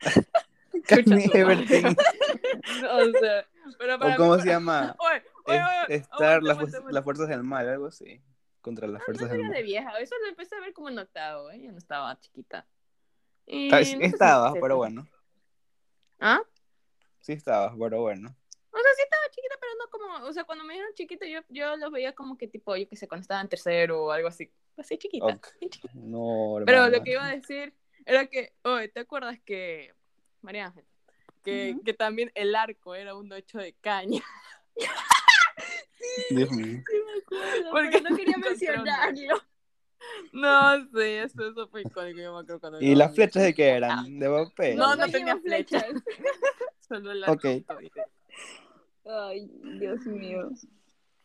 Katniss. 0.86 1.32
No, 2.82 2.96
o 2.96 3.10
sea, 3.12 3.46
pero 3.78 3.98
para 3.98 4.14
O 4.14 4.16
cómo 4.16 4.36
mí- 4.36 4.42
se 4.42 4.48
llama. 4.48 4.96
Oye, 4.98 5.22
oye, 5.46 5.60
oye, 5.88 5.94
Estar 5.96 6.42
las 6.42 7.04
fuerzas 7.04 7.28
del 7.28 7.42
mal, 7.44 7.68
algo 7.68 7.86
así. 7.86 8.20
Contra 8.62 8.86
las 8.86 9.00
No, 9.00 9.04
fuerzas 9.04 9.28
no 9.28 9.34
del 9.34 9.40
sabía 9.42 9.48
de 9.50 9.54
mal. 9.60 9.62
vieja, 9.64 9.98
eso 10.00 10.14
lo 10.22 10.28
empecé 10.28 10.54
a 10.54 10.60
ver 10.60 10.72
como 10.72 10.88
en 10.88 10.98
octavo, 10.98 11.50
¿eh? 11.50 11.60
Yo 11.60 11.72
no 11.72 11.78
estaba 11.78 12.18
chiquita. 12.20 12.66
Y 13.44 13.68
Ah, 13.72 13.78
no 13.80 13.84
sí 13.84 13.90
sé 13.90 13.98
si 13.98 14.06
estabas, 14.06 14.48
empecé 14.50 14.60
pero 14.62 14.76
bueno. 14.76 15.08
¿Ah? 16.20 16.40
Sí 17.20 17.32
estabas, 17.32 17.74
pero 17.78 18.00
bueno. 18.00 18.28
O 18.70 18.78
sea, 18.78 18.94
sí 18.96 19.02
estaba 19.02 19.22
chiquita, 19.30 19.56
pero 19.60 19.72
no 19.78 19.90
como, 19.90 20.26
o 20.28 20.32
sea, 20.32 20.44
cuando 20.44 20.64
me 20.64 20.74
dijeron 20.74 20.94
chiquita, 20.94 21.26
yo, 21.26 21.40
yo 21.48 21.76
los 21.76 21.90
veía 21.90 22.14
como 22.14 22.38
que 22.38 22.46
tipo, 22.48 22.74
yo 22.76 22.88
qué 22.88 22.96
sé, 22.96 23.08
cuando 23.08 23.22
estaba 23.22 23.40
en 23.40 23.48
tercero 23.48 24.04
o 24.04 24.10
algo 24.12 24.28
así, 24.28 24.50
así 24.78 24.96
chiquita. 24.96 25.26
Ok. 25.26 25.48
bien 25.58 25.70
chiquita. 25.70 25.92
No, 25.96 26.54
Pero 26.64 26.78
hermano. 26.78 26.96
lo 26.98 27.04
que 27.04 27.12
iba 27.12 27.26
a 27.26 27.34
decir 27.34 27.74
era 28.06 28.26
que, 28.26 28.54
oye, 28.62 28.88
¿te 28.88 29.00
acuerdas 29.00 29.38
que, 29.44 29.92
María 30.40 30.66
Ángel, 30.66 30.86
que, 31.42 31.72
Ujú. 31.74 31.84
que 31.84 31.94
también 31.94 32.30
el 32.36 32.54
arco 32.54 32.94
era 32.94 33.14
uno 33.16 33.34
hecho 33.34 33.58
de 33.58 33.74
caña? 33.74 34.22
Dios 36.30 36.50
mío. 36.50 36.82
Sí, 36.86 36.96
me 37.06 37.20
acuerdo, 37.20 37.70
Porque 37.70 38.00
no 38.00 38.16
quería 38.16 38.38
mencionarlo. 38.38 39.42
No 40.32 40.88
sé, 40.90 41.22
eso, 41.22 41.46
eso 41.48 41.68
fue 41.68 41.82
icónico, 41.82 42.18
yo 42.20 42.32
me 42.34 42.40
acuerdo 42.40 42.60
cuando 42.60 42.80
¿Y 42.80 42.94
las 42.94 43.14
flechas 43.14 43.42
de 43.44 43.54
qué 43.54 43.68
eran? 43.70 44.18
¿De 44.18 44.28
papel? 44.28 44.76
No, 44.76 44.96
no 44.96 45.06
tenía 45.08 45.38
flechas. 45.38 45.84
Solo 46.88 47.12
el 47.12 47.24
Ok. 47.28 47.44
Ay, 49.04 49.50
Dios 49.78 50.04
mío. 50.06 50.50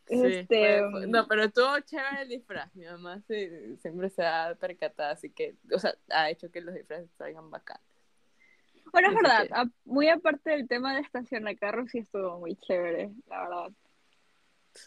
Sí, 0.06 0.24
Este, 0.24 0.46
fue- 0.80 0.90
fue- 0.90 1.06
no, 1.06 1.26
pero 1.28 1.44
estuvo 1.44 1.78
chévere 1.80 2.22
el 2.22 2.28
disfraz. 2.28 2.74
Mi 2.74 2.86
mamá 2.86 3.20
se- 3.26 3.76
siempre 3.78 4.08
se 4.08 4.24
ha 4.24 4.54
percatado, 4.58 5.12
así 5.12 5.30
que, 5.30 5.56
o 5.72 5.78
sea, 5.78 5.94
ha 6.08 6.30
hecho 6.30 6.50
que 6.50 6.60
los 6.62 6.74
disfraces 6.74 7.10
salgan 7.18 7.50
bacanes. 7.50 7.82
Bueno, 8.90 9.08
es 9.08 9.14
Así 9.16 9.22
verdad, 9.22 9.46
que- 9.48 9.54
a- 9.54 9.70
muy 9.84 10.08
aparte 10.08 10.50
del 10.50 10.66
tema 10.66 10.94
de 10.94 11.00
estacionacarros, 11.02 11.90
sí 11.90 11.98
estuvo 11.98 12.38
muy 12.38 12.56
chévere, 12.56 13.10
la 13.26 13.40
verdad. 13.42 13.72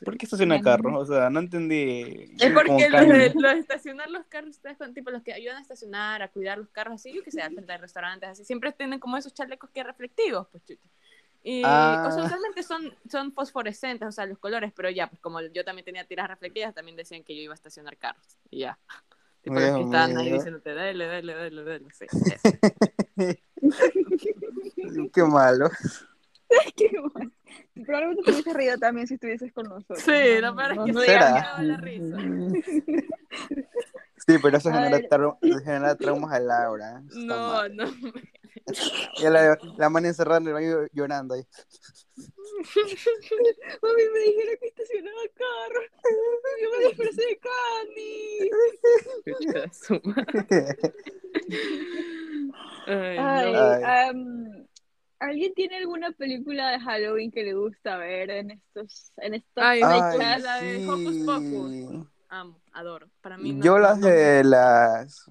¿Por 0.03 0.17
qué 0.17 0.25
estaciona 0.25 0.61
carros? 0.61 1.09
O 1.09 1.13
sea, 1.13 1.29
no 1.29 1.39
entendí. 1.39 2.33
Es 2.39 2.51
porque 2.51 2.89
los 2.89 3.07
de, 3.07 3.33
los 3.35 3.53
de 3.53 3.59
estacionar 3.59 4.09
los 4.09 4.25
carros, 4.27 4.51
ustedes 4.51 4.77
son 4.77 4.93
tipo 4.93 5.11
los 5.11 5.21
que 5.23 5.33
ayudan 5.33 5.57
a 5.57 5.61
estacionar, 5.61 6.21
a 6.21 6.29
cuidar 6.29 6.57
los 6.57 6.69
carros, 6.69 6.95
así, 6.95 7.13
yo 7.13 7.23
que 7.23 7.31
sé, 7.31 7.41
al 7.41 7.53
frente 7.53 7.71
de 7.71 7.77
restaurantes, 7.77 8.29
así, 8.29 8.45
siempre 8.45 8.71
tienen 8.71 8.99
como 8.99 9.17
esos 9.17 9.33
chalecos 9.33 9.69
que 9.69 9.83
reflectivos, 9.83 10.47
pues 10.51 10.63
chucha. 10.65 10.89
Y, 11.43 11.63
Ah. 11.65 12.05
o 12.07 12.11
sea, 12.11 12.25
usualmente 12.25 12.61
son, 12.61 12.93
son 13.09 13.33
fosforescentes, 13.33 14.07
o 14.07 14.11
sea, 14.11 14.27
los 14.27 14.37
colores, 14.37 14.71
pero 14.75 14.89
ya, 14.89 15.07
pues 15.07 15.19
como 15.21 15.41
yo 15.41 15.65
también 15.65 15.85
tenía 15.85 16.05
tiras 16.05 16.27
reflectivas, 16.27 16.75
también 16.75 16.95
decían 16.95 17.23
que 17.23 17.35
yo 17.35 17.41
iba 17.41 17.53
a 17.53 17.55
estacionar 17.55 17.97
carros, 17.97 18.37
y 18.49 18.59
ya. 18.59 18.77
Tipo 19.41 19.55
los 19.55 19.75
que 19.75 19.83
estaban 19.85 20.17
ahí 20.17 20.33
diciéndote, 20.33 20.73
dale, 20.75 21.05
dale, 21.07 21.33
dale, 21.33 21.63
dale, 21.63 21.85
sí. 21.91 22.05
Qué 25.13 25.23
malo. 25.23 25.69
Qué 26.75 26.91
mal. 27.13 27.31
Probablemente 27.85 28.23
te 28.23 28.31
hubiese 28.31 28.53
reído 28.53 28.77
también 28.77 29.07
si 29.07 29.13
estuvieses 29.15 29.51
con 29.53 29.67
nosotros. 29.67 29.99
Sí, 29.99 30.39
lo 30.41 30.55
peor 30.55 30.71
es 30.71 30.79
que 30.85 30.91
no 30.93 31.01
daba 31.01 31.61
la 31.63 31.77
risa. 31.77 32.17
Sí, 34.27 34.35
pero 34.41 34.57
eso 34.57 34.71
genera, 34.71 34.99
trau- 34.99 35.37
genera 35.63 35.95
traumas 35.95 36.31
a 36.33 36.39
Laura. 36.39 37.01
No, 37.15 37.35
mal. 37.53 37.75
no. 37.75 37.85
Y 39.17 39.23
la, 39.23 39.57
la 39.77 39.89
man 39.89 40.05
encerrada 40.05 40.39
en 40.39 40.47
el 40.47 40.53
baño 40.53 40.85
llorando 40.93 41.33
ahí. 41.33 41.41
Mami 43.81 44.03
me 44.13 44.19
dijeron 44.19 44.55
que 44.59 44.67
estacionaba 44.67 45.21
carro. 45.33 45.81
Yo 46.61 46.69
me 46.69 46.77
disfrazé 46.87 47.21
de 47.25 47.39
Candy. 47.39 48.51
Chucha, 49.25 49.73
su 49.73 49.99
madre. 50.03 50.77
Ay, 52.87 53.17
Ay, 53.19 54.13
no. 54.13 54.65
¿Alguien 55.21 55.53
tiene 55.53 55.77
alguna 55.77 56.11
película 56.11 56.71
de 56.71 56.79
Halloween 56.79 57.31
que 57.31 57.43
le 57.43 57.53
gusta 57.53 57.95
ver 57.97 58.31
en 58.31 58.51
estos 58.51 59.11
en 59.17 59.35
estas 59.35 59.63
Ay, 59.63 59.81
fechas? 59.83 60.41
la 60.41 60.57
de 60.61 60.89
Hocus 60.89 61.17
Pocus. 61.25 62.07
Amo, 62.29 62.59
adoro. 62.73 63.07
Para 63.21 63.37
mí 63.37 63.53
no- 63.53 63.63
Yo 63.63 63.77
las 63.77 63.99
no- 63.99 64.07
de 64.07 64.43
las 64.43 65.29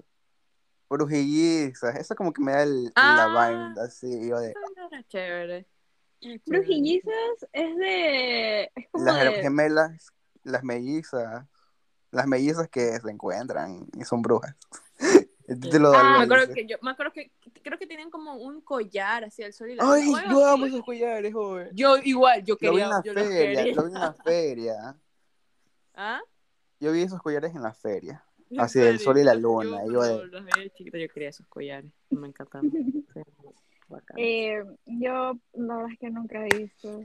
brujillizas, 0.89 1.95
eso 1.95 2.15
como 2.15 2.31
que 2.33 2.41
me 2.41 2.51
da 2.51 2.63
el, 2.63 2.91
Ah. 2.95 3.15
la 3.33 3.49
vibe 3.49 3.81
así, 3.81 4.29
yo 4.29 4.39
de 4.39 4.53
no 4.77 4.87
era 4.87 5.03
chévere. 5.07 5.67
Brujillizas 6.45 7.47
es 7.51 7.75
de 7.77 8.63
es 8.75 8.87
como 8.91 9.05
las 9.05 9.19
de 9.23 9.41
gemelas, 9.41 10.07
las 10.43 10.63
mellizas, 10.63 11.45
las 12.11 12.27
mellizas 12.27 12.69
que 12.69 12.99
se 12.99 13.09
encuentran 13.09 13.87
y 13.97 14.03
son 14.05 14.21
brujas. 14.21 14.55
El 15.51 15.85
Ah, 15.85 16.15
Me 16.19 16.23
acuerdo 16.23 16.53
que 16.53 16.65
yo, 16.65 16.77
me 16.81 16.91
acuerdo 16.91 17.11
que 17.11 17.31
creo 17.61 17.77
que 17.77 17.87
tenían 17.87 18.09
como 18.09 18.35
un 18.35 18.61
collar 18.61 19.25
hacia 19.25 19.45
el 19.45 19.53
sol 19.53 19.69
y 19.69 19.75
la 19.75 19.83
Ay, 19.85 20.11
yo 20.29 20.37
así. 20.45 20.45
amo 20.45 20.65
esos 20.65 20.83
collares, 20.83 21.33
joven. 21.33 21.69
Yo 21.73 21.97
igual, 21.97 22.43
yo 22.43 22.55
Lo 22.61 22.73
vi 22.73 22.81
quería, 22.81 22.83
en 22.85 22.89
la 22.89 23.03
yo 23.03 23.13
feria, 23.13 23.61
quería. 23.61 23.75
lo 23.75 23.83
vi 23.85 23.93
en 23.93 23.99
la 23.99 24.13
feria. 24.23 24.95
¿Ah? 25.93 26.21
Yo 26.79 26.91
vi 26.91 27.01
esos 27.01 27.21
collares 27.21 27.53
en 27.53 27.61
la 27.61 27.73
feria. 27.73 28.23
¿En 28.49 28.59
Así 28.61 28.79
del 28.79 28.97
serio? 28.99 29.03
sol 29.03 29.17
y 29.19 29.23
la 29.23 29.33
Yo 29.33 29.39
luna, 29.39 29.85
yo 29.85 29.99
cuando 29.99 30.17
de- 30.17 30.27
los 30.27 30.45
yo 30.45 31.07
quería 31.13 31.29
esos 31.29 31.47
collares, 31.47 31.91
me 32.09 32.27
encantaban. 32.27 32.71
Eh, 34.15 34.63
yo 34.85 35.37
la 35.53 35.75
verdad 35.75 35.91
es 35.91 35.99
que 35.99 36.09
nunca 36.09 36.47
he 36.47 36.57
visto 36.57 37.03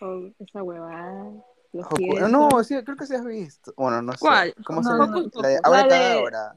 oh, 0.00 0.30
esa 0.38 0.62
huevada. 0.62 1.32
Lo. 1.72 2.28
No, 2.28 2.62
sí, 2.64 2.80
creo 2.84 2.96
que 2.96 3.06
sí 3.06 3.14
has 3.14 3.24
visto. 3.24 3.72
Bueno, 3.76 4.00
no 4.02 4.12
sé. 4.12 4.18
¿Cuál? 4.20 4.54
¿Cómo 4.64 4.80
No, 4.82 4.88
se 4.90 4.94
no, 4.94 5.06
llama? 5.06 5.22
no. 5.22 5.42
La 5.42 5.48
de 5.48 5.60
La 5.60 6.12
Ahora. 6.14 6.56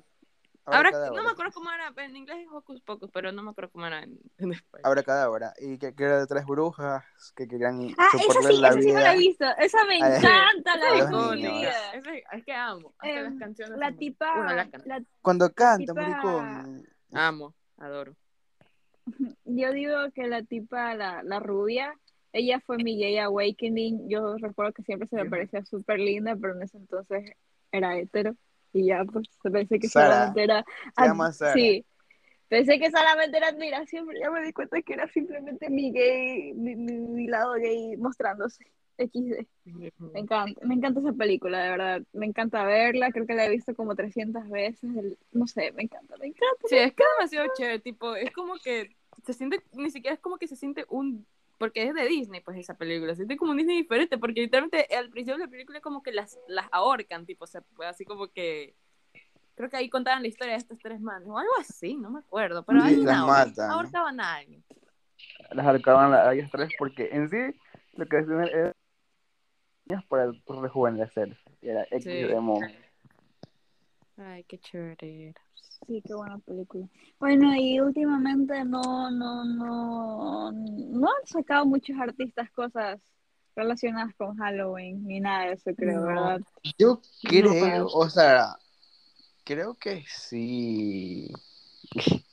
Ahora, 0.66 0.92
cada 0.92 1.10
no 1.12 1.24
me 1.24 1.30
acuerdo 1.32 1.52
cómo 1.54 1.70
era, 1.72 1.94
en 1.98 2.16
inglés 2.16 2.38
es 2.40 2.48
Hocus 2.52 2.82
Pocus, 2.82 3.10
pero 3.12 3.32
no 3.32 3.44
me 3.44 3.52
acuerdo 3.52 3.72
cómo 3.72 3.86
era 3.86 4.02
en, 4.04 4.18
en 4.38 4.54
español. 4.54 4.82
Ahora 4.86 5.04
cada 5.04 5.30
hora. 5.30 5.54
Y 5.60 5.78
que, 5.78 5.94
que 5.94 6.04
era 6.04 6.20
de 6.20 6.26
tres 6.28 6.46
brujas 6.46 7.04
que 7.36 7.48
querían 7.48 7.94
Ah, 7.98 8.08
esa 8.18 8.42
sí, 8.42 8.58
la 8.62 8.70
esa 8.70 8.82
sí 8.82 8.88
me 8.88 8.94
la 8.94 9.14
he 9.14 9.18
vida. 9.18 9.28
visto. 9.28 9.46
Esa 9.58 9.86
me 9.86 9.98
encanta, 9.98 10.78
la 10.78 11.12
mi 11.36 11.42
vida. 11.42 11.92
Ese- 11.94 12.24
es 12.32 12.46
que 12.46 12.54
amo. 12.54 12.94
Hasta 12.98 13.10
Em, 13.20 13.24
las 13.26 13.40
canciones. 13.40 13.78
La 13.78 13.92
tipa, 13.92 14.34
Bueno, 14.36 14.56
la 14.56 14.70
can- 14.70 14.82
la- 14.86 15.04
Cuando 15.22 15.50
canta, 15.52 15.94
tipa- 15.94 16.02
maricón. 16.02 16.88
Amo, 17.12 17.54
adoro. 17.78 18.16
yo 19.46 19.72
digo 19.74 19.98
que 20.16 20.28
la 20.28 20.44
tipa, 20.44 20.96
la, 20.96 21.24
la 21.24 21.40
rubia, 21.40 21.94
ella 22.32 22.62
fue 22.66 22.78
mi 22.78 22.98
gay 22.98 23.18
awakening. 23.18 24.08
Yo 24.10 24.38
recuerdo 24.38 24.72
que 24.74 24.84
siempre 24.84 25.08
se 25.10 25.18
me 25.18 25.30
parecía 25.30 25.64
súper 25.66 26.00
linda, 26.00 26.36
pero 26.40 26.56
en 26.56 26.64
ese 26.64 26.78
entonces 26.78 27.32
era 27.72 27.98
hetero. 27.98 28.36
Y 28.74 28.88
ya, 28.88 29.04
pues, 29.06 29.28
pensé 29.44 29.80
que 29.80 29.88
Sara. 29.88 30.10
solamente 30.14 30.44
era... 30.44 30.66
Se 30.98 31.04
llama 31.04 31.32
Sara. 31.32 31.54
Sí. 31.54 31.86
Pensé 32.48 32.80
que 32.80 32.92
solamente 32.92 33.38
era 33.38 33.48
admiración, 33.48 34.06
pero 34.06 34.20
ya 34.20 34.30
me 34.30 34.44
di 34.44 34.54
cuenta 34.54 34.82
que 34.82 34.94
era 34.94 35.08
simplemente 35.08 35.70
mi 35.70 35.92
gay, 35.92 36.54
mi, 36.54 36.76
mi- 36.76 37.00
mi 37.00 37.28
lado 37.28 37.54
gay 37.54 37.98
mostrándose. 37.98 38.64
XD. 38.98 39.48
Me 39.66 40.20
encanta, 40.20 40.62
me 40.66 40.76
encanta 40.76 41.00
esa 41.00 41.14
película, 41.14 41.64
de 41.64 41.70
verdad. 41.72 42.02
Me 42.14 42.28
encanta 42.28 42.64
verla, 42.64 43.12
creo 43.12 43.26
que 43.26 43.34
la 43.34 43.46
he 43.46 43.50
visto 43.50 43.74
como 43.76 43.96
300 43.96 44.48
veces. 44.50 44.84
el- 44.96 45.18
No 45.32 45.48
sé, 45.48 45.72
me 45.72 45.84
encanta, 45.84 46.16
me 46.18 46.28
encanta. 46.28 46.68
Sí, 46.68 46.76
es 46.78 46.94
que 46.94 47.02
es 47.04 47.10
demasiado 47.18 47.48
chévere, 47.58 47.80
tipo, 47.80 48.16
es 48.16 48.32
como 48.32 48.54
que 48.64 48.96
se 49.26 49.34
siente, 49.34 49.64
ni 49.74 49.90
siquiera 49.90 50.14
es 50.14 50.22
como 50.22 50.38
que 50.38 50.48
se 50.48 50.56
siente 50.56 50.86
un, 50.90 51.26
porque 51.58 51.84
es 51.84 51.94
de 51.94 52.06
Disney, 52.08 52.42
pues 52.42 52.58
esa 52.58 52.76
película, 52.76 53.14
se 53.14 53.18
siente 53.18 53.38
como 53.38 53.52
un 53.52 53.58
Disney 53.58 53.78
diferente, 53.78 54.18
porque 54.18 54.42
literalmente 54.42 54.88
al 54.96 55.10
principio 55.10 55.38
de 55.38 55.46
la 55.46 55.50
película 55.52 55.82
como 55.82 56.04
que 56.04 56.12
las, 56.12 56.38
las 56.48 56.68
ahorcan, 56.72 57.26
tipo, 57.26 57.46
o 57.46 57.48
sea, 57.48 57.62
pues, 57.76 57.90
así 57.90 58.06
como 58.06 58.28
que, 58.28 58.76
creo 59.56 59.70
que 59.70 59.78
ahí 59.78 59.90
contaban 59.90 60.22
la 60.22 60.28
historia 60.28 60.54
de 60.54 60.60
estas 60.60 60.80
tres 60.80 61.00
manos, 61.00 61.30
o 61.30 61.38
algo 61.38 61.54
así, 61.60 61.96
no 61.96 62.10
me 62.10 62.20
acuerdo, 62.20 62.64
pero 62.64 62.82
Sí, 62.82 62.98
las 63.04 63.26
matan. 63.26 63.72
ahorcaban 63.72 64.20
a 64.20 64.36
alguien. 64.36 64.64
Las 65.52 65.66
arcaban 65.66 66.14
a 66.14 66.34
ellas 66.34 66.50
tres 66.52 66.74
porque 66.78 67.10
en 67.12 67.30
sí 67.30 67.60
lo 67.96 68.06
que 68.06 68.18
hacían 68.18 68.42
era 68.48 68.74
para 70.08 70.32
por 70.46 70.62
rejuvenecer. 70.62 71.38
Y 71.62 71.70
Era 71.70 71.84
X 71.92 72.04
Sí. 72.04 72.26
Ay, 74.18 74.44
qué 74.44 74.58
chévere 74.60 75.30
era. 75.30 75.42
Sí, 75.88 76.02
qué 76.06 76.14
buena 76.14 76.38
película. 76.40 76.88
Bueno, 77.20 77.56
y 77.56 77.80
últimamente 77.80 78.64
no, 78.64 79.12
no, 79.12 79.44
no, 79.44 80.52
no 80.52 81.08
han 81.08 81.28
sacado 81.28 81.66
muchos 81.66 81.98
artistas 82.00 82.50
cosas 82.52 83.00
relacionadas 83.56 84.14
con 84.16 84.36
Halloween, 84.38 85.06
ni 85.06 85.20
nada 85.20 85.48
de 85.48 85.54
eso, 85.54 85.72
creo, 85.76 86.02
No. 86.02 86.08
¿verdad? 86.08 86.42
Yo 86.78 87.02
creo, 87.22 87.88
o 87.88 88.10
sea, 88.10 88.58
creo 89.44 89.76
que 89.76 90.04
sí. 90.08 91.32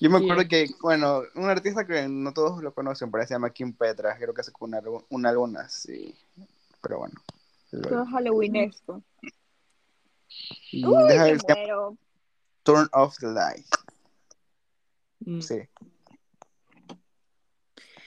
Yo 0.00 0.10
me 0.10 0.18
acuerdo 0.18 0.46
que, 0.48 0.66
bueno, 0.80 1.22
un 1.34 1.50
artista 1.50 1.84
que 1.84 2.06
no 2.08 2.32
todos 2.32 2.62
lo 2.62 2.72
conocen, 2.72 3.10
pero 3.10 3.26
se 3.26 3.34
llama 3.34 3.50
Kim 3.50 3.72
Petras, 3.72 4.16
creo 4.18 4.32
que 4.32 4.44
sacó 4.44 4.66
un 4.66 4.74
álbum, 4.74 5.02
un 5.08 5.26
álbum 5.26 5.56
así, 5.56 6.14
pero 6.80 6.98
bueno. 6.98 7.20
Todo 7.70 8.06
Halloweenesco. 8.06 9.02
Y 10.70 10.84
Uy, 10.86 11.08
deja 11.08 11.24
me 11.24 11.36
muero. 11.36 11.96
Turn 12.68 12.86
Off 12.92 13.16
the 13.18 13.28
Lights. 13.28 13.70
Mm. 15.24 15.40
Sí. 15.40 15.58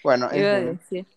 Bueno, 0.04 0.30
en 0.32 0.80
fin. 0.80 1.08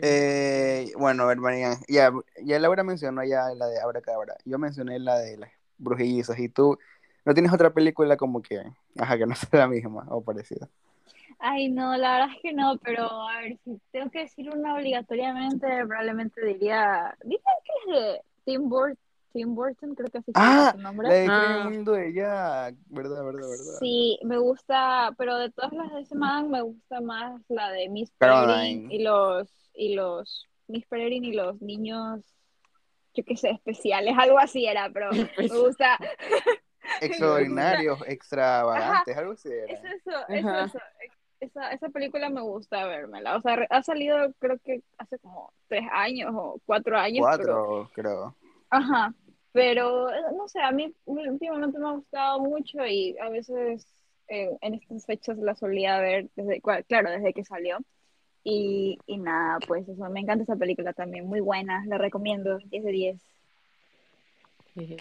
Eh, 0.00 0.92
bueno, 0.96 1.24
a 1.24 1.26
ver, 1.26 1.38
María, 1.38 1.72
ya, 1.88 2.12
ya 2.40 2.58
Laura 2.60 2.84
mencionó 2.84 3.24
ya 3.24 3.48
la 3.56 3.66
de 3.66 3.80
Abracadabra. 3.80 4.36
Yo 4.44 4.60
mencioné 4.60 5.00
la 5.00 5.18
de 5.18 5.38
las 5.38 5.50
brujillizas 5.78 6.38
y 6.38 6.48
tú 6.48 6.78
no 7.24 7.34
tienes 7.34 7.52
otra 7.52 7.74
película 7.74 8.16
como 8.16 8.42
que, 8.42 8.62
ajá, 8.98 9.18
que 9.18 9.26
no 9.26 9.34
sea 9.34 9.60
la 9.60 9.66
misma 9.66 10.06
o 10.08 10.22
parecida. 10.22 10.68
Ay, 11.40 11.68
no, 11.68 11.96
la 11.96 12.12
verdad 12.12 12.36
es 12.36 12.42
que 12.42 12.52
no, 12.52 12.78
pero 12.78 13.10
a 13.28 13.40
ver, 13.40 13.58
si 13.64 13.80
tengo 13.90 14.08
que 14.08 14.20
decir 14.20 14.48
una 14.54 14.76
obligatoriamente, 14.76 15.66
probablemente 15.84 16.46
diría, 16.46 17.18
diría 17.24 17.40
que 17.64 17.92
es 17.92 18.00
de 18.00 18.20
Tim 18.44 18.68
Burton, 18.68 18.96
Tim 19.32 19.54
Burton, 19.54 19.94
creo 19.94 20.10
que 20.10 20.18
así 20.18 20.32
se 20.32 20.40
llama 20.40 20.68
Ah, 20.68 20.72
su 20.72 20.78
la 20.78 20.82
nombre. 20.82 21.08
de 21.12 21.24
Creo 21.26 21.36
en 21.36 21.50
Ah. 21.50 21.68
el 21.68 21.74
mundo 21.74 21.92
de 21.92 22.12
Jack, 22.12 22.74
verdad, 22.88 23.24
verdad, 23.24 23.48
verdad. 23.48 23.78
Sí, 23.78 24.18
me 24.24 24.38
gusta, 24.38 25.14
pero 25.18 25.36
de 25.36 25.50
todas 25.50 25.72
las 25.72 25.92
de 25.92 26.00
ese 26.02 26.14
man 26.14 26.50
me 26.50 26.62
gusta 26.62 27.00
más 27.00 27.40
la 27.48 27.70
de 27.72 27.88
Miss. 27.88 28.10
Peregrine 28.18 28.94
y 28.94 29.02
los, 29.02 29.48
y 29.74 29.94
los, 29.94 30.48
Miss 30.68 30.86
Peregrine 30.86 31.26
y 31.28 31.32
los 31.32 31.60
niños, 31.60 32.24
yo 33.14 33.24
qué 33.24 33.36
sé, 33.36 33.50
especiales, 33.50 34.14
algo 34.18 34.38
así 34.38 34.66
era, 34.66 34.90
pero 34.90 35.10
me 35.12 35.26
gusta, 35.48 35.98
Extraordinarios, 37.00 37.98
extravagantes, 38.06 39.16
algo 39.16 39.32
así 39.32 39.48
era. 39.50 39.72
es 39.72 39.80
eso, 39.84 40.18
es 40.28 40.44
Ajá. 40.44 40.64
eso, 40.64 40.78
esa, 41.40 41.72
esa 41.72 41.88
película 41.88 42.30
me 42.30 42.40
gusta 42.40 42.86
vérmela, 42.86 43.36
o 43.36 43.40
sea, 43.40 43.56
re- 43.56 43.66
ha 43.70 43.82
salido 43.82 44.32
creo 44.38 44.58
que 44.64 44.82
hace 44.98 45.18
como 45.18 45.52
tres 45.68 45.82
años 45.92 46.30
o 46.34 46.60
cuatro 46.64 46.96
años, 46.96 47.26
pero 47.36 47.64
Cuatro, 47.64 47.90
creo. 47.94 48.36
Ajá, 48.70 49.12
pero 49.52 50.10
eh, 50.10 50.22
no 50.36 50.48
sé, 50.48 50.60
a 50.60 50.72
mí 50.72 50.94
últimamente 51.04 51.78
me 51.78 51.88
ha 51.88 51.92
gustado 51.92 52.40
mucho 52.40 52.84
y 52.86 53.16
a 53.18 53.28
veces 53.28 53.86
eh, 54.28 54.50
en 54.60 54.74
estas 54.74 55.04
fechas 55.06 55.38
la 55.38 55.54
solía 55.54 55.98
ver, 56.00 56.28
desde, 56.36 56.60
claro, 56.60 57.10
desde 57.10 57.32
que 57.32 57.44
salió. 57.44 57.78
Y, 58.44 58.98
y 59.06 59.18
nada, 59.18 59.58
pues 59.68 59.88
eso, 59.88 60.10
me 60.10 60.20
encanta 60.20 60.42
esa 60.42 60.56
película 60.56 60.92
también, 60.92 61.26
muy 61.26 61.40
buena, 61.40 61.84
la 61.86 61.96
recomiendo, 61.96 62.58
10 62.58 62.84
de 62.84 62.90
10. 62.90 63.22
Jeje. 64.74 64.96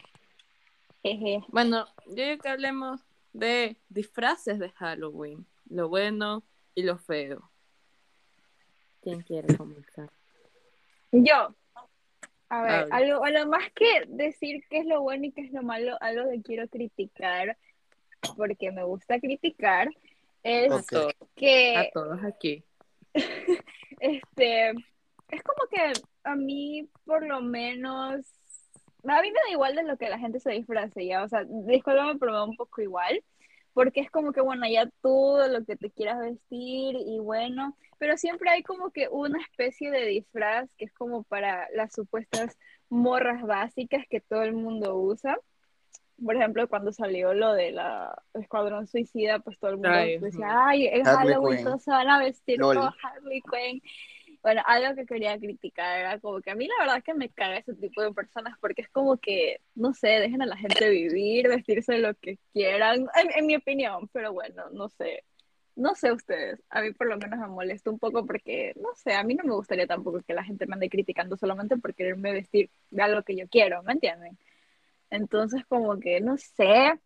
Jeje. 1.02 1.44
Bueno, 1.48 1.88
yo 2.08 2.38
que 2.38 2.50
hablemos 2.50 3.02
de 3.34 3.78
disfraces 3.90 4.60
de 4.60 4.70
Halloween. 4.70 5.46
Lo 5.70 5.90
bueno 5.90 6.44
y 6.76 6.84
lo 6.84 6.98
feo. 6.98 7.50
¿Quién 9.02 9.22
quiere 9.22 9.56
comenzar? 9.56 10.10
Yo, 11.12 11.56
a 12.52 12.64
ver, 12.64 12.88
Habla. 12.92 12.98
algo, 12.98 13.20
bueno, 13.20 13.48
más 13.48 13.72
que 13.74 14.04
decir 14.10 14.62
qué 14.70 14.80
es 14.80 14.86
lo 14.86 15.02
bueno 15.02 15.26
y 15.26 15.32
qué 15.32 15.40
es 15.42 15.54
lo 15.54 15.64
malo, 15.64 15.98
algo 16.02 16.30
que 16.30 16.42
quiero 16.42 16.68
criticar, 16.68 17.58
porque 18.36 18.74
me 18.74 18.84
gusta 18.84 19.22
criticar, 19.22 19.88
es 20.44 20.70
A 20.74 21.14
que... 21.36 21.78
a 21.78 21.90
todos 21.92 22.24
aquí. 22.24 22.64
Este, 24.02 24.72
es 24.72 25.44
como 25.44 25.68
que 25.70 25.94
a 26.24 26.36
mí, 26.36 26.90
por 27.06 27.24
lo 27.24 27.40
menos, 27.40 28.26
a 29.04 29.22
mí 29.22 29.32
me 29.32 29.40
da 29.46 29.52
igual 29.52 29.76
de 29.76 29.84
lo 29.84 29.96
que 29.96 30.10
la 30.10 30.18
gente 30.18 30.40
se 30.40 30.54
disfrace, 30.54 31.06
ya, 31.06 31.24
o 31.24 31.30
sea, 31.30 31.44
discúlpame, 31.46 32.18
pero 32.20 32.32
me 32.32 32.38
da 32.40 32.44
un 32.46 32.56
poco 32.56 32.82
igual, 32.82 33.24
porque 33.74 34.02
es 34.02 34.12
como 34.12 34.34
que, 34.34 34.42
bueno, 34.42 34.68
ya 34.68 34.90
tú 35.02 35.36
de 35.36 35.50
lo 35.50 35.66
que 35.66 35.76
te 35.76 35.92
quieras 35.92 36.20
vestir 36.20 36.96
y 36.96 37.20
bueno, 37.20 37.78
pero 37.98 38.18
siempre 38.18 38.50
hay 38.50 38.64
como 38.64 38.92
que 38.92 39.08
una 39.10 39.40
especie 39.40 39.92
de 39.92 40.06
disfraz 40.06 40.70
que 40.78 40.86
es 40.86 40.94
como 40.94 41.24
para 41.24 41.68
las 41.74 41.94
supuestas 41.94 42.58
morras 42.90 43.42
básicas 43.44 44.06
que 44.10 44.20
todo 44.20 44.44
el 44.44 44.54
mundo 44.54 44.98
usa. 44.98 45.38
Por 46.24 46.36
ejemplo, 46.36 46.68
cuando 46.68 46.92
salió 46.92 47.34
lo 47.34 47.54
de 47.54 47.72
la 47.72 48.22
Escuadrón 48.34 48.86
Suicida, 48.88 49.40
pues 49.40 49.58
todo 49.58 49.72
el 49.72 49.78
mundo 49.78 49.90
Ay, 49.92 50.20
decía, 50.20 50.68
ay, 50.68 50.88
en 50.88 51.08
Harley 51.08 51.34
Halloween 51.34 51.64
todos 51.64 51.84
se 51.84 51.92
van 51.92 52.10
a 52.10 52.20
vestir 52.20 52.60
como 52.60 52.94
Harley 53.02 53.42
Quinn. 53.42 53.82
Bueno, 54.43 54.63
algo 54.65 54.95
que 54.95 55.06
quería 55.06 55.38
criticar 55.38 55.99
era 55.99 56.19
como 56.19 56.41
que 56.41 56.49
a 56.49 56.56
mí 56.56 56.67
la 56.67 56.73
verdad 56.80 56.97
es 56.97 57.04
que 57.04 57.13
me 57.13 57.30
caga 57.30 57.58
ese 57.58 57.75
tipo 57.75 58.01
de 58.01 58.12
personas 58.12 58.58
porque 58.60 58.82
es 58.82 58.89
como 58.89 59.17
que, 59.17 59.62
no 59.75 59.93
sé, 59.93 60.08
dejen 60.08 60.41
a 60.41 60.47
la 60.47 60.58
gente 60.58 60.89
vivir, 60.89 61.47
vestirse 61.47 61.99
lo 61.99 62.15
que 62.15 62.39
quieran, 62.51 63.08
en, 63.36 63.45
mi 63.45 63.56
opinión, 63.56 64.08
pero 64.12 64.34
bueno, 64.34 64.69
no 64.71 64.89
sé. 64.89 65.23
No 65.75 65.95
sé 65.95 66.12
ustedes, 66.12 66.62
a 66.69 66.82
mí 66.82 66.91
por 66.91 67.08
lo 67.08 67.17
menos 67.17 67.39
me 67.39 67.47
molesta 67.47 67.89
un 67.89 67.97
poco 67.97 68.25
porque, 68.25 68.73
no 68.75 68.89
sé, 68.95 69.13
a 69.13 69.23
mí 69.23 69.36
no 69.36 69.43
me 69.45 69.54
gustaría 69.54 69.88
tampoco 69.88 70.21
que 70.21 70.34
la 70.34 70.43
gente 70.43 70.65
me 70.67 70.73
ande 70.73 70.89
criticando 70.89 71.38
solamente 71.38 71.77
por 71.77 71.95
quererme 71.95 72.34
vestir 72.34 72.69
de 72.89 73.01
algo 73.01 73.23
que 73.23 73.38
yo 73.38 73.47
quiero, 73.47 73.82
¿me 73.84 73.93
entienden? 73.93 74.38
Entonces 75.10 75.65
como 75.67 75.97
que, 75.99 76.19
no 76.19 76.38
sé, 76.38 76.99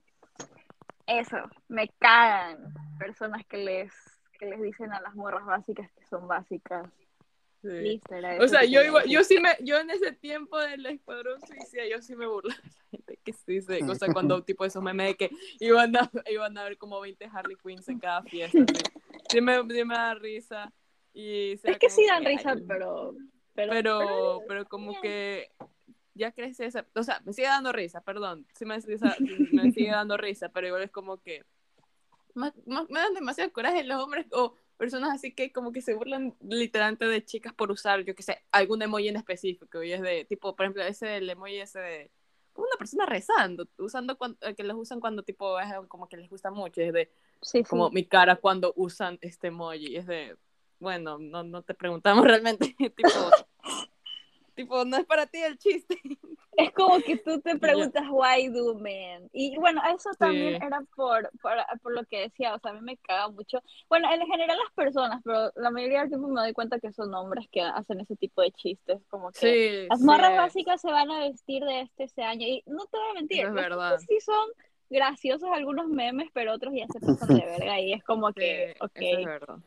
eso, 1.07 1.37
me 1.67 1.89
cagan 1.99 2.73
personas 2.97 3.45
que 3.45 3.57
les, 3.57 3.93
que 4.39 4.47
les 4.47 4.61
dicen 4.61 4.91
a 4.93 5.01
las 5.01 5.15
morras 5.15 5.45
básicas 5.45 5.91
que 5.91 6.05
son 6.05 6.27
básicas. 6.27 6.87
Sí. 7.65 7.79
Listo, 7.81 8.13
era 8.15 8.37
O 8.43 8.47
sea, 8.47 8.59
que 8.61 8.69
yo 8.69 8.81
decir. 8.81 9.11
yo 9.11 9.23
sí 9.23 9.39
me, 9.39 9.49
yo 9.61 9.77
en 9.79 9.89
ese 9.89 10.11
tiempo 10.11 10.57
del 10.59 10.85
escuadrón 10.85 11.41
suicida, 11.47 11.87
yo 11.87 12.01
sí 12.01 12.15
me 12.15 12.27
burlaba 12.27 12.59
de 12.61 12.69
la 12.69 12.87
gente 12.91 13.19
que 13.23 13.33
sí 13.33 13.61
se, 13.61 13.83
o 13.83 13.95
sea, 13.95 14.13
cuando 14.13 14.43
tipo 14.43 14.65
esos 14.65 14.83
memes 14.83 15.07
de 15.07 15.15
que 15.15 15.29
iban 15.59 15.95
a, 15.95 16.09
iban 16.29 16.57
a 16.57 16.63
ver 16.63 16.77
como 16.77 16.99
20 17.01 17.25
Harley 17.31 17.57
Quinns 17.63 17.87
en 17.89 17.99
cada 17.99 18.21
fiesta, 18.23 18.59
sí, 18.67 18.83
sí 19.31 19.41
me, 19.41 19.57
sí 19.63 19.83
me 19.83 19.95
da 19.95 20.13
risa. 20.13 20.71
Y 21.13 21.53
Es 21.63 21.77
que 21.79 21.89
sí 21.89 22.05
dan 22.05 22.25
ay, 22.27 22.37
risa, 22.37 22.55
pero... 22.67 23.15
Pero, 23.53 23.71
pero, 23.71 24.41
pero 24.49 24.65
como 24.65 24.99
que 24.99 25.49
ya 26.13 26.33
crece 26.33 26.65
esa, 26.65 26.85
o 26.93 27.03
sea, 27.03 27.21
me 27.25 27.31
sigue 27.31 27.47
dando 27.47 27.71
risa, 27.71 28.01
perdón, 28.01 28.45
sí 28.53 28.65
me, 28.65 28.77
risa- 28.81 29.15
me 29.51 29.71
sigue 29.71 29.91
dando 29.91 30.17
risa, 30.17 30.49
pero 30.49 30.67
igual 30.67 30.83
es 30.83 30.91
como 30.91 31.17
que 31.21 31.45
más- 32.33 32.53
más- 32.65 32.89
me 32.89 32.99
dan 32.99 33.13
demasiado 33.13 33.51
coraje 33.53 33.83
los 33.85 34.03
hombres 34.03 34.25
o 34.31 34.55
personas 34.77 35.11
así 35.13 35.33
que 35.33 35.51
como 35.51 35.71
que 35.71 35.81
se 35.81 35.93
burlan 35.93 36.35
literalmente 36.41 37.05
de 37.05 37.23
chicas 37.23 37.53
por 37.53 37.71
usar, 37.71 38.03
yo 38.03 38.15
que 38.15 38.23
sé, 38.23 38.43
algún 38.51 38.81
emoji 38.81 39.07
en 39.07 39.15
específico, 39.15 39.83
y 39.83 39.93
es 39.93 40.01
de, 40.01 40.25
tipo, 40.25 40.55
por 40.55 40.65
ejemplo, 40.65 40.83
ese 40.83 41.07
del 41.07 41.29
emoji 41.29 41.57
ese 41.57 41.79
de 41.79 42.11
como 42.53 42.67
una 42.67 42.77
persona 42.77 43.05
rezando, 43.05 43.67
usando 43.77 44.17
cuando, 44.17 44.37
que 44.55 44.63
los 44.63 44.77
usan 44.77 45.01
cuando 45.01 45.23
tipo 45.23 45.59
es 45.59 45.67
como 45.89 46.07
que 46.07 46.15
les 46.17 46.29
gusta 46.29 46.51
mucho, 46.51 46.81
es 46.81 46.93
de 46.93 47.11
sí, 47.41 47.59
sí. 47.59 47.63
como 47.63 47.89
mi 47.89 48.05
cara 48.05 48.37
cuando 48.37 48.73
usan 48.77 49.17
este 49.21 49.47
emoji, 49.47 49.97
es 49.97 50.07
de, 50.07 50.37
bueno, 50.79 51.17
no, 51.19 51.43
no 51.43 51.63
te 51.63 51.73
preguntamos 51.73 52.23
realmente, 52.25 52.75
tipo, 52.77 53.09
tipo, 54.55 54.85
no 54.85 54.97
es 54.97 55.05
para 55.05 55.25
ti 55.27 55.39
el 55.43 55.57
chiste. 55.57 56.01
Es 56.57 56.71
como 56.73 57.01
que 57.01 57.17
tú 57.17 57.41
te 57.41 57.57
preguntas, 57.59 58.03
why 58.09 58.47
do 58.49 58.75
men? 58.75 59.29
Y 59.33 59.57
bueno, 59.57 59.81
eso 59.93 60.09
también 60.17 60.55
Sí. 60.55 60.59
era 60.61 60.81
por, 60.95 61.29
por, 61.41 61.51
por 61.81 61.93
lo 61.93 62.05
que 62.05 62.21
decía, 62.21 62.55
o 62.55 62.59
sea, 62.59 62.71
a 62.71 62.73
mí 62.73 62.81
me 62.81 62.97
caga 62.97 63.27
mucho. 63.29 63.61
Bueno, 63.89 64.11
en 64.13 64.21
general 64.25 64.57
las 64.57 64.73
personas, 64.73 65.21
pero 65.23 65.51
la 65.55 65.69
mayoría 65.71 65.99
del 66.01 66.09
tiempo 66.09 66.27
me 66.29 66.41
doy 66.41 66.53
cuenta 66.53 66.79
que 66.79 66.93
son 66.93 67.13
hombres 67.13 67.47
que 67.51 67.61
hacen 67.61 67.99
ese 67.99 68.15
tipo 68.15 68.41
de 68.41 68.51
chistes, 68.51 69.01
como 69.09 69.31
que 69.31 69.39
Sí, 69.39 69.87
las 69.89 69.99
sí 69.99 70.05
morras 70.05 70.31
es. 70.31 70.37
básicas 70.37 70.81
se 70.81 70.91
van 70.91 71.11
a 71.11 71.19
vestir 71.19 71.63
de 71.65 71.81
este 71.81 72.05
ese 72.05 72.23
año. 72.23 72.47
Y 72.47 72.63
no 72.67 72.85
te 72.87 72.97
voy 72.97 73.09
a 73.09 73.13
mentir, 73.15 73.39
Eso 73.39 73.49
es 73.49 73.53
verdad. 73.53 73.99
sí 74.07 74.19
son 74.21 74.49
graciosos 74.89 75.49
algunos 75.51 75.87
memes, 75.89 76.29
pero 76.33 76.53
otros 76.53 76.73
ya 76.73 76.87
se 76.87 76.99
pasan 77.01 77.33
de 77.37 77.45
verga 77.45 77.79
y 77.81 77.93
es 77.93 78.03
como 78.03 78.31
Sí, 78.31 78.39
que, 78.39 78.75
ok, 78.79 78.91
eso 78.95 79.17
es 79.17 79.25
verdad. 79.25 79.57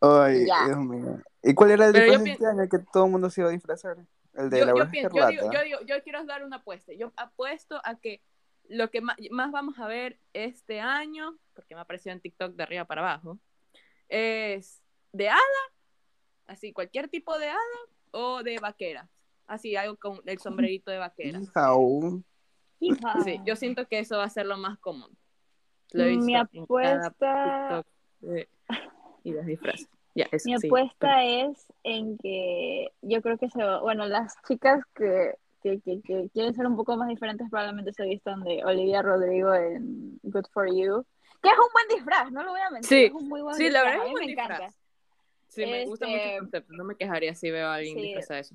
Ay, 0.00 0.46
Ya. 0.46 0.64
Dios 0.66 0.78
mío. 0.78 1.22
¿Y 1.48 1.54
cuál 1.54 1.70
era 1.70 1.86
el 1.86 1.92
disfraz 1.92 2.24
de 2.24 2.30
este 2.32 2.46
año 2.46 2.68
que 2.68 2.78
todo 2.92 3.04
el 3.06 3.10
mundo 3.12 3.30
se 3.30 3.40
iba 3.40 3.50
a 3.50 3.52
disfrazar? 3.52 3.96
El 4.34 4.50
de 4.50 4.58
Yo, 4.58 4.66
la 4.66 4.72
yo, 4.76 4.90
pienso- 4.90 5.16
yo, 5.16 5.26
digo, 5.28 5.42
escarlata. 5.44 5.58
yo, 5.58 5.64
digo, 5.64 5.78
yo 5.86 6.02
quiero 6.02 6.24
dar 6.24 6.44
una 6.44 6.56
apuesta. 6.56 6.92
Yo 6.92 7.12
apuesto 7.16 7.80
a 7.84 7.94
que 7.98 8.20
lo 8.68 8.90
que 8.90 9.00
más, 9.00 9.16
vamos 9.52 9.78
a 9.78 9.86
ver 9.86 10.18
este 10.32 10.80
año, 10.80 11.36
porque 11.54 11.74
me 11.74 11.78
ha 11.80 11.84
aparecido 11.84 12.12
en 12.12 12.20
TikTok 12.20 12.54
de 12.54 12.62
arriba 12.64 12.84
para 12.84 13.00
abajo, 13.02 13.38
es 14.08 14.82
de 15.12 15.28
hada, 15.28 15.40
así 16.46 16.72
cualquier 16.72 17.08
tipo 17.08 17.38
de 17.38 17.48
hada, 17.48 17.78
o 18.10 18.42
de 18.42 18.58
vaquera. 18.58 19.08
Así, 19.46 19.76
algo 19.76 19.96
con 19.96 20.20
el 20.26 20.38
sombrerito 20.40 20.90
de 20.90 20.98
vaquera. 20.98 21.38
Hija. 22.80 23.14
Sí, 23.24 23.40
yo 23.46 23.56
siento 23.56 23.86
que 23.86 24.00
eso 24.00 24.18
va 24.18 24.24
a 24.24 24.28
ser 24.30 24.46
lo 24.46 24.56
más 24.58 24.78
común. 24.78 25.16
Lo 25.92 26.02
he 26.04 26.16
Mi 26.16 26.34
en 26.34 26.66
cada 26.66 27.06
apuesta- 27.06 27.82
TikTok 27.82 27.86
de- 28.20 28.48
y 29.24 29.32
los 29.32 29.46
disfraces. 29.46 29.88
Eso, 30.30 30.48
Mi 30.48 30.58
sí, 30.58 30.66
apuesta 30.66 31.24
es 31.24 31.66
en 31.84 32.16
que 32.18 32.88
yo 33.02 33.20
creo 33.22 33.36
que 33.38 33.50
se 33.50 33.62
va- 33.62 33.80
bueno, 33.80 34.06
las 34.06 34.34
chicas 34.48 34.80
que, 34.94 35.34
que, 35.62 35.80
que, 35.80 36.00
que 36.02 36.28
quieren 36.32 36.54
ser 36.54 36.66
un 36.66 36.76
poco 36.76 36.96
más 36.96 37.08
diferentes 37.08 37.48
probablemente 37.50 37.92
se 37.92 38.04
vistan 38.04 38.42
de 38.44 38.64
Olivia 38.64 39.02
Rodrigo 39.02 39.54
en 39.54 40.18
Good 40.22 40.46
For 40.52 40.68
You, 40.68 41.04
que 41.42 41.48
es 41.50 41.54
un 41.58 41.68
buen 41.72 41.88
disfraz, 41.98 42.30
no 42.32 42.42
lo 42.42 42.50
voy 42.50 42.60
a 42.60 42.70
mentir, 42.70 42.88
Sí, 42.88 43.04
es 43.04 43.12
un 43.12 43.28
muy 43.28 43.42
buen 43.42 43.56
sí, 43.56 43.68
la 43.70 43.80
disfraz, 43.82 43.84
verdad 43.84 44.00
a 44.00 44.04
es 44.04 44.06
un 44.06 44.12
buen 44.12 44.26
me 44.26 44.32
encanta. 44.32 44.54
disfraz. 44.54 44.76
Sí, 45.48 45.66
me 45.66 45.84
gusta 45.86 46.06
mucho 46.06 46.16
Este- 46.18 46.34
el 46.34 46.40
concepto. 46.40 46.72
No 46.74 46.84
me 46.84 46.96
quejaría 46.96 47.34
si 47.34 47.50
veo 47.50 47.68
a 47.68 47.74
alguien 47.76 47.94
Sí. 47.96 48.02
disfrazado 48.02 48.34
de 48.36 48.40
eso. 48.40 48.54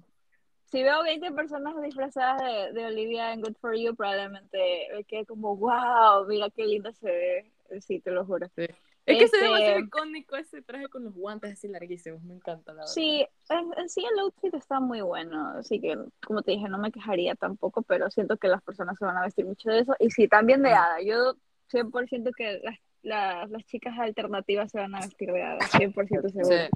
Si 0.66 0.84
veo 0.84 1.04
20 1.04 1.32
personas 1.32 1.82
disfrazadas 1.82 2.42
de, 2.42 2.74
de 2.80 2.86
Olivia 2.86 3.34
en 3.34 3.42
Good 3.42 3.56
For 3.60 3.76
You, 3.76 3.96
probablemente 3.96 4.88
me 4.94 5.04
quede 5.04 5.26
como, 5.26 5.56
wow, 5.58 6.26
mira 6.28 6.50
qué 6.50 6.66
linda 6.66 6.92
se 6.94 7.06
ve, 7.08 7.52
sí, 7.82 8.00
te 8.00 8.12
lo 8.12 8.26
juro. 8.26 8.48
Sí. 8.56 8.66
Es 9.06 9.18
que 9.18 9.28
se 9.28 9.38
ve 9.38 9.44
Este- 9.44 9.46
demasiado 9.46 9.80
icónico 9.80 10.36
ese 10.36 10.62
traje 10.62 10.88
con 10.88 11.04
los 11.04 11.16
guantes 11.16 11.54
así 11.54 11.68
larguísimos. 11.68 12.22
Me 12.24 12.36
encanta, 12.36 12.72
la 12.72 12.82
verdad. 12.82 12.94
Sí, 12.94 13.28
en, 13.50 13.72
en 13.78 13.90
sí 13.90 14.06
el 14.06 14.20
outfit 14.20 14.54
está 14.54 14.80
muy 14.80 15.02
bueno, 15.02 15.50
así 15.58 15.82
que 15.82 15.98
como 16.26 16.44
te 16.44 16.52
dije, 16.52 16.70
no 16.70 16.78
me 16.78 16.92
quejaría 16.92 17.36
tampoco, 17.36 17.82
pero 17.82 18.10
siento 18.12 18.38
que 18.38 18.48
las 18.48 18.62
personas 18.62 18.98
se 19.00 19.06
van 19.06 19.18
a 19.18 19.24
vestir 19.24 19.46
mucho 19.46 19.70
de 19.70 19.80
eso. 19.80 19.96
Y 20.00 20.12
sí, 20.12 20.28
también 20.28 20.62
de 20.62 20.72
hada. 20.72 21.02
Yo 21.02 21.36
100% 21.72 22.32
que 22.36 22.60
las, 22.64 22.78
las, 23.02 23.50
las 23.50 23.66
chicas 23.66 23.98
alternativas 23.98 24.72
se 24.72 24.78
van 24.78 24.94
a 24.94 25.00
vestir 25.00 25.32
de 25.32 25.42
hada, 25.44 25.60
100% 25.60 26.30
seguro. 26.32 26.56
Sí. 26.56 26.70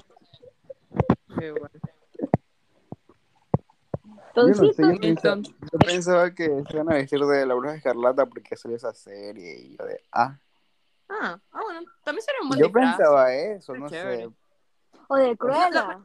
Qué 1.38 1.50
bueno. 1.52 1.70
Yo 4.34 4.42
no 4.48 4.54
sé, 4.54 4.60
Toncito, 4.74 4.92
yo 4.92 5.00
pensaba, 5.00 5.36
yo 5.72 5.78
pensaba 5.78 6.34
que 6.34 6.44
se 6.44 6.74
iban 6.74 6.92
a 6.92 6.96
vestir 6.96 7.20
de 7.20 7.46
la 7.46 7.54
bruja 7.54 7.76
escarlata 7.76 8.26
porque 8.26 8.54
salió 8.56 8.76
esa 8.76 8.92
serie 8.92 9.60
y 9.60 9.76
yo 9.78 9.86
de, 9.86 10.02
ah, 10.12 10.38
Ah, 11.08 11.38
ah, 11.52 11.60
bueno. 11.64 11.80
También 12.04 12.22
sería 12.24 12.40
un 12.42 12.48
buen 12.48 12.60
yo 12.60 12.66
disfraz. 12.66 12.96
pensaba 12.96 13.34
eso, 13.34 13.72
Qué 13.74 13.78
no 13.78 13.88
chévere. 13.88 14.22
sé. 14.24 14.30
o 15.08 15.16
de 15.16 15.36
Cruella. 15.36 16.00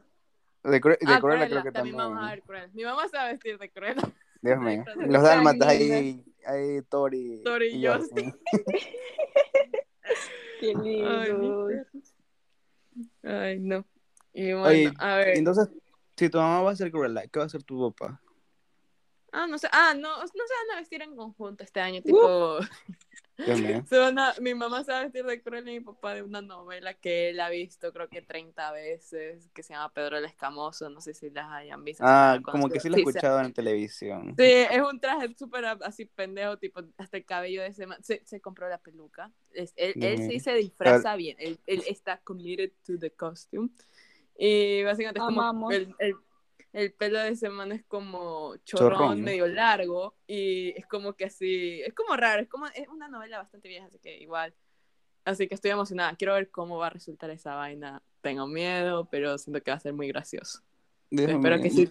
De, 0.64 0.80
Cru- 0.80 0.98
de 0.98 1.12
Ah, 1.12 1.20
Cruella 1.20 1.20
Cruella, 1.20 1.48
creo 1.48 1.62
que 1.64 1.72
también 1.72 1.96
también. 1.96 1.98
vamos 2.16 2.28
a 2.28 2.30
ver 2.30 2.42
Cruella. 2.42 2.68
Mi 2.72 2.84
mamá 2.84 3.08
se 3.08 3.16
va 3.16 3.24
a 3.24 3.32
vestir 3.32 3.58
de 3.58 3.70
Cruella. 3.70 4.02
Dios 4.42 4.58
mío. 4.60 4.84
Los 4.96 5.22
dálmatas 5.22 5.68
ahí, 5.68 6.24
ahí 6.46 6.82
Tori. 6.82 7.42
Tori 7.44 7.68
y 7.68 7.86
Justin. 7.86 8.32
Qué 10.60 10.68
Ay, 10.68 10.74
lindo. 11.32 11.68
Ay, 13.24 13.58
no. 13.58 13.84
Y 14.32 14.52
bueno, 14.52 14.66
Oye, 14.68 14.92
a 14.98 15.16
ver. 15.16 15.36
Entonces, 15.36 15.68
si 16.16 16.28
tu 16.30 16.38
mamá 16.38 16.62
va 16.62 16.70
a 16.70 16.76
ser 16.76 16.90
Cruella, 16.90 17.26
¿qué 17.26 17.38
va 17.38 17.44
a 17.44 17.46
hacer 17.46 17.62
tu 17.64 17.92
papá? 17.92 18.20
Ah, 19.32 19.46
no 19.46 19.58
sé. 19.58 19.68
Ah, 19.72 19.94
no, 19.96 20.20
no 20.20 20.26
se 20.26 20.32
van 20.34 20.76
a 20.76 20.80
vestir 20.80 21.02
en 21.02 21.16
conjunto 21.16 21.64
este 21.64 21.80
año. 21.80 22.02
Tipo, 22.02 22.58
mío. 23.38 23.84
se 23.88 23.98
van 23.98 24.18
a- 24.18 24.34
mi 24.40 24.54
mamá 24.54 24.84
se 24.84 24.92
va 24.92 25.00
a 25.00 25.02
vestir 25.02 25.24
de 25.24 25.42
Cruella 25.42 25.70
y 25.70 25.78
mi 25.80 25.84
papá 25.84 26.14
de 26.14 26.22
una 26.22 26.42
novela 26.42 26.94
que 26.94 27.30
él 27.30 27.40
ha 27.40 27.48
visto 27.48 27.92
creo 27.92 28.08
que 28.08 28.22
30 28.22 28.70
veces, 28.72 29.48
que 29.54 29.62
se 29.62 29.74
llama 29.74 29.92
Pedro 29.92 30.18
el 30.18 30.24
Escamoso. 30.24 30.88
No 30.90 31.00
sé 31.00 31.14
si 31.14 31.30
las 31.30 31.50
hayan 31.50 31.82
visto. 31.84 32.04
Ah, 32.06 32.38
como 32.44 32.68
que 32.68 32.78
sí 32.80 32.88
lo 32.88 32.96
he 32.96 33.00
escuchado 33.00 33.40
en 33.40 33.52
televisión. 33.52 34.34
Sí, 34.36 34.44
es 34.44 34.80
un 34.80 35.00
traje 35.00 35.34
súper 35.36 35.64
así 35.64 36.04
pendejo, 36.04 36.56
tipo, 36.58 36.82
hasta 36.98 37.16
el 37.16 37.24
cabello 37.24 37.62
de 37.62 37.68
ese 37.68 37.86
man. 37.86 38.02
Se, 38.02 38.22
se 38.24 38.40
compró 38.40 38.68
la 38.68 38.78
peluca. 38.78 39.32
Es- 39.52 39.72
él, 39.76 39.94
él 40.00 40.18
sí 40.18 40.40
se 40.40 40.54
disfraza 40.54 41.16
bien. 41.16 41.36
Él, 41.40 41.58
él 41.66 41.82
está 41.88 42.18
committed 42.18 42.70
to 42.86 42.98
the 42.98 43.10
costume. 43.10 43.70
Y 44.36 44.82
básicamente 44.82 45.18
es 45.20 45.24
como 45.24 45.70
el, 45.70 45.94
el 46.72 46.92
pelo 46.92 47.18
de 47.18 47.28
ese 47.30 47.48
man 47.50 47.72
es 47.72 47.84
como 47.84 48.56
chorrón, 48.64 48.92
Chorrón. 48.98 49.22
medio 49.22 49.46
largo. 49.46 50.14
Y 50.26 50.70
es 50.70 50.86
como 50.86 51.12
que 51.14 51.26
así, 51.26 51.82
es 51.82 51.94
como 51.94 52.16
raro, 52.16 52.42
es 52.42 52.48
como, 52.48 52.66
es 52.68 52.88
una 52.88 53.08
novela 53.08 53.38
bastante 53.38 53.68
vieja, 53.68 53.86
así 53.86 53.98
que 53.98 54.16
igual. 54.18 54.54
Así 55.24 55.46
que 55.48 55.54
estoy 55.54 55.70
emocionada. 55.70 56.16
Quiero 56.16 56.34
ver 56.34 56.50
cómo 56.50 56.78
va 56.78 56.88
a 56.88 56.90
resultar 56.90 57.30
esa 57.30 57.54
vaina. 57.54 58.02
Tengo 58.22 58.46
miedo, 58.46 59.04
pero 59.10 59.38
siento 59.38 59.62
que 59.62 59.70
va 59.70 59.76
a 59.76 59.80
ser 59.80 59.92
muy 59.92 60.08
gracioso. 60.08 60.62
Espero 61.10 61.60
que 61.60 61.70
sí. 61.70 61.90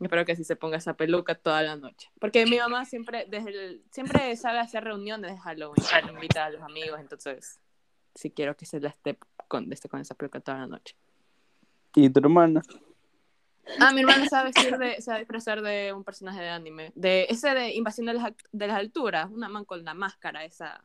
Espero 0.00 0.24
que 0.24 0.34
sí 0.34 0.44
se 0.44 0.56
ponga 0.56 0.76
esa 0.78 0.94
peluca 0.94 1.34
toda 1.36 1.62
la 1.62 1.76
noche. 1.76 2.10
Porque 2.18 2.44
mi 2.46 2.58
mamá 2.58 2.84
siempre, 2.84 3.26
desde 3.28 3.50
el- 3.50 3.84
siempre 3.90 4.34
sabe 4.36 4.58
hacer 4.58 4.82
reuniones 4.84 5.30
de 5.32 5.38
Halloween, 5.38 5.84
invita 6.12 6.46
a 6.46 6.50
los 6.50 6.62
amigos, 6.62 6.98
entonces 7.00 7.60
sí 8.14 8.30
quiero 8.30 8.56
que 8.56 8.66
se 8.66 8.80
la 8.80 8.88
esté 8.88 9.16
con, 9.48 9.72
esté 9.72 9.88
con 9.88 10.00
esa 10.00 10.14
peluca 10.14 10.40
toda 10.40 10.58
la 10.58 10.66
noche. 10.66 10.96
¿Y 11.94 12.10
tu 12.10 12.18
hermana? 12.20 12.60
Ah, 13.80 13.92
mi 13.92 14.00
hermana 14.00 14.26
sabe 14.28 14.50
vestir 14.50 14.76
de, 14.78 15.00
sabe 15.00 15.20
disfrazar 15.20 15.62
de 15.62 15.92
un 15.92 16.04
personaje 16.04 16.40
de 16.40 16.48
anime. 16.50 16.92
De 16.94 17.26
ese 17.28 17.54
de 17.54 17.72
Invasión 17.74 18.06
de 18.06 18.14
las, 18.14 18.32
de 18.52 18.66
las 18.66 18.76
Alturas, 18.78 19.30
una 19.30 19.48
man 19.48 19.64
con 19.64 19.84
la 19.84 19.94
máscara 19.94 20.44
esa. 20.44 20.82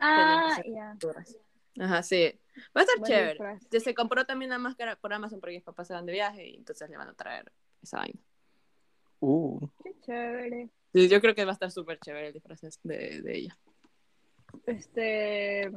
Ah, 0.00 0.60
ya. 0.66 0.90
alturas. 0.92 1.36
Ajá, 1.78 2.02
sí. 2.02 2.38
Va 2.76 2.80
a 2.80 2.84
estar 2.84 2.98
Buen 2.98 3.10
chévere. 3.10 3.30
disfraz. 3.30 3.62
Ya 3.70 3.80
se 3.80 3.94
compró 3.94 4.24
también 4.26 4.50
la 4.50 4.58
máscara 4.58 4.96
por 4.96 5.12
Amazon 5.12 5.40
porque 5.40 5.54
mis 5.56 5.64
papás 5.64 5.88
se 5.88 5.94
van 5.94 6.06
de 6.06 6.12
viaje 6.12 6.46
y 6.48 6.56
entonces 6.56 6.88
le 6.88 6.96
van 6.96 7.08
a 7.08 7.14
traer 7.14 7.50
esa 7.82 7.98
vaina. 7.98 8.20
Uh, 9.20 9.66
Qué 9.82 9.94
chévere. 10.04 10.68
Sí, 10.92 11.08
yo 11.08 11.20
creo 11.20 11.34
que 11.34 11.44
va 11.44 11.50
a 11.52 11.54
estar 11.54 11.70
súper 11.70 11.98
chévere 11.98 12.28
el 12.28 12.32
disfraz 12.34 12.60
de, 12.82 13.22
de 13.22 13.36
ella. 13.36 13.58
Este. 14.66 15.70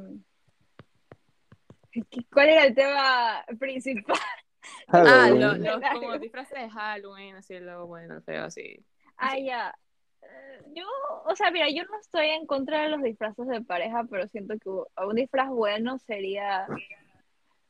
¿qué- 1.90 2.24
¿Cuál 2.32 2.48
era 2.50 2.64
el 2.66 2.74
tema 2.74 3.44
principal? 3.58 4.16
Ah, 4.88 5.28
los 5.34 5.58
Claro. 5.58 6.00
como 6.00 6.18
disfraces 6.18 6.58
de 6.58 6.68
Halloween, 6.70 7.36
así 7.36 7.58
luego 7.58 7.86
bueno, 7.86 8.20
feo, 8.22 8.44
así. 8.44 8.84
Ah, 9.16 9.38
ya. 9.38 9.74
Eh, 10.22 10.62
Yo, 10.74 10.84
o 11.26 11.36
sea, 11.36 11.50
mira, 11.50 11.68
yo 11.70 11.84
no 11.84 11.98
estoy 12.00 12.26
en 12.28 12.46
contra 12.46 12.82
de 12.82 12.88
los 12.88 13.02
disfraces 13.02 13.46
de 13.46 13.60
pareja, 13.62 14.04
pero 14.10 14.26
siento 14.28 14.54
que 14.58 14.68
un 14.68 15.14
disfraz 15.14 15.48
bueno 15.48 15.98
sería 15.98 16.66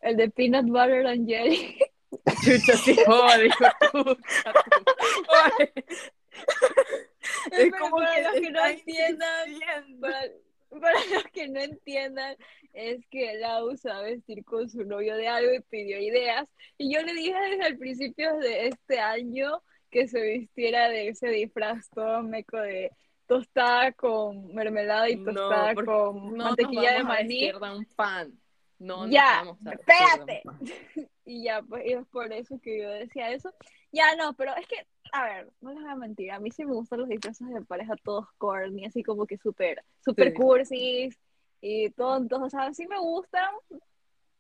el 0.01 0.17
de 0.17 0.31
peanut 0.31 0.67
butter 0.67 1.07
and 1.07 1.27
jelly. 1.29 1.79
Chucha, 2.43 2.77
sí, 2.79 2.97
joder. 3.07 3.51
Joder. 3.93 5.73
Es 7.51 7.73
como 7.79 7.97
para 7.97 8.21
los 8.23 8.33
que 8.41 8.51
no 8.51 8.65
entiendan, 8.67 10.01
para, 10.01 10.21
para 10.69 10.93
los 11.15 11.25
que 11.33 11.49
no 11.49 11.61
entiendan, 11.61 12.37
es 12.73 13.05
que 13.11 13.35
Lau 13.39 13.77
se 13.77 13.89
va 13.89 13.99
a 13.99 14.03
vestir 14.03 14.45
con 14.45 14.69
su 14.69 14.85
novio 14.85 15.17
de 15.17 15.29
algo 15.29 15.53
y 15.55 15.61
pidió 15.61 15.99
ideas. 16.01 16.47
Y 16.77 16.93
yo 16.95 17.03
le 17.03 17.13
dije 17.15 17.35
desde 17.51 17.67
el 17.69 17.79
principio 17.79 18.37
de 18.39 18.69
este 18.69 19.01
año 19.01 19.63
que 19.91 20.07
se 20.09 20.21
vistiera 20.21 20.89
de 20.89 21.09
ese 21.09 21.29
disfraz 21.29 21.89
todo 21.91 22.23
meco 22.23 22.59
de 22.59 22.91
tostada 23.27 23.93
con 23.93 24.55
mermelada 24.55 25.09
y 25.09 25.17
No, 25.17 25.33
tostada 25.33 25.75
porque 25.75 25.87
con 25.87 26.37
No 26.37 26.45
mantequilla 26.45 26.83
nos 26.83 26.93
de 26.93 27.03
vamos 27.03 27.11
a 27.11 27.23
maní. 27.23 27.41
de 27.53 27.77
un 27.79 27.85
pan. 27.97 28.33
No, 28.79 28.97
nos 29.07 29.11
Ya, 29.11 29.43
vamos 29.45 29.59
a 29.67 29.71
de 29.71 29.77
un 29.77 29.81
espérate. 29.81 30.43
pan. 30.45 30.59
Y 31.29 31.43
ya, 31.45 31.61
pues 31.61 31.85
y 31.87 31.93
es 31.93 32.07
por 32.07 32.33
eso 32.33 32.59
que 32.63 32.81
yo 32.81 32.89
decía 32.89 33.31
eso. 33.33 33.53
Ya 33.93 34.17
no, 34.17 34.33
pero 34.33 34.57
es 34.57 34.67
que, 34.67 34.77
a 35.13 35.25
ver, 35.25 35.49
no 35.61 35.73
les 35.75 35.83
voy 35.83 35.91
a 35.91 35.95
mentir, 35.95 36.31
a 36.33 36.41
mí 36.41 36.51
sí 36.51 36.65
me 36.65 36.73
gustan 36.73 37.01
los 37.01 37.09
disfraces 37.11 37.47
de 37.49 37.61
pareja 37.61 37.95
todos 38.03 38.27
corny, 38.39 38.87
así 38.87 39.03
como 39.03 39.27
que 39.27 39.37
súper, 39.37 39.85
súper 40.03 40.29
Sí. 40.29 40.35
cursis 40.35 41.19
y 41.61 41.91
tontos, 41.91 42.41
o 42.43 42.49
sea, 42.49 42.73
sí 42.73 42.87
me 42.87 42.99
gustan, 42.99 43.51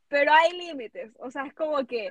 pero 0.09 0.33
hay 0.33 0.57
límites, 0.57 1.12
o 1.18 1.31
sea, 1.31 1.44
es 1.46 1.53
como 1.53 1.87
que 1.87 2.11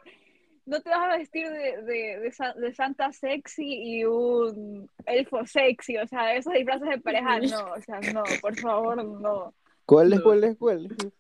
no 0.68 0.80
te 0.82 0.90
vas 0.92 1.00
a 1.13 1.18
vestir 1.18 1.50
de, 1.50 1.82
de, 1.82 2.20
de, 2.20 2.32
sa- 2.32 2.54
de 2.54 2.74
Santa 2.76 3.12
sexy 3.13 3.66
y 4.00 4.06
un 4.06 4.90
elfo 5.08 5.44
sexy, 5.46 5.98
o 5.98 6.06
sea, 6.08 6.36
esos 6.36 6.54
disfraces 6.54 6.88
de 6.90 7.00
pareja 7.00 7.40
no, 7.40 7.72
o 7.74 7.82
sea, 7.82 8.00
no, 8.02 8.24
por 8.42 8.56
favor, 8.56 9.04
no. 9.04 9.54
¿Cuál 9.86 10.13
es, 10.13 10.22
cuál 10.22 10.44
es, 10.44 10.56
cuál 10.58 10.86
es? 10.86 11.13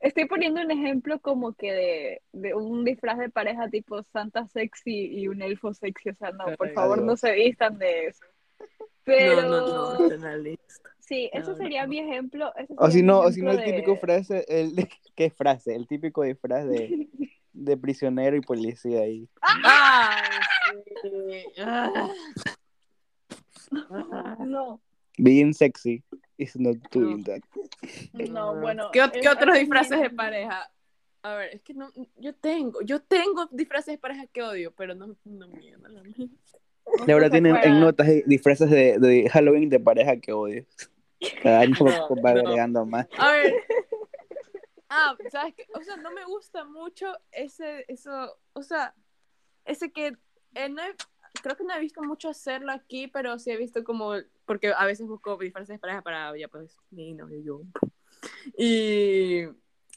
Estoy 0.00 0.26
poniendo 0.26 0.60
un 0.60 0.70
ejemplo 0.70 1.18
como 1.20 1.54
que 1.54 1.72
de, 1.72 2.22
de 2.32 2.54
un 2.54 2.84
disfraz 2.84 3.18
de 3.18 3.30
pareja 3.30 3.68
tipo 3.70 4.02
Santa 4.12 4.46
sexy 4.48 5.06
y 5.18 5.28
un 5.28 5.40
elfo 5.42 5.72
sexy. 5.74 6.10
O 6.10 6.14
sea, 6.14 6.30
no, 6.32 6.44
por 6.56 6.70
favor, 6.72 7.02
no 7.02 7.16
se 7.16 7.32
vistan 7.32 7.78
de 7.78 8.06
eso. 8.08 8.24
Pero 9.04 9.42
No, 9.42 9.48
no, 9.48 9.94
no, 9.98 10.02
está 10.02 10.14
en 10.16 10.22
la 10.22 10.36
lista. 10.36 10.90
sí, 10.98 11.30
ese 11.32 11.50
No, 11.50 11.56
sería 11.56 11.82
no. 11.84 11.88
mi 11.88 11.98
ejemplo. 12.00 12.52
ese 12.56 12.74
O 12.76 12.90
si 12.90 13.02
no, 13.02 13.20
o 13.20 13.30
si 13.32 13.40
no 13.40 13.52
el 13.52 13.64
típico 13.64 13.92
de- 13.92 13.98
frase, 13.98 14.44
el 14.48 14.72
¿qué 15.16 15.30
frase? 15.30 15.74
El 15.74 15.86
típico 15.86 16.22
disfraz 16.24 16.66
de, 16.68 17.08
de 17.52 17.76
prisionero 17.76 18.36
y 18.36 18.40
policía 18.42 19.00
ahí. 19.00 19.28
Ay, 19.40 20.82
sí. 21.02 21.44
Ah. 21.62 22.08
Ah. 24.00 24.36
No, 24.40 24.80
Being 25.18 25.52
sexy 25.54 26.02
is 26.38 26.56
not 26.58 26.76
doing 26.90 27.24
that. 27.24 27.40
no, 28.12 28.56
bueno. 28.60 28.90
¿Qué, 28.92 29.00
ot- 29.02 29.14
es- 29.16 29.22
qué 29.22 29.28
otros 29.28 29.54
disfraces 29.58 30.00
de 30.00 30.10
pareja? 30.10 30.70
A 31.22 31.34
ver, 31.34 31.54
es 31.54 31.62
que 31.62 31.74
no, 31.74 31.90
yo 32.16 32.34
tengo, 32.34 32.80
yo 32.82 33.00
tengo 33.00 33.46
disfraces 33.50 33.94
de 33.94 33.98
pareja 33.98 34.26
que 34.26 34.42
odio, 34.42 34.72
pero 34.76 34.94
no, 34.94 35.16
no 35.24 35.46
la 35.46 35.46
mía. 35.48 35.76
no 35.78 35.90
Laura 37.06 37.28
tiene 37.30 37.50
en 37.64 37.80
notas 37.80 38.06
disfraces 38.26 38.70
de, 38.70 38.98
de 38.98 39.28
Halloween 39.30 39.68
de 39.68 39.80
pareja 39.80 40.16
que 40.18 40.32
odias. 40.32 40.66
Cada 41.42 41.60
año 41.60 41.74
No, 41.80 41.84
va 42.24 42.32
no. 42.34 42.40
agregando 42.40 42.86
más. 42.86 43.06
A 43.18 43.32
ver. 43.32 43.54
Ah, 44.88 45.16
¿sabes 45.32 45.52
qué? 45.56 45.66
O 45.74 45.82
sea, 45.82 45.96
no 45.96 46.12
me 46.12 46.24
gusta 46.24 46.64
mucho 46.64 47.12
ese, 47.32 47.84
eso, 47.88 48.38
o 48.52 48.62
sea, 48.62 48.94
ese 49.64 49.90
que 49.90 50.16
eh, 50.54 50.68
no 50.68 50.80
creo 51.42 51.56
que 51.56 51.64
no 51.64 51.74
he 51.74 51.80
visto 51.80 52.02
mucho 52.02 52.28
hacerlo 52.28 52.72
aquí, 52.72 53.08
pero 53.08 53.38
sí 53.38 53.50
he 53.50 53.56
visto 53.56 53.84
como, 53.84 54.12
porque 54.44 54.72
a 54.76 54.84
veces 54.86 55.06
busco 55.06 55.36
disfraces 55.36 55.74
de 55.74 55.78
pareja 55.78 56.02
para, 56.02 56.36
ya 56.36 56.48
pues, 56.48 56.76
mi 56.90 57.14
novio 57.14 57.38
y 57.38 57.44
yo. 57.44 57.60
Y 58.56 59.42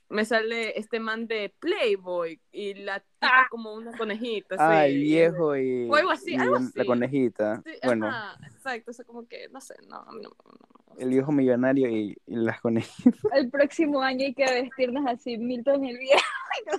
me 0.09 0.25
sale 0.25 0.77
este 0.79 0.99
man 0.99 1.27
de 1.27 1.53
Playboy 1.59 2.39
y 2.51 2.73
la 2.73 2.99
tipa 2.99 3.09
Ah. 3.21 3.47
como 3.49 3.73
una 3.73 3.95
conejita. 3.97 4.55
Ah, 4.57 4.83
sí, 4.85 4.91
el 4.93 5.01
viejo 5.01 5.55
y, 5.55 5.89
O 5.89 5.95
algo 5.95 6.11
así, 6.11 6.31
y 6.31 6.35
algo 6.35 6.55
la 6.55 6.61
así. 6.61 6.85
conejita. 6.85 7.61
Sí, 7.65 7.71
Bueno, 7.83 8.07
ajá, 8.07 8.37
exacto, 8.47 8.91
o 8.91 8.93
sea, 8.93 9.05
como 9.05 9.27
que, 9.27 9.49
no 9.49 9.59
sé, 9.61 9.75
no, 9.87 10.03
no, 10.05 10.11
no, 10.13 10.21
no 10.21 10.79
el 10.97 11.09
viejo 11.09 11.31
millonario 11.31 11.89
y, 11.89 12.17
y 12.27 12.35
las 12.35 12.59
conejitas. 12.59 13.13
El 13.33 13.49
próximo 13.49 14.01
año 14.01 14.25
hay 14.25 14.33
que 14.33 14.43
vestirnos 14.43 15.05
así, 15.07 15.37
Milton 15.37 15.85
el 15.85 15.97
viejo. 15.97 16.21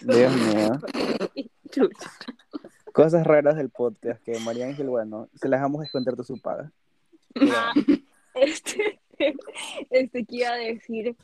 Dios 0.02 0.32
mío. 0.36 0.80
Cosas 2.92 3.26
raras 3.26 3.56
del 3.56 3.70
podcast 3.70 4.22
que 4.22 4.38
María 4.40 4.66
Ángel, 4.66 4.88
bueno, 4.88 5.28
se 5.34 5.48
las 5.48 5.60
vamos 5.60 5.80
a 5.80 5.82
descontar 5.82 6.16
de 6.16 6.24
su 6.24 6.40
paga. 6.40 6.70
Ah, 7.36 7.72
este, 8.34 9.00
este, 9.90 10.24
que 10.24 10.36
iba 10.36 10.50
a 10.50 10.56
decir. 10.56 11.16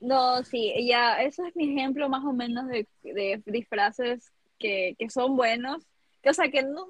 No, 0.00 0.42
sí, 0.44 0.74
ya, 0.86 1.22
eso 1.22 1.44
es 1.46 1.56
mi 1.56 1.72
ejemplo 1.72 2.08
más 2.08 2.24
o 2.24 2.32
menos 2.32 2.68
de, 2.68 2.86
de 3.02 3.42
disfraces 3.46 4.32
que, 4.58 4.94
que 4.98 5.10
son 5.10 5.36
buenos. 5.36 5.86
Que, 6.22 6.30
o 6.30 6.34
sea, 6.34 6.50
que 6.50 6.62
no, 6.62 6.86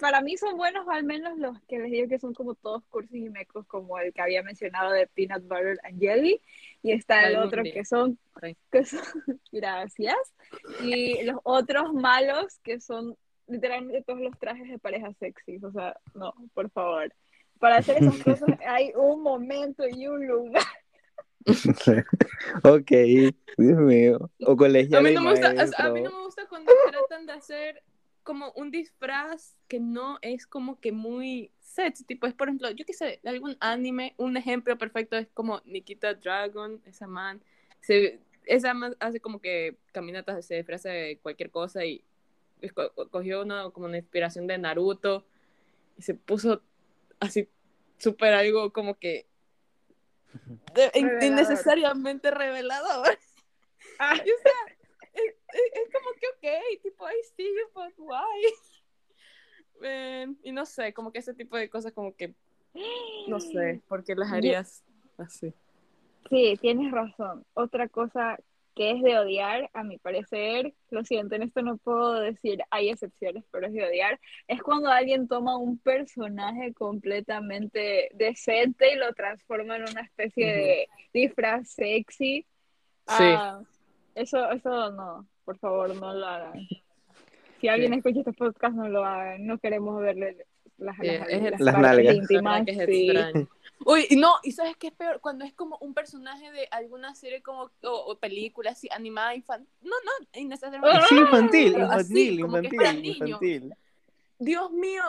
para 0.00 0.20
mí 0.22 0.36
son 0.36 0.56
buenos, 0.56 0.88
al 0.88 1.04
menos 1.04 1.38
los 1.38 1.60
que 1.68 1.78
les 1.78 1.90
digo 1.90 2.08
que 2.08 2.18
son 2.18 2.34
como 2.34 2.54
todos 2.54 2.82
cursis 2.86 3.26
y 3.26 3.30
mecos, 3.30 3.66
como 3.66 3.98
el 3.98 4.12
que 4.12 4.22
había 4.22 4.42
mencionado 4.42 4.90
de 4.90 5.06
Peanut 5.06 5.42
Butter 5.42 5.78
and 5.84 6.00
Jelly. 6.00 6.40
Y 6.82 6.92
está 6.92 7.28
el 7.28 7.36
Algún 7.36 7.48
otro 7.48 7.62
día. 7.62 7.72
que 7.74 7.84
son, 7.84 8.18
que 8.72 8.84
son, 8.84 9.00
gracias. 9.52 10.16
Y 10.82 11.22
los 11.24 11.38
otros 11.44 11.92
malos 11.92 12.58
que 12.62 12.80
son 12.80 13.16
literalmente 13.50 14.02
todos 14.02 14.20
los 14.20 14.38
trajes 14.38 14.68
de 14.68 14.78
parejas 14.78 15.16
sexys. 15.18 15.62
O 15.64 15.72
sea, 15.72 15.96
no, 16.14 16.32
por 16.54 16.70
favor. 16.70 17.12
Para 17.58 17.76
hacer 17.76 17.98
esas 17.98 18.22
cosas 18.24 18.58
hay 18.66 18.92
un 18.94 19.22
momento 19.22 19.84
y 19.88 20.06
un 20.06 20.26
lugar. 20.26 20.64
ok, 22.64 22.90
Dios 23.56 23.78
mío. 23.78 24.30
O 24.46 24.52
A 24.52 24.56
colegial 24.56 25.02
mí, 25.02 25.14
no 25.14 25.22
me 25.22 25.30
gusta, 25.30 25.66
sea, 25.66 25.86
a 25.86 25.90
mí 25.90 26.02
no 26.02 26.10
me 26.10 26.24
gusta 26.24 26.46
cuando 26.48 26.72
tratan 26.90 27.26
de 27.26 27.32
hacer 27.32 27.82
como 28.22 28.52
un 28.52 28.70
disfraz 28.70 29.56
que 29.66 29.80
no 29.80 30.18
es 30.22 30.46
como 30.46 30.78
que 30.78 30.92
muy 30.92 31.52
sexy, 31.58 32.04
tipo 32.04 32.26
es 32.26 32.34
por 32.34 32.48
ejemplo, 32.48 32.70
yo 32.70 32.84
qué 32.84 32.92
sé, 32.92 33.20
de 33.22 33.30
algún 33.30 33.56
anime, 33.60 34.14
un 34.18 34.36
ejemplo 34.36 34.76
perfecto 34.76 35.16
es 35.16 35.28
como 35.32 35.62
Nikita 35.64 36.14
Dragon, 36.14 36.82
esa 36.84 37.06
man, 37.06 37.42
se, 37.80 38.20
esa 38.44 38.74
man 38.74 38.94
hace 39.00 39.20
como 39.20 39.40
que 39.40 39.78
caminatas, 39.92 40.46
se 40.46 40.56
disfraza 40.56 40.90
de 40.90 41.18
cualquier 41.22 41.50
cosa 41.50 41.84
y 41.84 42.04
cogió 43.10 43.42
uno 43.42 43.72
como 43.72 43.86
una 43.86 43.98
inspiración 43.98 44.46
de 44.46 44.58
Naruto 44.58 45.24
y 45.96 46.02
se 46.02 46.14
puso 46.14 46.62
así 47.18 47.48
súper 47.98 48.34
algo 48.34 48.72
como 48.72 48.98
que 48.98 49.26
de- 50.74 50.90
Revelador. 50.94 51.22
innecesariamente 51.24 52.30
revelador. 52.30 53.18
Ah, 53.98 54.14
Y, 54.26 54.30
o 54.30 54.38
sea, 54.42 54.76
es, 55.12 55.22
es- 55.24 55.72
es 55.74 55.92
como 55.92 56.10
que, 56.18 56.26
ok, 56.28 56.82
tipo, 56.82 57.08
I 57.08 57.14
see 57.36 57.46
you, 57.48 57.68
but 57.74 57.92
why? 57.98 58.44
Man, 59.80 60.38
y 60.42 60.52
no 60.52 60.66
sé, 60.66 60.92
como 60.92 61.10
que 61.12 61.18
ese 61.20 61.34
tipo 61.34 61.56
de 61.56 61.68
cosas, 61.70 61.92
como 61.92 62.14
que, 62.14 62.34
no 63.28 63.40
sé, 63.40 63.80
¿por 63.88 64.04
qué 64.04 64.14
las 64.14 64.30
harías 64.30 64.84
así? 65.18 65.52
Sí, 66.28 66.56
tienes 66.60 66.92
razón. 66.92 67.44
Otra 67.54 67.88
cosa 67.88 68.38
que 68.80 68.92
es 68.92 69.02
de 69.02 69.18
odiar, 69.18 69.68
a 69.74 69.84
mi 69.84 69.98
parecer, 69.98 70.72
lo 70.88 71.04
siento, 71.04 71.34
en 71.34 71.42
esto 71.42 71.60
no 71.60 71.76
puedo 71.76 72.14
decir 72.14 72.62
hay 72.70 72.88
excepciones, 72.88 73.44
pero 73.50 73.66
es 73.66 73.74
de 73.74 73.84
odiar, 73.84 74.18
es 74.48 74.62
cuando 74.62 74.88
alguien 74.88 75.28
toma 75.28 75.58
un 75.58 75.76
personaje 75.76 76.72
completamente 76.72 78.08
decente 78.14 78.90
y 78.90 78.96
lo 78.96 79.12
transforma 79.12 79.76
en 79.76 79.82
una 79.82 80.00
especie 80.00 80.46
de 80.46 80.88
disfraz 81.12 81.68
sexy. 81.68 82.46
Sí. 82.46 82.46
Ah, 83.06 83.60
eso, 84.14 84.50
eso 84.50 84.90
no, 84.92 85.28
por 85.44 85.58
favor, 85.58 85.94
no 85.94 86.14
lo 86.14 86.24
hagan. 86.26 86.66
Si 87.60 87.68
alguien 87.68 87.92
Sí. 87.92 87.98
escucha 87.98 88.20
este 88.20 88.32
podcast, 88.32 88.74
no 88.74 88.88
lo 88.88 89.04
hagan. 89.04 89.46
No 89.46 89.58
queremos 89.58 90.00
verle 90.00 90.46
las, 90.80 90.98
las, 90.98 91.28
es 91.28 91.60
las 91.60 91.78
nalgas. 91.78 92.14
íntimas. 92.14 92.62
es 92.66 92.86
sí. 92.86 93.12
Uy, 93.86 94.06
y 94.10 94.16
no, 94.16 94.34
y 94.42 94.52
¿sabes 94.52 94.76
qué 94.76 94.88
es 94.88 94.92
peor? 94.92 95.20
Cuando 95.20 95.44
es 95.44 95.54
como 95.54 95.78
un 95.80 95.94
personaje 95.94 96.50
de 96.52 96.68
alguna 96.70 97.14
serie 97.14 97.42
como, 97.42 97.70
o, 97.82 97.88
o 97.90 98.18
película 98.18 98.72
así, 98.72 98.88
animada, 98.90 99.34
infantil. 99.34 99.68
No, 99.80 99.96
no, 100.04 100.26
innecesariamente. 100.38 101.06
Sí, 101.08 101.16
infantil, 101.16 101.72
Pero 101.72 101.86
así, 101.86 102.28
infantil, 102.40 102.74
infantil, 102.74 103.16
infantil. 103.22 103.74
Dios 104.38 104.70
mío, 104.70 105.02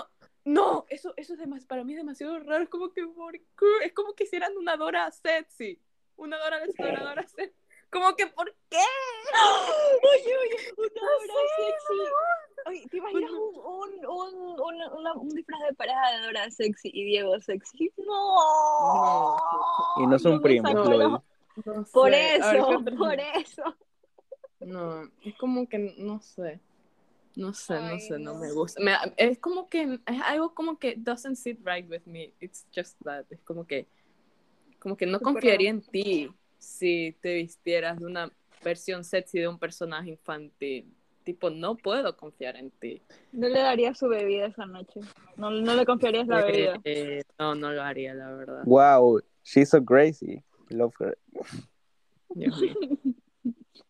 no, 0.46 0.86
eso, 0.90 1.14
eso 1.18 1.34
es 1.34 1.40
demas- 1.40 1.66
para 1.66 1.84
mí 1.84 1.94
es 1.94 1.98
demasiado 1.98 2.40
raro. 2.40 2.64
Es 2.64 2.70
como 2.70 2.94
que, 2.94 3.06
¿por 3.08 3.34
qué? 3.34 3.86
Es 3.86 3.94
como 3.94 4.14
que 4.14 4.24
hicieran 4.24 4.56
una 4.58 4.78
Dora 4.78 5.12
sexy. 5.12 5.78
Una 6.16 6.38
Dora 6.38 6.64
exploradora 6.64 7.28
sexy. 7.28 7.56
Como 7.92 8.16
que, 8.16 8.26
¿por 8.28 8.54
qué? 8.70 8.78
Oye, 10.04 10.38
oye, 10.38 10.74
una 10.78 11.02
hora 11.02 11.34
Sí, 11.56 11.64
sexy. 11.64 12.00
Oye, 12.68 12.88
¿te 12.90 12.98
imaginas 12.98 13.32
un, 13.32 14.06
un, 14.06 14.60
un, 14.60 15.08
un, 15.18 15.30
disfraz 15.30 15.62
de 15.68 15.74
pareja 15.76 16.12
de 16.12 16.22
Dora 16.22 16.52
sexy 16.52 16.90
y 16.94 17.04
Diego 17.06 17.40
sexy? 17.42 17.92
No. 17.98 19.38
Y 19.98 20.08
no 20.08 20.18
son 20.20 20.42
primos, 20.42 20.74
No 20.74 21.86
Por 21.92 22.12
sé. 22.12 22.42
A 22.42 22.52
ver, 22.52 22.58
eso, 22.58 22.68
¿qué 22.70 22.76
otro- 22.76 22.98
por 22.98 23.20
eso. 23.20 23.64
No, 24.62 25.04
es 25.24 25.36
como 25.38 25.68
que, 25.68 25.96
no 25.98 26.22
sé. 26.22 26.60
No 27.36 27.54
sé, 27.54 27.80
no 27.80 28.00
sé, 28.00 28.20
no, 28.20 28.34
no. 28.34 28.40
me 28.40 28.52
gusta. 28.54 28.82
Me 28.82 28.94
es 29.18 29.40
como 29.40 29.68
que, 29.70 30.00
es 30.06 30.22
algo 30.24 30.54
como 30.54 30.78
que 30.78 30.96
doesn't 30.98 31.36
sit 31.36 31.60
right 31.66 31.90
with 31.90 32.04
me. 32.06 32.34
It's 32.40 32.66
just 32.76 32.98
that. 33.04 33.26
Es 33.30 33.42
como 33.42 33.66
que, 33.66 33.88
como 34.80 34.96
que 34.96 35.06
no 35.06 35.20
confiaría 35.20 35.70
en 35.72 35.82
ti 35.82 36.32
si 36.62 37.18
te 37.22 37.36
vistieras 37.36 38.00
de 38.00 38.06
una 38.06 38.32
versión 38.64 39.04
sexy 39.04 39.40
de 39.40 39.48
un 39.48 39.58
personaje 39.58 40.12
infantil. 40.12 40.94
Tipo, 41.24 41.50
no 41.50 41.76
puedo 41.76 42.16
confiar 42.16 42.56
en 42.56 42.70
ti. 42.72 43.02
No 43.32 43.48
le 43.50 43.60
daría 43.60 43.94
su 43.94 44.08
bebida 44.08 44.46
esa 44.48 44.66
noche. 44.66 45.02
No, 45.38 45.50
no 45.52 45.76
le 45.76 45.86
confiarías 45.86 46.28
la 46.28 46.44
bebida. 46.46 46.80
Eh, 46.84 47.24
no, 47.40 47.56
no 47.56 47.72
lo 47.72 47.82
haría, 47.82 48.14
la 48.14 48.32
verdad. 48.34 48.64
Wow, 48.66 49.22
she's 49.44 49.70
so 49.70 49.84
crazy. 49.84 50.44
Love 50.70 50.94
her. 51.00 51.18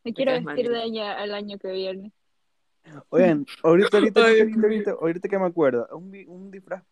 Me 0.04 0.14
quiero 0.14 0.32
vestir 0.34 0.70
de 0.70 0.84
ella 0.84 1.24
el 1.24 1.34
año 1.34 1.58
que 1.60 1.72
viene. 1.72 2.12
Oigan, 3.10 3.46
ahorita, 3.64 3.98
ahorita, 3.98 4.22
ahorita, 4.22 4.44
ahorita, 4.62 4.92
ahorita 4.92 5.30
que 5.30 5.38
me 5.40 5.46
acuerdo, 5.46 5.88
un, 5.92 6.10
vi- 6.10 6.26
un 6.26 6.50
disfraz 6.50 6.84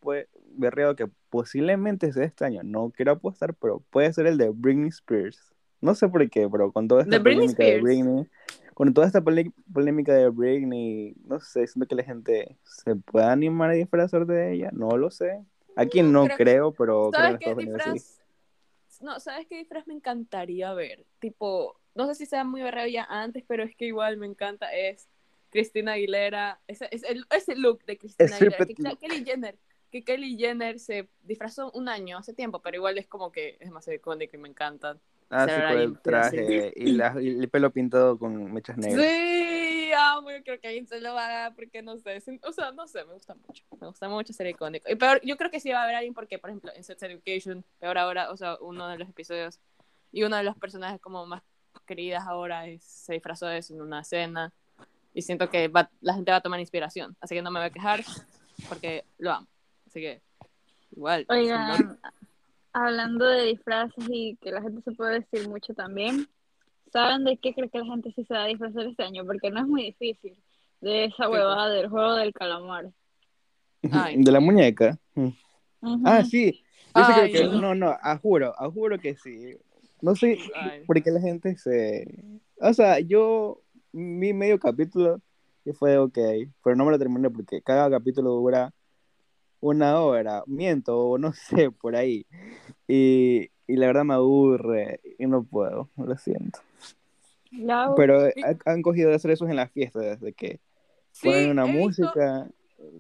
berreado 0.52 0.96
que 0.96 1.08
posiblemente 1.30 2.14
sea 2.14 2.26
este 2.26 2.46
año, 2.46 2.62
no 2.64 2.92
quiero 2.92 3.14
apostar, 3.14 3.56
pero 3.56 3.80
puede 3.90 4.14
ser 4.14 4.28
el 4.28 4.38
de 4.38 4.50
Britney 4.50 4.90
Spears. 4.90 5.52
No 5.82 5.96
sé 5.96 6.10
por 6.10 6.30
qué, 6.30 6.48
pero 6.50 6.72
con 6.72 6.88
toda 6.88 7.04
esta 7.04 7.12
¿De 7.18 7.20
Britney 7.20 7.48
polémica 7.48 7.64
de 7.64 7.78
Spears? 7.78 7.84
Britney, 7.84 8.28
con 8.74 8.94
toda 8.94 9.08
esta 9.08 9.22
polé- 9.22 9.54
polémica 9.74 10.14
de 10.14 10.30
Britney, 10.30 11.16
no 11.26 11.40
sé, 11.40 11.68
siento 11.68 11.88
que 11.88 11.96
la 11.96 12.04
gente 12.04 12.58
se 12.64 12.96
puede 12.96 13.26
animar 13.26 13.70
a 13.70 13.74
disfrazar 13.74 14.26
de 14.26 14.54
ella, 14.54 14.70
no 14.74 14.98
lo 14.98 15.10
sé. 15.12 15.44
Aquí 15.76 16.02
no 16.02 16.26
creo- 16.26 16.38
creo, 16.38 16.72
pero 16.74 17.12
creo 17.12 17.12
que 17.12 17.18
en 17.18 17.24
¿Sabes 17.24 17.40
qué 17.40 17.46
Estados 17.50 17.58
Unidos 17.58 17.82
sí. 17.84 17.92
disfraz? 17.94 18.20
No, 19.02 19.20
¿sabes 19.22 19.48
qué 19.48 19.58
disfraz 19.58 19.88
me 19.88 19.94
encantaría 19.94 20.74
ver? 20.74 21.06
Tipo, 21.20 21.80
no 21.96 22.06
sé 22.08 22.16
si 22.16 22.26
sea 22.26 22.44
muy 22.44 22.62
berreo 22.62 22.88
ya 22.88 23.06
antes, 23.10 23.46
pero 23.48 23.64
es 23.64 23.74
que 23.76 23.86
igual 23.86 24.18
me 24.18 24.26
encanta. 24.26 24.74
Es 24.74 25.08
Cristina 25.50 25.94
Aguilera, 25.94 26.60
ese, 26.68 26.90
ese, 26.92 27.08
ese 27.32 27.56
look 27.56 27.86
de 27.86 27.98
Cristina 27.98 28.36
Aguilera. 28.36 28.66
Que, 28.66 28.76
look. 28.78 29.00
Kylie 29.00 29.24
Jenner, 29.24 29.58
que 29.90 30.04
Kylie 30.04 30.38
Jenner 30.38 30.80
se 30.80 31.08
disfrazó 31.24 31.72
un 31.72 31.88
año 31.88 32.18
hace 32.18 32.34
tiempo, 32.34 32.62
pero 32.62 32.76
igual 32.76 32.98
es 32.98 33.08
como 33.08 33.32
que 33.32 33.52
es 33.52 33.60
demasiado 33.70 33.96
icónico 33.96 34.36
y 34.36 34.40
me 34.40 34.50
encanta. 34.50 34.98
Ah, 35.32 35.46
sí, 35.48 35.54
con 35.62 35.80
el 35.80 36.00
traje 36.00 36.74
y, 36.76 36.92
la- 36.94 37.16
y 37.22 37.28
el 37.40 37.50
pelo 37.50 37.72
pintado 37.72 38.18
con 38.18 38.52
mechas 38.52 38.78
negras. 38.78 39.06
Sí, 39.06 39.92
amo, 39.96 40.32
yo 40.32 40.44
creo 40.44 40.60
que 40.60 40.68
alguien 40.68 40.88
se 40.88 41.00
lo 41.02 41.18
haga 41.18 41.52
porque 41.56 41.82
no 41.84 41.98
sé, 41.98 42.20
sin- 42.22 42.40
o 42.44 42.52
sea, 42.52 42.72
no 42.72 42.88
sé, 42.88 43.06
me 43.06 43.14
gusta 43.14 43.36
mucho, 43.36 43.64
me 43.80 43.88
gusta 43.88 44.10
mucho 44.10 44.34
ser 44.34 44.48
icónico. 44.48 44.90
Y 44.92 44.96
peor, 44.96 45.22
yo 45.24 45.38
creo 45.38 45.52
que 45.52 45.60
sí 45.60 45.70
va 45.72 45.82
a 45.82 45.84
haber 45.84 45.96
alguien 45.98 46.14
porque, 46.16 46.40
por 46.40 46.50
ejemplo, 46.50 46.72
en 46.76 46.84
Sex 46.84 47.02
Education, 47.04 47.64
peor 47.80 47.98
ahora, 48.00 48.32
o 48.32 48.38
sea, 48.38 48.58
uno 48.62 48.88
de 48.88 48.98
los 48.98 49.08
episodios 49.10 49.60
y 50.12 50.24
uno 50.24 50.36
de 50.36 50.44
los 50.44 50.58
personajes 50.58 51.00
como 51.00 51.26
más 51.28 51.44
queridas 51.86 52.24
ahora 52.26 52.66
es- 52.68 52.84
se 52.84 53.14
disfrazó 53.14 53.46
de 53.46 53.60
eso 53.60 53.74
en 53.76 53.82
una 53.82 54.04
cena 54.04 54.52
y 55.14 55.22
siento 55.22 55.50
que 55.50 55.68
va- 55.68 55.92
la 56.02 56.16
gente 56.16 56.32
va 56.32 56.38
a 56.38 56.42
tomar 56.42 56.60
inspiración, 56.60 57.16
así 57.22 57.36
que 57.36 57.42
no 57.44 57.52
me 57.52 57.60
voy 57.60 57.68
a 57.68 57.72
quejar 57.72 58.04
porque 58.68 59.06
lo 59.20 59.32
amo. 59.32 59.48
Así 59.88 60.02
que, 60.02 60.22
igual. 60.96 61.22
si 61.30 61.36
no- 61.36 61.40
Oigan, 61.40 62.00
hablando 62.74 63.26
de 63.26 63.46
disfraces 63.46 64.06
y 64.10 64.38
que 64.38 64.52
la 64.52 64.62
gente 64.62 64.82
se 64.82 64.92
puede 64.92 65.20
vestir 65.20 65.48
mucho 65.48 65.74
también, 65.74 66.28
¿saben 66.92 67.24
de 67.24 67.38
qué 67.38 67.54
creo 67.54 67.70
que 67.70 67.80
la 67.80 67.86
gente 67.86 68.12
sí 68.16 68.24
se 68.26 68.34
va 68.34 68.44
a 68.44 68.48
disfrazar 68.48 68.86
este 68.86 69.04
año? 69.04 69.26
Porque 69.26 69.50
no 69.52 69.62
es 69.62 69.68
muy 69.68 69.84
difícil. 69.84 70.38
De 70.82 71.06
esa 71.06 71.26
¿Qué 71.26 71.32
huevada 71.32 71.70
del 71.70 71.90
juego 71.90 72.16
del 72.16 72.34
calamar. 72.34 72.90
Ay. 73.92 74.24
De 74.24 74.32
la 74.32 74.40
muñeca. 74.40 74.98
Ujú. 75.16 75.34
Ah, 76.06 76.24
sí. 76.24 76.64
Yo 76.96 77.04
sí 77.06 77.14
creo 77.14 77.52
que, 77.52 77.58
no. 77.58 77.76
no, 77.76 77.96
a 78.02 78.18
juro, 78.18 78.54
a 78.58 78.70
juro 78.70 78.98
que 78.98 79.16
sí. 79.16 79.56
No 80.02 80.16
sé 80.16 80.38
por 80.88 81.02
qué 81.02 81.12
la 81.12 81.20
gente 81.20 81.56
se... 81.58 82.24
O 82.62 82.74
sea, 82.74 83.00
yo 83.00 83.62
vi 83.92 84.34
medio 84.34 84.60
capítulo 84.60 85.22
y 85.66 85.72
fue 85.74 85.98
ok, 85.98 86.18
pero 86.64 86.76
no 86.76 86.86
me 86.86 86.92
lo 86.92 87.00
terminé 87.00 87.30
porque 87.30 87.62
cada 87.62 87.90
capítulo 87.90 88.32
dura 88.32 88.74
una 89.62 90.00
hora, 90.02 90.44
miento, 90.48 90.98
o 90.98 91.18
no 91.20 91.34
sé, 91.34 91.72
por 91.72 91.96
ahí. 91.96 92.26
Y, 92.88 93.50
y 93.68 93.76
la 93.76 93.88
verdad 93.88 94.04
me 94.06 94.14
aburre 94.16 95.00
y 95.18 95.26
no 95.28 95.44
puedo, 95.44 95.90
lo 95.98 96.18
siento. 96.18 96.60
Lau, 97.52 97.96
Pero 97.96 98.20
ha- 98.26 98.72
han 98.72 98.82
cogido 98.82 99.10
de 99.10 99.16
hacer 99.16 99.32
eso 99.32 99.48
en 99.48 99.56
las 99.56 99.72
fiestas, 99.72 100.04
desde 100.04 100.34
que 100.34 100.60
Sí, 101.12 101.28
ponen 101.28 101.50
una 101.50 101.64
he 101.64 101.66
visto- 101.66 101.80
música, 102.04 102.50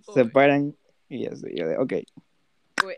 se 0.01 0.25
paran 0.25 0.75
y 1.07 1.25
así, 1.27 1.45
yo 1.55 1.67
de, 1.67 1.77
ok. 1.77 1.93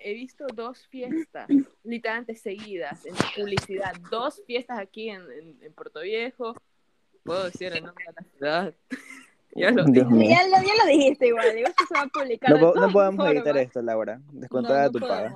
He 0.03 0.13
visto 0.13 0.45
dos 0.53 0.85
fiestas 0.87 1.49
literalmente 1.83 2.35
seguidas 2.35 3.03
en 3.05 3.15
publicidad. 3.35 3.93
Dos 4.11 4.41
fiestas 4.45 4.77
aquí 4.79 5.09
en, 5.09 5.21
en, 5.31 5.57
en 5.63 5.73
Puerto 5.73 6.01
Viejo. 6.01 6.53
Puedo 7.23 7.45
decir 7.45 7.73
el 7.73 7.83
nombre 7.83 8.05
de 8.07 8.13
la 8.13 8.23
ciudad. 8.31 8.75
ya 9.55 9.71
lo 9.71 9.83
Dios 9.85 10.07
dije. 10.07 10.15
mío. 10.15 10.29
ya, 10.29 10.43
lo, 10.47 10.65
ya 10.65 10.73
lo 10.83 10.85
dijiste 10.91 11.27
igual, 11.27 11.55
digo, 11.55 11.67
esto 11.67 11.83
se 11.87 11.93
va 11.93 12.01
a 12.01 12.07
publicar 12.07 12.49
No, 12.51 12.73
no 12.73 12.91
podemos 12.91 13.15
formas. 13.17 13.33
editar 13.35 13.57
esto, 13.57 13.81
Laura. 13.81 14.17
No, 14.31 14.39
Descontada 14.41 14.85
no 14.85 14.91
tu 14.91 14.99
paga. 14.99 15.33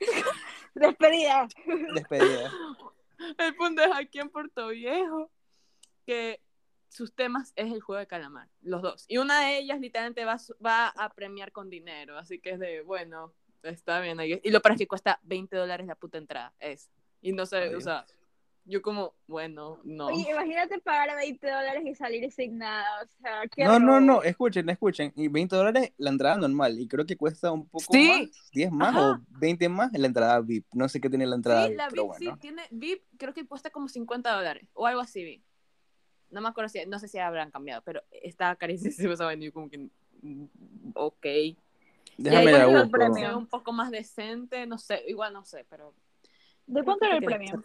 Despedida. 0.74 1.48
Despedida. 1.94 2.50
El 3.38 3.54
punto 3.56 3.82
es 3.82 3.90
aquí 3.94 4.18
en 4.18 4.30
Puerto 4.30 4.68
Viejo 4.68 5.30
que 6.06 6.40
sus 6.88 7.14
temas 7.14 7.52
es 7.56 7.72
el 7.72 7.80
juego 7.80 8.00
de 8.00 8.06
calamar, 8.06 8.48
los 8.62 8.82
dos. 8.82 9.04
Y 9.08 9.18
una 9.18 9.40
de 9.46 9.58
ellas 9.58 9.80
literalmente 9.80 10.24
va, 10.24 10.36
va 10.64 10.88
a 10.88 11.12
premiar 11.14 11.52
con 11.52 11.70
dinero, 11.70 12.18
así 12.18 12.38
que 12.38 12.50
es 12.50 12.58
de, 12.58 12.82
bueno, 12.82 13.32
está 13.62 14.00
bien. 14.00 14.18
Y 14.42 14.50
lo 14.50 14.60
para 14.60 14.74
que 14.76 14.86
cuesta 14.88 15.20
20 15.22 15.56
dólares 15.56 15.86
la 15.86 15.94
puta 15.94 16.18
entrada, 16.18 16.52
es. 16.58 16.90
Y 17.20 17.32
no 17.32 17.46
sé, 17.46 17.56
o 17.56 17.60
Adiós. 17.60 17.84
sea, 17.84 18.04
yo 18.64 18.80
como, 18.80 19.14
bueno, 19.26 19.80
no. 19.82 20.06
Oye, 20.06 20.30
imagínate 20.30 20.78
pagar 20.78 21.16
20 21.16 21.46
dólares 21.50 21.82
y 21.84 21.94
salir 21.94 22.30
sin 22.30 22.58
nada. 22.58 22.84
O 23.02 23.06
sea, 23.20 23.42
qué 23.48 23.64
No, 23.64 23.78
no, 23.80 23.86
robo. 23.94 24.00
no, 24.00 24.22
escuchen, 24.22 24.68
escuchen. 24.70 25.12
Y 25.16 25.28
20 25.28 25.56
dólares 25.56 25.92
la 25.96 26.10
entrada 26.10 26.36
normal. 26.36 26.78
Y 26.78 26.86
creo 26.86 27.04
que 27.04 27.16
cuesta 27.16 27.50
un 27.50 27.68
poco 27.68 27.92
Sí. 27.92 28.08
más, 28.30 28.50
10 28.52 28.70
más 28.70 28.90
Ajá. 28.90 29.10
o 29.12 29.20
20 29.40 29.68
más 29.68 29.90
la 29.92 30.06
entrada 30.06 30.40
VIP. 30.40 30.66
No 30.74 30.88
sé 30.88 31.00
qué 31.00 31.08
tiene 31.08 31.26
la 31.26 31.36
entrada 31.36 31.64
Sí, 31.64 31.70
VIP, 31.70 31.78
la 31.78 31.88
pero 31.88 32.02
VIP 32.04 32.14
sí 32.18 32.24
bueno. 32.26 32.38
tiene, 32.40 32.62
VIP 32.70 33.04
creo 33.18 33.34
que 33.34 33.46
cuesta 33.46 33.70
como 33.70 33.88
50 33.88 34.32
dólares, 34.32 34.68
o 34.74 34.86
algo 34.86 35.00
así 35.00 35.24
vi. 35.24 35.42
No 36.30 36.40
me 36.40 36.48
acuerdo 36.48 36.68
si, 36.68 36.86
no 36.86 36.98
sé 36.98 37.08
si 37.08 37.18
habrán 37.18 37.50
cambiado, 37.50 37.82
pero 37.84 38.02
está 38.10 38.54
carísimo 38.56 39.12
esa 39.12 39.34
yo 39.34 39.52
como 39.52 39.68
que, 39.68 39.78
mm, 40.22 40.44
ok. 40.94 41.26
Déjame 42.16 42.50
y 42.50 43.22
ve 43.22 43.34
un 43.34 43.46
poco 43.46 43.72
más 43.72 43.90
decente, 43.90 44.66
no 44.66 44.78
sé, 44.78 45.02
igual 45.08 45.32
no 45.32 45.44
sé, 45.44 45.66
pero... 45.68 45.94
¿De 46.66 46.82
cuánto 46.84 47.04
era 47.06 47.16
el 47.16 47.24
premio? 47.24 47.62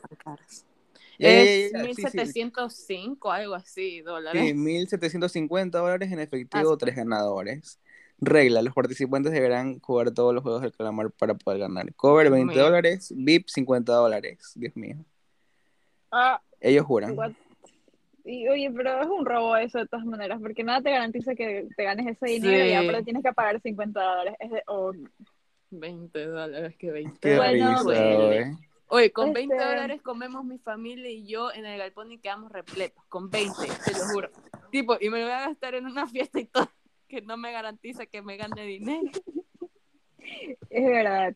Ya, 1.19 1.29
ya, 1.29 1.41
Es 1.41 1.71
ya, 1.71 1.77
ya, 1.79 1.83
sí, 1.85 1.93
sí. 1.95 2.01
1705, 2.03 3.31
algo 3.31 3.55
así, 3.55 4.01
dólares. 4.01 4.41
Sí, 4.45 4.53
1750 4.53 5.79
dólares 5.79 6.11
en 6.11 6.19
efectivo, 6.19 6.69
Ah, 6.71 6.73
sí. 6.73 6.77
tres 6.79 6.95
ganadores. 6.95 7.79
Regla, 8.19 8.61
los 8.63 8.73
participantes 8.73 9.31
deberán 9.31 9.79
jugar 9.79 10.11
todos 10.11 10.33
los 10.33 10.41
juegos 10.43 10.61
del 10.63 10.71
calamar 10.71 11.11
para 11.11 11.35
poder 11.35 11.59
ganar. 11.59 11.93
Cover 11.95 12.27
Dios 12.27 12.33
20 12.33 12.53
mío. 12.55 12.63
dólares, 12.63 13.13
VIP 13.15 13.47
50 13.47 13.93
dólares. 13.93 14.51
Dios 14.55 14.75
mío. 14.75 14.97
Ah, 16.11 16.41
Ellos 16.59 16.85
juran. 16.85 17.17
what? 17.17 17.31
Y, 18.25 18.47
oye, 18.49 18.69
pero 18.75 19.01
es 19.01 19.07
un 19.07 19.25
robo 19.25 19.55
eso 19.55 19.77
de 19.79 19.87
todas 19.87 20.05
maneras, 20.05 20.39
porque 20.41 20.63
nada 20.63 20.81
te 20.81 20.91
garantiza 20.91 21.33
que 21.35 21.67
te 21.77 21.83
ganes 21.83 22.07
ese 22.07 22.25
dinero 22.33 22.65
y 22.65 22.69
Sí. 22.69 22.73
aparte 22.75 23.03
tienes 23.03 23.23
que 23.23 23.31
pagar 23.33 23.61
50 23.61 24.01
dólares. 24.01 24.33
Es 24.39 24.51
de, 24.51 24.63
oh, 24.67 24.91
20 25.69 26.25
dólares, 26.25 26.75
que 26.77 26.91
20 26.91 27.19
Qué 27.21 27.37
Bueno, 27.37 27.69
risa, 27.69 27.83
duele. 27.83 28.57
Oye, 28.89 29.11
con 29.11 29.33
20 29.33 29.55
Este- 29.55 29.67
dólares 29.67 30.01
comemos 30.01 30.45
mi 30.45 30.57
familia 30.59 31.09
y 31.09 31.27
yo 31.27 31.51
en 31.51 31.65
el 31.65 31.77
galpón 31.77 32.11
y 32.11 32.19
quedamos 32.19 32.51
repletos. 32.51 33.03
Con 33.09 33.29
20, 33.29 33.55
te 33.85 33.91
lo 33.91 33.99
juro. 34.13 34.29
Tipo, 34.71 34.97
y 34.99 35.09
me 35.09 35.19
lo 35.19 35.25
voy 35.25 35.33
a 35.33 35.47
gastar 35.47 35.75
en 35.75 35.85
una 35.85 36.07
fiesta 36.07 36.39
y 36.39 36.45
todo, 36.45 36.69
que 37.07 37.21
no 37.21 37.37
me 37.37 37.51
garantiza 37.51 38.05
que 38.05 38.21
me 38.21 38.37
gane 38.37 38.63
dinero. 38.63 39.11
es 40.69 40.85
verdad. 40.85 41.35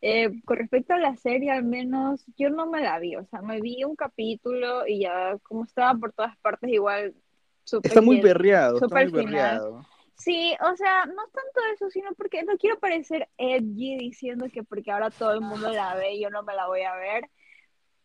Eh, 0.00 0.42
con 0.44 0.56
respecto 0.56 0.94
a 0.94 0.98
la 0.98 1.16
serie, 1.16 1.52
al 1.52 1.62
menos 1.64 2.24
yo 2.36 2.50
no 2.50 2.66
me 2.66 2.80
la 2.82 2.98
vi, 2.98 3.14
o 3.14 3.24
sea, 3.26 3.40
me 3.40 3.60
vi 3.60 3.84
un 3.84 3.94
capítulo 3.94 4.84
y 4.86 5.00
ya 5.02 5.38
como 5.44 5.64
estaba 5.64 5.94
por 5.96 6.12
todas 6.12 6.36
partes 6.38 6.70
igual 6.70 7.14
súper 7.62 7.88
Está 7.90 8.00
muy 8.00 8.20
perreado, 8.20 8.74
está 8.76 8.88
súper 8.88 9.10
muy 9.12 9.24
final. 9.26 9.32
perreado. 9.32 9.86
Sí, 10.22 10.54
o 10.60 10.76
sea, 10.76 11.04
no 11.06 11.14
tanto 11.14 11.60
eso, 11.74 11.90
sino 11.90 12.14
porque 12.14 12.44
no 12.44 12.56
quiero 12.56 12.78
parecer 12.78 13.28
edgy 13.38 13.96
diciendo 13.98 14.46
que 14.52 14.62
porque 14.62 14.92
ahora 14.92 15.10
todo 15.10 15.32
el 15.32 15.40
mundo 15.40 15.68
la 15.70 15.96
ve 15.96 16.14
y 16.14 16.22
yo 16.22 16.30
no 16.30 16.44
me 16.44 16.54
la 16.54 16.68
voy 16.68 16.82
a 16.82 16.94
ver. 16.94 17.28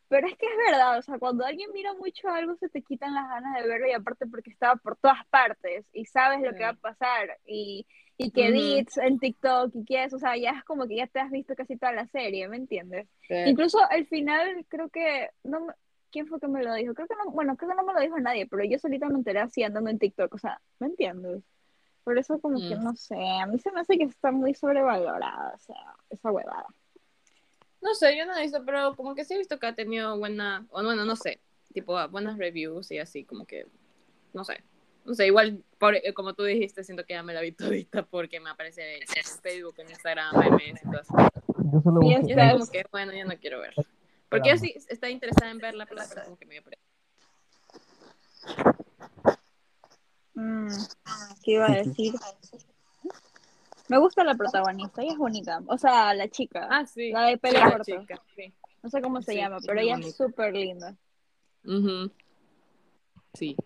Pero 0.08 0.26
es 0.26 0.36
que 0.36 0.48
es 0.48 0.72
verdad, 0.72 0.98
o 0.98 1.02
sea, 1.04 1.20
cuando 1.20 1.46
alguien 1.46 1.70
mira 1.74 1.94
mucho 1.94 2.30
algo 2.30 2.56
se 2.56 2.70
te 2.70 2.82
quitan 2.82 3.14
las 3.14 3.28
ganas 3.30 3.54
de 3.56 3.68
verlo 3.68 3.88
y 3.88 3.92
aparte 3.92 4.26
porque 4.26 4.50
estaba 4.50 4.78
por 4.78 4.98
todas 4.98 5.28
partes 5.30 5.86
y 5.94 6.06
sabes 6.06 6.42
lo 6.42 6.56
que 6.56 6.64
va 6.64 6.70
a 6.70 6.74
pasar 6.74 7.38
y, 7.46 7.86
y 8.18 8.32
que 8.32 8.48
edits 8.48 8.98
en 8.98 9.20
TikTok 9.20 9.76
y 9.76 9.86
que 9.86 10.06
o 10.06 10.18
sea, 10.18 10.36
ya 10.38 10.52
es 10.52 10.64
como 10.64 10.88
que 10.88 10.96
ya 10.96 11.08
te 11.08 11.20
has 11.20 11.30
visto 11.30 11.56
casi 11.56 11.78
toda 11.78 11.92
la 11.92 12.08
serie, 12.08 12.48
¿me 12.48 12.58
entiendes? 12.58 13.08
Incluso 13.44 13.80
al 13.92 14.08
final 14.08 14.66
creo 14.70 14.90
que, 14.90 15.30
no 15.44 15.68
¿quién 16.12 16.26
fue 16.28 16.40
que 16.40 16.48
me 16.48 16.64
lo 16.64 16.74
dijo? 16.74 16.94
Creo 16.96 17.08
que 17.08 17.16
no, 17.16 17.32
bueno, 17.32 17.56
creo 17.58 17.70
que 17.70 17.76
no 17.76 17.84
me 17.84 17.94
lo 17.94 18.00
dijo 18.00 18.20
nadie, 18.20 18.48
pero 18.48 18.64
yo 18.64 18.80
solita 18.80 19.08
me 19.10 19.16
enteré 19.16 19.40
así 19.40 19.62
andando 19.64 19.90
en 19.92 20.00
TikTok, 20.00 20.34
o 20.34 20.38
sea, 20.40 20.60
¿me 20.80 20.88
entiendes? 20.88 21.44
Por 22.08 22.18
eso 22.18 22.40
como 22.40 22.62
que 22.62 22.74
Mm. 22.78 22.84
no 22.86 22.96
sé, 22.96 23.18
a 23.42 23.46
mí 23.48 23.60
se 23.60 23.70
me 23.70 23.82
hace 23.82 23.98
que 23.98 24.06
está 24.06 24.32
muy 24.32 24.54
sobrevalorada, 24.54 25.52
o 25.54 25.60
sea, 25.60 25.76
esa 26.10 26.32
huevada. 26.32 26.66
No 27.82 27.94
sé, 27.96 28.16
yo 28.18 28.26
no 28.26 28.34
he 28.38 28.44
visto, 28.44 28.64
pero 28.64 28.96
como 28.96 29.14
que 29.14 29.26
sí 29.26 29.34
he 29.34 29.38
visto 29.38 29.60
que 29.60 29.68
ha 29.68 29.76
tenido 29.76 30.18
buena, 30.18 30.66
o 30.70 30.82
bueno, 30.82 31.04
no 31.04 31.18
sé, 31.18 31.42
tipo 31.74 32.08
buenas 32.08 32.38
reviews 32.38 32.92
y 32.92 33.00
así, 33.00 33.26
como 33.26 33.46
que, 33.46 33.66
no 34.32 34.46
sé. 34.46 34.64
No 35.04 35.16
sé, 35.16 35.28
igual, 35.28 35.62
por- 35.80 35.96
eh, 35.96 36.14
como 36.14 36.34
tú 36.34 36.44
dijiste, 36.46 36.82
siento 36.86 37.04
que 37.04 37.14
ya 37.14 37.24
me 37.24 37.34
la 37.34 37.42
vi 37.42 37.52
todita 37.92 38.04
porque 38.06 38.40
me 38.40 38.52
aparece 38.52 39.00
en 39.00 39.08
Facebook, 39.42 39.76
en 39.80 39.90
Instagram, 39.90 40.34
memes 40.40 40.82
y 40.82 40.86
todo 40.86 41.02
eso. 41.02 41.14
Yo 41.74 41.82
solo 41.82 42.04
Y 42.04 42.12
Y 42.12 42.14
es- 42.14 42.30
es 42.30 42.54
como 42.54 42.68
que, 42.68 42.86
bueno, 42.90 43.12
ya 43.12 43.26
no 43.26 43.36
quiero 43.38 43.60
ver. 43.60 43.76
Porque 44.30 44.50
yo 44.52 44.56
sí 44.56 44.74
está 44.88 45.10
interesada 45.10 45.52
en 45.52 45.58
verla, 45.58 45.86
pero 45.86 46.02
como 46.24 46.38
que 46.38 46.46
me 46.46 46.54
dio 46.54 46.64
pereza. 46.64 46.86
Mm, 50.38 50.68
¿Qué 51.44 51.52
iba 51.54 51.66
a 51.66 51.72
decir? 51.72 52.14
Me 53.88 53.98
gusta 53.98 54.24
la 54.24 54.36
protagonista, 54.36 55.02
ella 55.02 55.14
es 55.14 55.18
bonita, 55.18 55.64
o 55.66 55.80
sea, 55.80 56.14
la 56.14 56.28
chica, 56.28 56.68
Ah, 56.70 56.86
sí. 56.86 57.12
la 57.12 57.24
de 57.24 57.40
pelo 57.40 57.60
corto, 57.64 57.84
chica, 57.86 58.22
sí. 58.36 58.54
no 58.84 58.90
sé 58.92 59.02
cómo 59.02 59.20
se 59.24 59.32
Sí, 59.32 59.38
llama, 59.40 59.60
sí, 59.60 59.66
pero 59.68 59.80
ella 59.80 59.96
es 59.96 60.16
súper 60.16 60.54
linda. 60.54 60.96
Ujú. 61.64 62.12
Sí. 63.34 63.58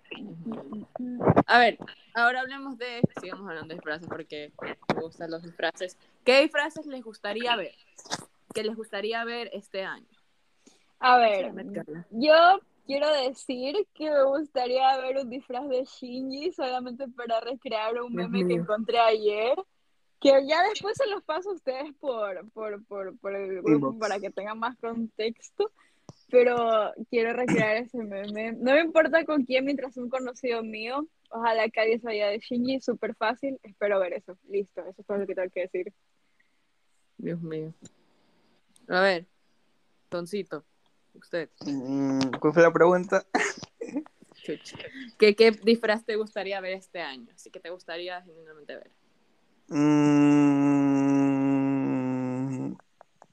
A 1.45 1.59
ver, 1.59 1.77
ahora 2.13 2.39
hablemos 2.39 2.77
de, 2.77 3.01
sigamos 3.19 3.49
hablando 3.49 3.67
de 3.69 3.73
disfraces 3.75 4.07
porque 4.07 4.53
me 4.95 5.01
gustan 5.01 5.29
los 5.29 5.43
disfraces. 5.43 5.97
¿Qué 6.23 6.41
disfraces 6.41 6.85
les 6.85 7.03
gustaría 7.03 7.53
ver? 7.57 7.75
¿Qué 8.53 8.63
les 8.63 8.75
gustaría 8.77 9.25
ver 9.25 9.49
este 9.51 9.83
año? 9.83 10.07
A 10.99 11.17
ver. 11.17 11.51
Yo 12.11 12.61
quiero 12.85 13.11
decir 13.13 13.75
que 13.93 14.09
me 14.09 14.23
gustaría 14.23 14.97
ver 14.97 15.17
un 15.17 15.29
disfraz 15.29 15.67
de 15.69 15.83
Shinji 15.85 16.51
solamente 16.51 17.07
para 17.09 17.39
recrear 17.39 18.01
un 18.01 18.13
meme 18.13 18.45
que 18.47 18.53
encontré 18.53 18.99
ayer. 18.99 19.55
Que 20.19 20.29
ya 20.47 20.61
después 20.69 20.95
se 20.97 21.07
los 21.07 21.23
paso 21.23 21.49
a 21.49 21.53
ustedes 21.53 21.93
por, 21.99 22.47
por, 22.51 22.85
por, 22.85 23.17
por 23.17 23.35
el 23.35 23.61
grupo 23.63 23.97
para 23.97 24.19
que 24.19 24.29
tengan 24.29 24.59
más 24.59 24.77
contexto. 24.77 25.71
Pero 26.29 26.91
quiero 27.09 27.33
recrear 27.33 27.77
ese 27.77 27.97
meme. 27.97 28.53
No 28.53 28.73
me 28.73 28.81
importa 28.81 29.25
con 29.25 29.43
quién 29.45 29.65
mientras 29.65 29.97
un 29.97 30.09
conocido 30.09 30.63
mío. 30.63 31.07
Ojalá 31.29 31.69
que 31.69 31.79
alguien 31.79 32.01
sabía 32.01 32.27
de 32.27 32.39
Shinji, 32.39 32.81
súper 32.81 33.15
fácil. 33.15 33.59
Espero 33.63 33.99
ver 33.99 34.13
eso. 34.13 34.37
Listo, 34.47 34.81
eso 34.81 35.01
es 35.01 35.07
todo 35.07 35.17
lo 35.17 35.27
que 35.27 35.35
tengo 35.35 35.49
que 35.49 35.61
decir. 35.61 35.93
Dios 37.17 37.41
mío. 37.41 37.73
A 38.87 39.01
ver, 39.01 39.25
Toncito, 40.09 40.65
usted, 41.13 41.49
Mm, 41.65 42.31
¿Cuál 42.39 42.53
fue 42.53 42.63
la 42.63 42.71
pregunta? 42.71 43.25
chucha. 44.43 44.77
¿Qué, 45.17 45.35
¿Qué 45.35 45.51
disfraz 45.51 46.05
te 46.05 46.15
gustaría 46.15 46.59
ver 46.61 46.73
este 46.73 47.01
año? 47.01 47.27
Así 47.33 47.51
que 47.51 47.59
te 47.59 47.69
gustaría 47.69 48.21
genuinamente 48.21 48.75
ver. 48.75 48.91
Mm, 49.69 51.01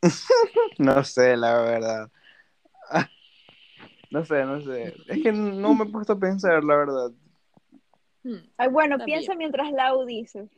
no 0.79 1.05
sé, 1.05 1.37
la 1.37 1.61
verdad. 1.62 2.11
No 4.11 4.24
sé, 4.24 4.43
no 4.47 4.59
sé. 4.62 4.97
Es 5.07 5.22
que 5.22 5.33
no 5.33 5.74
me 5.74 5.85
he 5.85 5.89
puesto 5.89 6.14
a 6.14 6.18
pensar, 6.18 6.64
la 6.64 6.76
verdad. 6.76 7.11
Hmm. 8.22 8.39
Ay, 8.57 8.68
bueno, 8.68 8.97
piensa 9.05 9.35
mientras 9.35 9.70
Lau 9.70 10.07
dice. 10.07 10.49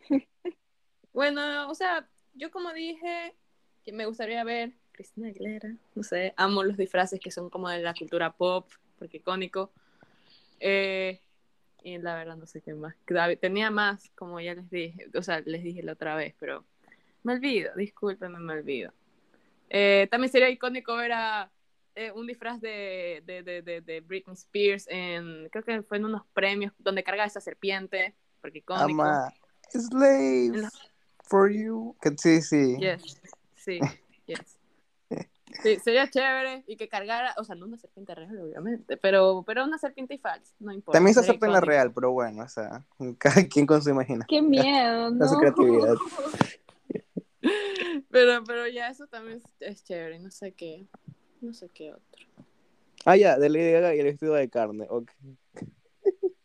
Bueno, 1.13 1.69
o 1.69 1.75
sea, 1.75 2.09
yo 2.35 2.53
como 2.53 2.73
dije 2.73 3.35
que 3.83 3.93
me 3.93 4.07
gustaría 4.07 4.45
ver 4.45 4.73
Cristina 5.01 5.29
Aguilera, 5.29 5.75
no 5.95 6.03
sé, 6.03 6.35
amo 6.37 6.63
los 6.63 6.77
disfraces 6.77 7.19
que 7.21 7.31
son 7.31 7.49
como 7.49 7.71
de 7.71 7.79
la 7.81 7.95
cultura 7.95 8.33
pop, 8.35 8.71
porque 8.99 9.17
icónico. 9.17 9.73
Eh, 10.59 11.19
y 11.83 11.97
la 11.97 12.17
verdad 12.17 12.37
no 12.37 12.47
sé 12.47 12.61
qué 12.61 12.75
más. 12.75 12.95
Tenía 13.41 13.71
más, 13.71 14.11
como 14.15 14.41
ya 14.41 14.55
les 14.55 14.69
dije, 14.69 15.07
o 15.15 15.23
sea, 15.23 15.41
les 15.41 15.63
dije 15.63 15.83
la 15.83 15.93
otra 15.93 16.17
vez, 16.17 16.35
pero 16.39 16.67
me 17.23 17.33
olvido, 17.33 17.73
discúlpenme, 17.77 18.39
me 18.41 18.53
olvido. 18.53 18.93
Eh, 19.71 20.07
también 20.11 20.31
sería 20.31 20.51
icónico 20.51 20.95
ver 20.97 21.13
a 21.13 21.51
eh, 21.95 22.13
un 22.13 22.27
disfraz 22.27 22.61
de, 22.61 23.23
de, 23.25 23.43
de, 23.43 23.81
de, 23.81 24.01
Britney 24.03 24.35
Spears 24.35 24.87
en, 24.87 25.49
creo 25.49 25.65
que 25.65 25.83
fue 25.83 25.97
en 25.97 26.05
unos 26.05 26.27
premios 26.35 26.75
donde 26.77 27.03
carga 27.03 27.25
esa 27.25 27.41
serpiente, 27.41 28.15
porque 28.43 28.59
icónico. 28.59 29.03
Ama, 29.03 29.33
slave 29.71 30.45
En 30.49 30.61
la- 30.61 30.73
for 31.25 31.51
you. 31.51 31.97
Sí, 32.19 32.43
sí. 32.43 32.77
Yes, 32.79 33.19
sí, 33.57 33.81
yes. 34.27 34.60
Sí, 35.63 35.79
sería 35.83 36.09
chévere 36.09 36.65
y 36.67 36.77
que 36.77 36.89
cargara, 36.89 37.35
o 37.37 37.45
sea, 37.45 37.55
no 37.55 37.67
una 37.67 37.77
serpiente 37.77 38.15
real, 38.15 38.39
obviamente, 38.39 38.97
pero, 38.97 39.43
pero 39.47 39.65
una 39.65 39.79
serpiente 39.79 40.15
y 40.15 40.19
falsa, 40.19 40.55
no 40.61 40.73
importa. 40.73 40.97
También 40.97 41.15
se 41.15 41.21
acepta 41.21 41.47
en 41.47 41.53
la 41.53 41.61
real, 41.61 41.93
pero 41.93 42.13
bueno, 42.13 42.45
o 42.45 42.49
sea, 42.49 42.85
cada 43.19 43.45
quien 43.47 43.67
con 43.67 43.83
su 43.83 43.91
imaginación. 43.91 44.27
Qué 44.29 44.43
miedo, 44.43 45.09
Con 45.19 45.29
su 45.29 45.35
¿no? 45.35 45.41
creatividad. 45.41 45.95
Pero, 48.11 48.45
pero 48.45 48.67
ya 48.67 48.89
eso 48.89 49.07
también 49.07 49.41
es, 49.61 49.85
chévere, 49.85 50.19
no 50.19 50.31
sé 50.31 50.53
qué, 50.53 50.87
no 51.41 51.55
sé 51.55 51.69
qué 51.73 51.93
otro. 51.93 52.27
Ah, 53.05 53.17
ya, 53.17 53.39
de 53.39 53.49
Lady 53.49 53.73
Gaga 53.73 53.95
y 53.95 54.01
el 54.01 54.05
vestido 54.07 54.35
de 54.35 54.51
carne. 54.51 54.87
ok. 54.91 55.11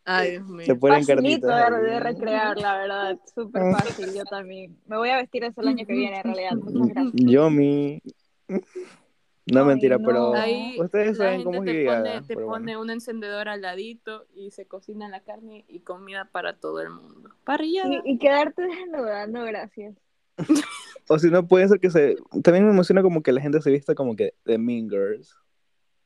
Ay, 0.04 0.30
Dios 0.32 0.46
mío. 0.46 0.64
Se 0.64 0.74
ponen 0.76 1.04
carnitas. 1.04 1.70
de, 1.70 1.80
de 1.82 2.00
recrear, 2.00 2.56
la 2.56 2.78
verdad. 2.78 3.18
Súper 3.34 3.62
fácil, 3.72 4.14
yo 4.14 4.24
también. 4.24 4.78
Me 4.86 4.96
voy 4.96 5.10
a 5.10 5.16
vestir 5.16 5.42
eso 5.44 5.60
el 5.60 5.68
año 5.68 5.84
que 5.84 5.92
viene, 5.92 6.18
en 6.18 6.22
realidad. 6.22 6.52
Muchas 6.52 6.88
gracias. 6.88 7.12
Yo 7.16 7.50
mi. 7.50 8.00
No, 8.48 9.60
Ay, 9.60 9.66
mentira, 9.66 9.98
no. 9.98 10.06
pero 10.06 10.34
Ahí 10.34 10.76
ustedes 10.80 11.18
la 11.18 11.24
saben 11.24 11.32
gente 11.40 11.44
cómo 11.44 11.64
es 11.64 11.72
te 11.72 11.84
pone, 11.86 12.22
te 12.22 12.34
bueno. 12.34 12.50
pone 12.50 12.76
un 12.78 12.90
encendedor 12.90 13.48
al 13.48 13.62
ladito 13.62 14.26
y 14.34 14.50
se 14.50 14.66
cocina 14.66 15.08
la 15.08 15.20
carne 15.20 15.64
y 15.68 15.80
comida 15.80 16.28
para 16.32 16.58
todo 16.58 16.80
el 16.80 16.90
mundo. 16.90 17.30
Parrillada. 17.44 17.88
Y, 18.04 18.12
y 18.14 18.18
quedarte 18.18 18.62
desnuda, 18.62 19.26
no, 19.26 19.44
gracias. 19.44 19.94
O 21.08 21.18
si 21.20 21.30
no, 21.30 21.46
puede 21.46 21.68
ser 21.68 21.78
que 21.78 21.88
se... 21.88 22.16
También 22.42 22.64
me 22.64 22.72
emociona 22.72 23.00
como 23.00 23.22
que 23.22 23.30
la 23.30 23.40
gente 23.40 23.60
se 23.62 23.70
vista 23.70 23.94
como 23.94 24.16
que 24.16 24.34
de 24.44 24.58
Mean 24.58 24.90
Girls. 24.90 25.36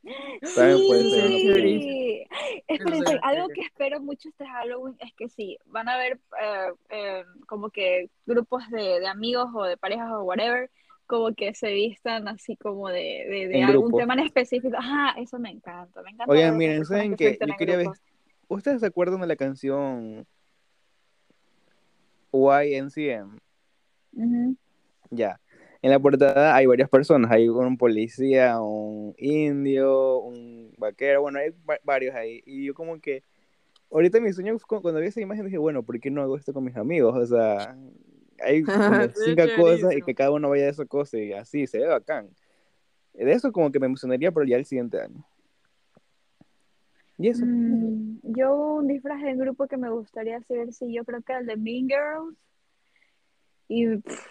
Puede 0.02 1.10
ser 1.10 1.24
opción. 1.24 1.54
Sí. 1.54 2.26
Espérense, 2.68 3.14
Eso 3.14 3.20
algo 3.22 3.46
sí. 3.48 3.54
que 3.54 3.60
espero 3.62 4.00
mucho 4.00 4.28
este 4.28 4.46
Halloween 4.46 4.96
es 5.00 5.12
que 5.14 5.28
sí, 5.28 5.58
van 5.66 5.88
a 5.88 5.94
haber 5.94 6.20
eh, 6.40 6.72
eh, 6.90 7.24
como 7.46 7.70
que 7.70 8.10
grupos 8.26 8.68
de, 8.70 9.00
de 9.00 9.06
amigos 9.06 9.48
o 9.54 9.64
de 9.64 9.76
parejas 9.76 10.10
o 10.12 10.22
whatever, 10.22 10.70
como 11.10 11.34
que 11.34 11.52
se 11.54 11.72
vistan 11.72 12.28
así 12.28 12.56
como 12.56 12.88
de, 12.88 13.48
de, 13.50 13.64
algún 13.64 13.88
grupo. 13.88 13.98
tema 13.98 14.14
en 14.14 14.20
específico. 14.20 14.76
Ajá, 14.78 15.20
eso 15.20 15.40
me 15.40 15.50
encanta, 15.50 16.02
me 16.02 16.10
encanta. 16.10 16.32
Oigan, 16.32 16.56
ver 16.56 16.68
miren, 16.68 16.84
¿saben 16.84 17.16
que 17.16 17.36
Yo 17.40 17.56
quería 17.58 17.76
ves- 17.76 18.00
¿Ustedes 18.46 18.80
se 18.80 18.86
acuerdan 18.86 19.20
de 19.20 19.26
la 19.26 19.34
canción 19.34 20.24
YNCM? 22.32 23.38
Ujú. 24.12 24.56
Ya. 25.10 25.40
En 25.82 25.90
la 25.90 25.98
portada 25.98 26.54
hay 26.54 26.66
varias 26.66 26.88
personas. 26.88 27.30
Hay 27.32 27.48
un 27.48 27.76
policía, 27.76 28.60
un 28.60 29.14
indio, 29.18 30.18
un 30.18 30.72
vaquero. 30.78 31.22
Bueno, 31.22 31.40
hay 31.40 31.50
va- 31.68 31.80
varios 31.82 32.14
ahí. 32.14 32.40
Y 32.46 32.66
yo 32.66 32.74
como 32.74 33.00
que... 33.00 33.24
Ahorita 33.90 34.20
mi 34.20 34.32
sueño, 34.32 34.56
cu- 34.64 34.80
cuando 34.80 35.00
vi 35.00 35.08
esa 35.08 35.20
imagen, 35.20 35.46
dije, 35.46 35.58
bueno, 35.58 35.82
¿por 35.82 35.98
qué 35.98 36.10
no 36.10 36.22
hago 36.22 36.36
esto 36.36 36.52
con 36.52 36.62
mis 36.62 36.76
amigos? 36.76 37.16
O 37.16 37.26
sea, 37.26 37.76
hay 38.42 38.62
como 38.64 39.08
cinco 39.14 39.42
cosas 39.56 39.94
y 39.94 40.02
que 40.02 40.14
cada 40.14 40.30
uno 40.30 40.50
vaya 40.50 40.64
de 40.64 40.70
esa 40.70 40.84
cosa 40.86 41.18
y 41.18 41.32
así, 41.32 41.66
se 41.66 41.78
ve 41.78 41.86
bacán. 41.86 42.30
De 43.12 43.32
eso 43.32 43.52
como 43.52 43.70
que 43.70 43.80
me 43.80 43.86
emocionaría, 43.86 44.32
pero 44.32 44.46
ya 44.46 44.56
el 44.56 44.64
siguiente 44.64 45.00
año. 45.00 45.24
Y 47.18 47.28
eso. 47.28 47.44
Mm, 47.44 48.20
yo 48.22 48.54
un 48.54 48.88
disfraz 48.88 49.20
de 49.22 49.34
grupo 49.34 49.66
que 49.66 49.76
me 49.76 49.90
gustaría 49.90 50.38
hacer, 50.38 50.72
sí, 50.72 50.92
yo 50.92 51.04
creo 51.04 51.20
que 51.22 51.34
el 51.34 51.46
de 51.46 51.56
Mean 51.56 51.88
Girls. 51.88 52.36
Y 53.68 53.96
pff, 53.98 54.26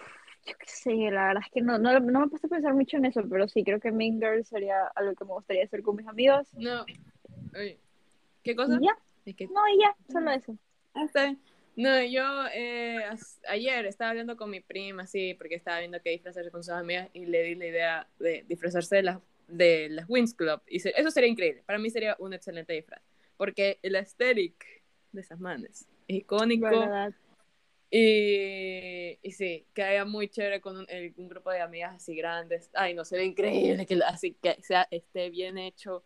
yo 0.46 0.54
qué 0.58 0.66
sé, 0.66 0.90
la 1.10 1.28
verdad 1.28 1.42
es 1.46 1.52
que 1.52 1.62
no, 1.62 1.78
no, 1.78 2.00
no 2.00 2.20
me 2.20 2.28
puesto 2.28 2.48
a 2.48 2.50
pensar 2.50 2.74
mucho 2.74 2.96
en 2.96 3.04
eso, 3.04 3.22
pero 3.28 3.46
sí, 3.48 3.62
creo 3.62 3.78
que 3.78 3.92
Mean 3.92 4.18
Girls 4.18 4.48
sería 4.48 4.86
algo 4.94 5.14
que 5.14 5.24
me 5.24 5.32
gustaría 5.32 5.64
hacer 5.64 5.82
con 5.82 5.96
mis 5.96 6.06
amigos. 6.06 6.48
No. 6.54 6.84
Oye, 7.54 7.78
¿Qué 8.42 8.56
cosa? 8.56 8.78
Y 8.80 8.84
ya, 8.84 8.98
Es 9.24 9.36
que 9.36 9.46
no, 9.46 9.68
y 9.68 9.78
ya, 9.80 9.94
solo 10.12 10.30
eso. 10.32 10.56
Ah, 10.94 11.04
está 11.04 11.24
bien. 11.24 11.40
No, 11.80 12.02
yo 12.04 12.46
eh, 12.52 13.00
ayer 13.48 13.86
estaba 13.86 14.10
hablando 14.10 14.36
con 14.36 14.50
mi 14.50 14.60
prima, 14.60 15.06
sí, 15.06 15.32
porque 15.32 15.54
estaba 15.54 15.78
viendo 15.78 16.02
que 16.02 16.10
disfrazarse 16.10 16.50
con 16.50 16.62
sus 16.62 16.74
amigas 16.74 17.08
y 17.14 17.24
le 17.24 17.42
di 17.42 17.54
la 17.54 17.66
idea 17.66 18.08
de 18.18 18.44
disfrazarse 18.46 18.96
de 18.96 19.02
las, 19.02 19.18
de 19.48 19.88
las 19.88 20.04
Wings 20.06 20.34
Club. 20.34 20.60
Y 20.66 20.80
se- 20.80 20.92
eso 20.94 21.10
sería 21.10 21.30
increíble. 21.30 21.62
Para 21.64 21.78
mí 21.78 21.88
sería 21.88 22.16
un 22.18 22.34
excelente 22.34 22.74
disfraz. 22.74 23.00
Porque 23.38 23.78
el 23.82 23.96
aesthetic 23.96 24.62
de 25.12 25.22
esas 25.22 25.40
manes 25.40 25.88
es 26.06 26.16
icónico. 26.18 26.66
¿Verdad? 26.68 27.14
Y, 27.90 29.18
y 29.22 29.32
sí, 29.32 29.66
quedaría 29.72 30.04
muy 30.04 30.28
chévere 30.28 30.60
con 30.60 30.76
un, 30.76 30.86
el- 30.90 31.14
un 31.16 31.28
grupo 31.30 31.50
de 31.50 31.62
amigas 31.62 31.94
así 31.96 32.14
grandes. 32.14 32.68
Ay, 32.74 32.92
no, 32.92 33.06
sería 33.06 33.24
increíble 33.24 33.86
que 33.86 33.98
así 34.06 34.34
que 34.42 34.58
sea, 34.62 34.86
esté 34.90 35.30
bien 35.30 35.56
hecho. 35.56 36.04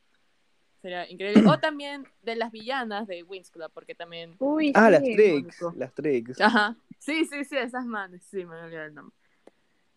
Sería 0.85 1.11
increíble. 1.11 1.49
O 1.49 1.59
también 1.59 2.07
de 2.25 2.37
las 2.37 2.53
villanas 2.53 3.07
de 3.07 3.23
Wings 3.23 3.51
Club, 3.51 3.71
porque 3.73 3.95
también 3.95 4.37
Uy, 4.39 4.71
Ah, 4.75 4.91
las 4.91 5.03
tricks, 5.03 5.65
las 5.77 5.95
tricks. 5.95 6.39
Ajá. 6.43 6.77
Sí, 6.99 7.25
sí, 7.25 7.43
sí, 7.45 7.57
esas 7.57 7.87
manes. 7.87 8.23
Sí, 8.25 8.45
me 8.45 8.55
olvidé 8.61 8.85
el 8.85 8.95
nombre. 8.95 9.17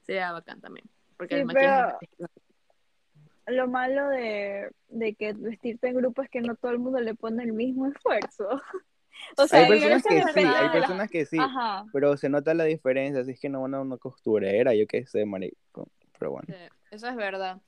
Sería 0.04 0.32
bacán 0.32 0.62
también. 0.62 0.86
Porque 1.18 1.36
Sí, 1.36 1.42
el 1.42 1.46
maquillaje. 1.46 2.08
Lo 3.48 3.68
malo 3.68 4.08
de, 4.08 4.72
de 4.88 5.14
que 5.16 5.34
vestirte 5.34 5.90
en 5.90 5.98
grupo 5.98 6.22
es 6.22 6.30
que 6.30 6.40
no 6.40 6.56
todo 6.56 6.72
el 6.72 6.80
mundo 6.80 7.02
le 7.02 7.16
pone 7.16 7.44
el 7.44 7.52
mismo 7.52 7.88
esfuerzo. 7.88 8.48
O 9.36 9.48
sea, 9.48 9.62
hay 9.62 9.68
personas 9.68 10.04
que 10.04 10.22
sí, 10.22 10.40
hay 10.46 10.70
personas 10.70 11.10
que 11.10 11.26
sí, 11.26 11.38
Ajá. 11.40 11.86
pero 11.92 12.16
se 12.18 12.30
nota 12.30 12.54
la 12.54 12.66
diferencia, 12.66 13.22
así 13.22 13.32
es 13.32 13.40
que 13.40 13.50
no 13.50 13.64
van 13.64 13.74
a 13.74 13.82
una 13.82 13.98
costurera, 13.98 14.76
yo 14.76 14.86
qué 14.86 15.08
sé, 15.08 15.26
marico. 15.26 15.90
Pero 16.18 16.32
bueno. 16.32 16.46
Sí, 16.48 16.56
eso 16.92 17.08
es 17.08 17.16
verdad. 17.16 17.60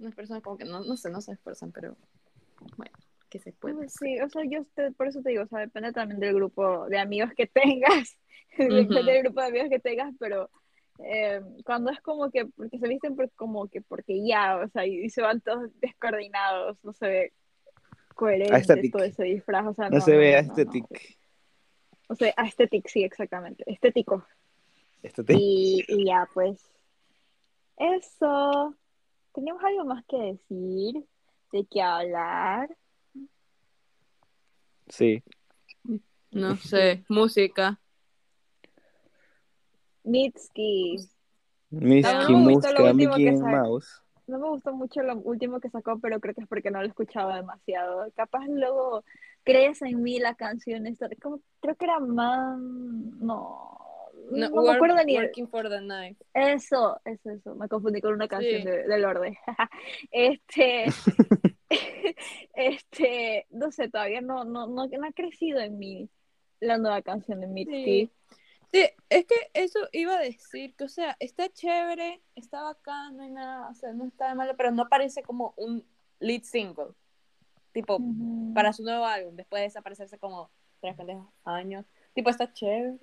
Unas 0.00 0.14
personas 0.14 0.42
como 0.42 0.58
que 0.58 0.64
no, 0.64 0.80
no 0.80 0.96
sé, 0.96 1.08
no 1.08 1.20
se 1.20 1.32
esfuerzan, 1.32 1.70
pero 1.70 1.96
bueno, 2.76 2.92
que 3.30 3.38
se 3.38 3.52
puede. 3.52 3.74
Pues 3.74 3.94
Sí, 3.98 4.20
o 4.20 4.28
sea, 4.28 4.42
yo 4.44 4.64
te- 4.74 4.92
por 4.92 5.06
eso 5.08 5.22
te 5.22 5.30
digo, 5.30 5.42
o 5.44 5.46
sea, 5.46 5.60
depende 5.60 5.92
también 5.92 6.20
del 6.20 6.34
grupo 6.34 6.86
de 6.88 6.98
amigos 6.98 7.30
que 7.36 7.46
tengas, 7.46 8.16
depende 8.58 9.12
del 9.12 9.22
grupo 9.24 9.40
de 9.40 9.46
amigos 9.48 9.68
que 9.70 9.78
tengas, 9.78 10.14
pero 10.18 10.50
eh, 10.98 11.40
cuando 11.64 11.90
es 11.90 12.00
como 12.00 12.30
que, 12.30 12.46
porque 12.46 12.78
se 12.78 12.88
visten 12.88 13.16
por- 13.16 13.30
como 13.32 13.66
que 13.68 13.80
porque 13.80 14.24
ya, 14.26 14.56
o 14.58 14.68
sea, 14.68 14.86
y, 14.86 15.04
y 15.04 15.10
se 15.10 15.22
van 15.22 15.40
todos 15.40 15.70
descoordinados, 15.80 16.76
no 16.84 16.92
se 16.92 17.06
ve 17.08 17.32
coherente 18.14 18.54
Aesthetic. 18.54 18.92
todo 18.92 19.04
ese 19.04 19.24
disfraz, 19.24 19.66
o 19.66 19.74
sea, 19.74 19.88
No, 19.88 19.96
no, 19.96 20.00
se 20.04 20.16
ve 20.16 20.32
no, 20.32 20.42
no, 20.42 20.46
no. 20.48 20.52
estético. 20.52 20.88
O 22.08 22.14
sea, 22.14 22.34
aesthetic, 22.36 22.88
sí, 22.88 23.02
exactamente, 23.04 23.64
estético. 23.66 24.24
Estético. 25.02 25.38
Y, 25.40 25.82
y 25.88 26.04
ya, 26.06 26.28
pues, 26.34 26.70
eso. 27.78 28.74
¿Tenemos 29.34 29.62
algo 29.64 29.84
más 29.86 30.04
que 30.06 30.16
decir? 30.18 31.04
¿De 31.52 31.66
qué 31.70 31.82
hablar? 31.82 32.76
Sí. 34.88 35.22
No 36.30 36.56
sé, 36.56 37.04
música. 37.08 37.78
Mitski. 40.04 40.96
Mickey 41.70 43.36
sa- 43.36 43.46
Mouse. 43.46 44.02
No 44.26 44.38
me 44.38 44.48
gustó 44.48 44.72
mucho 44.72 45.02
lo 45.02 45.16
último 45.18 45.60
que 45.60 45.68
sacó, 45.68 45.98
pero 45.98 46.20
creo 46.20 46.34
que 46.34 46.42
es 46.42 46.48
porque 46.48 46.70
no 46.70 46.80
lo 46.80 46.86
escuchaba 46.88 47.36
demasiado. 47.36 48.10
Capaz 48.14 48.46
luego 48.46 49.04
crees 49.44 49.82
en 49.82 50.02
mí 50.02 50.18
la 50.20 50.34
canción 50.34 50.86
esta, 50.86 51.08
como, 51.20 51.40
creo 51.60 51.74
que 51.74 51.84
era 51.84 51.98
Man, 52.00 53.18
no, 53.20 53.76
No, 54.38 54.48
no, 54.48 54.56
me 54.56 54.62
Work- 54.68 54.74
acuerdo 54.76 55.04
ni 55.04 55.16
Working 55.16 55.48
for 55.48 55.68
the 55.68 55.80
Night. 55.80 56.18
eso, 56.34 57.00
eso, 57.04 57.30
eso, 57.30 57.54
me 57.54 57.68
confundí 57.68 58.00
con 58.00 58.12
una 58.14 58.28
canción 58.28 58.62
Sí. 58.62 58.66
de, 58.68 58.84
de 58.88 58.98
Lorde. 58.98 59.38
Este, 60.10 60.86
este, 62.54 63.46
no 63.50 63.70
sé, 63.70 63.88
todavía 63.88 64.20
no, 64.20 64.44
no, 64.44 64.66
no, 64.66 64.86
no 64.86 65.06
ha 65.06 65.12
crecido 65.12 65.60
en 65.60 65.78
mí 65.78 66.08
la 66.60 66.78
nueva 66.78 67.02
canción 67.02 67.40
de 67.40 67.46
Mitski. 67.46 67.84
Sí. 67.84 68.10
Sí, 68.74 68.88
es 69.10 69.26
que 69.26 69.34
eso 69.52 69.80
iba 69.92 70.14
a 70.14 70.20
decir, 70.20 70.74
que 70.76 70.84
o 70.84 70.88
sea, 70.88 71.14
está 71.20 71.46
chévere, 71.50 72.22
está 72.34 72.62
bacán, 72.62 73.18
no 73.18 73.22
hay 73.24 73.30
nada, 73.30 73.68
o 73.68 73.74
sea, 73.74 73.92
no 73.92 74.06
está 74.06 74.28
de 74.30 74.34
malo, 74.34 74.54
pero 74.56 74.70
no 74.70 74.88
parece 74.88 75.22
como 75.22 75.52
un 75.58 75.84
lead 76.20 76.42
single. 76.44 76.86
Tipo, 77.72 77.96
Ujú. 77.96 78.54
para 78.54 78.72
su 78.72 78.82
nuevo 78.82 79.04
álbum, 79.04 79.36
después 79.36 79.60
de 79.60 79.64
desaparecerse 79.64 80.18
como 80.18 80.50
tres 80.80 80.96
años. 81.44 81.84
Tipo, 82.14 82.30
está 82.30 82.50
chévere. 82.52 82.96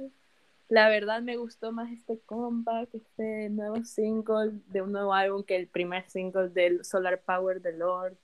La 0.70 0.88
verdad 0.88 1.22
me 1.24 1.36
gustó 1.36 1.72
más 1.72 1.91
este 1.91 2.20
comeback, 2.26 2.93
este 2.93 3.49
nuevo 3.49 3.84
single 3.84 4.51
de 4.67 4.84
un 4.84 4.91
nuevo 4.91 5.13
álbum 5.13 5.43
que 5.43 5.55
el 5.55 5.67
primer 5.67 6.07
single 6.07 6.49
del 6.49 6.86
Solar 6.86 7.22
Power 7.24 7.59
de 7.59 7.74
Lord. 7.74 8.15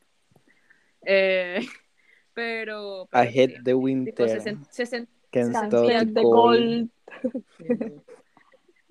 Eh, 1.02 1.60
pero, 2.36 3.08
pero 3.12 3.24
I 3.24 3.28
hate 3.28 3.58
sí, 3.58 3.64
the 3.64 3.64
tipo, 3.64 3.78
winter. 3.80 4.30
se, 4.30 4.52
sen- 4.52 4.68
se 4.70 5.08
Can't 5.32 5.56
stop 5.56 6.14
the 6.14 6.22
cold. 6.22 6.90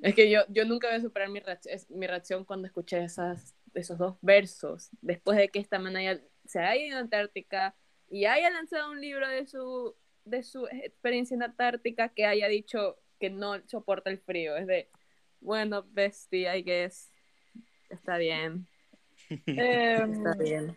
Es 0.02 0.14
que 0.14 0.28
yo, 0.28 0.40
yo 0.48 0.64
nunca 0.66 0.88
voy 0.88 0.96
a 0.96 1.00
superar 1.00 1.30
mi 1.30 1.40
reacción, 1.40 1.78
mi 1.90 2.07
reacción 2.07 2.44
cuando 2.44 2.66
escuché 2.66 3.02
esas, 3.05 3.55
esos 3.72 3.96
dos 3.98 4.16
versos. 4.20 4.90
Después 5.00 5.38
de 5.38 5.48
que 5.48 5.61
esta 5.61 5.78
man 5.78 5.96
haya- 5.96 6.20
se 6.44 6.59
haya 6.59 6.86
ido 6.86 6.96
a 6.98 7.00
Antártica 7.00 7.74
y 8.11 8.26
haya 8.26 8.50
lanzado 8.50 8.90
un 8.90 9.00
libro 9.00 9.28
de 9.28 9.46
su, 9.46 9.94
de 10.24 10.42
su 10.42 10.66
experiencia 10.66 11.36
en 11.36 11.44
Antártica 11.44 12.09
que 12.11 12.26
haya 12.26 12.48
dicho 12.48 12.98
que 13.18 13.30
no 13.30 13.60
soporta 13.66 14.10
el 14.10 14.18
frío. 14.18 14.56
Es 14.56 14.66
de, 14.66 14.88
bueno, 15.40 15.84
bestie, 15.92 16.48
I 16.56 16.62
guess. 16.62 17.10
Está 17.90 18.16
bien, 18.18 18.66
Em, 19.46 20.12
está 20.12 20.34
bien. 20.42 20.76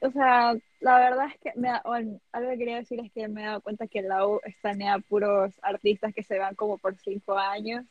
O 0.00 0.10
sea, 0.12 0.54
la 0.80 0.98
verdad 0.98 1.26
es 1.34 1.40
que 1.40 1.52
me 1.58 1.68
da- 1.68 1.82
bueno, 1.84 2.20
algo 2.32 2.50
que 2.50 2.58
quería 2.58 2.76
decir 2.76 3.00
es 3.00 3.12
que 3.12 3.26
me 3.26 3.42
he 3.42 3.46
dado 3.46 3.60
cuenta 3.60 3.88
que 3.88 4.02
la 4.02 4.26
U 4.26 4.40
estanea 4.44 4.98
puros 5.00 5.52
artistas 5.62 6.14
que 6.14 6.22
se 6.22 6.38
van 6.38 6.54
como 6.54 6.78
por 6.78 6.96
cinco 6.98 7.36
años. 7.36 7.84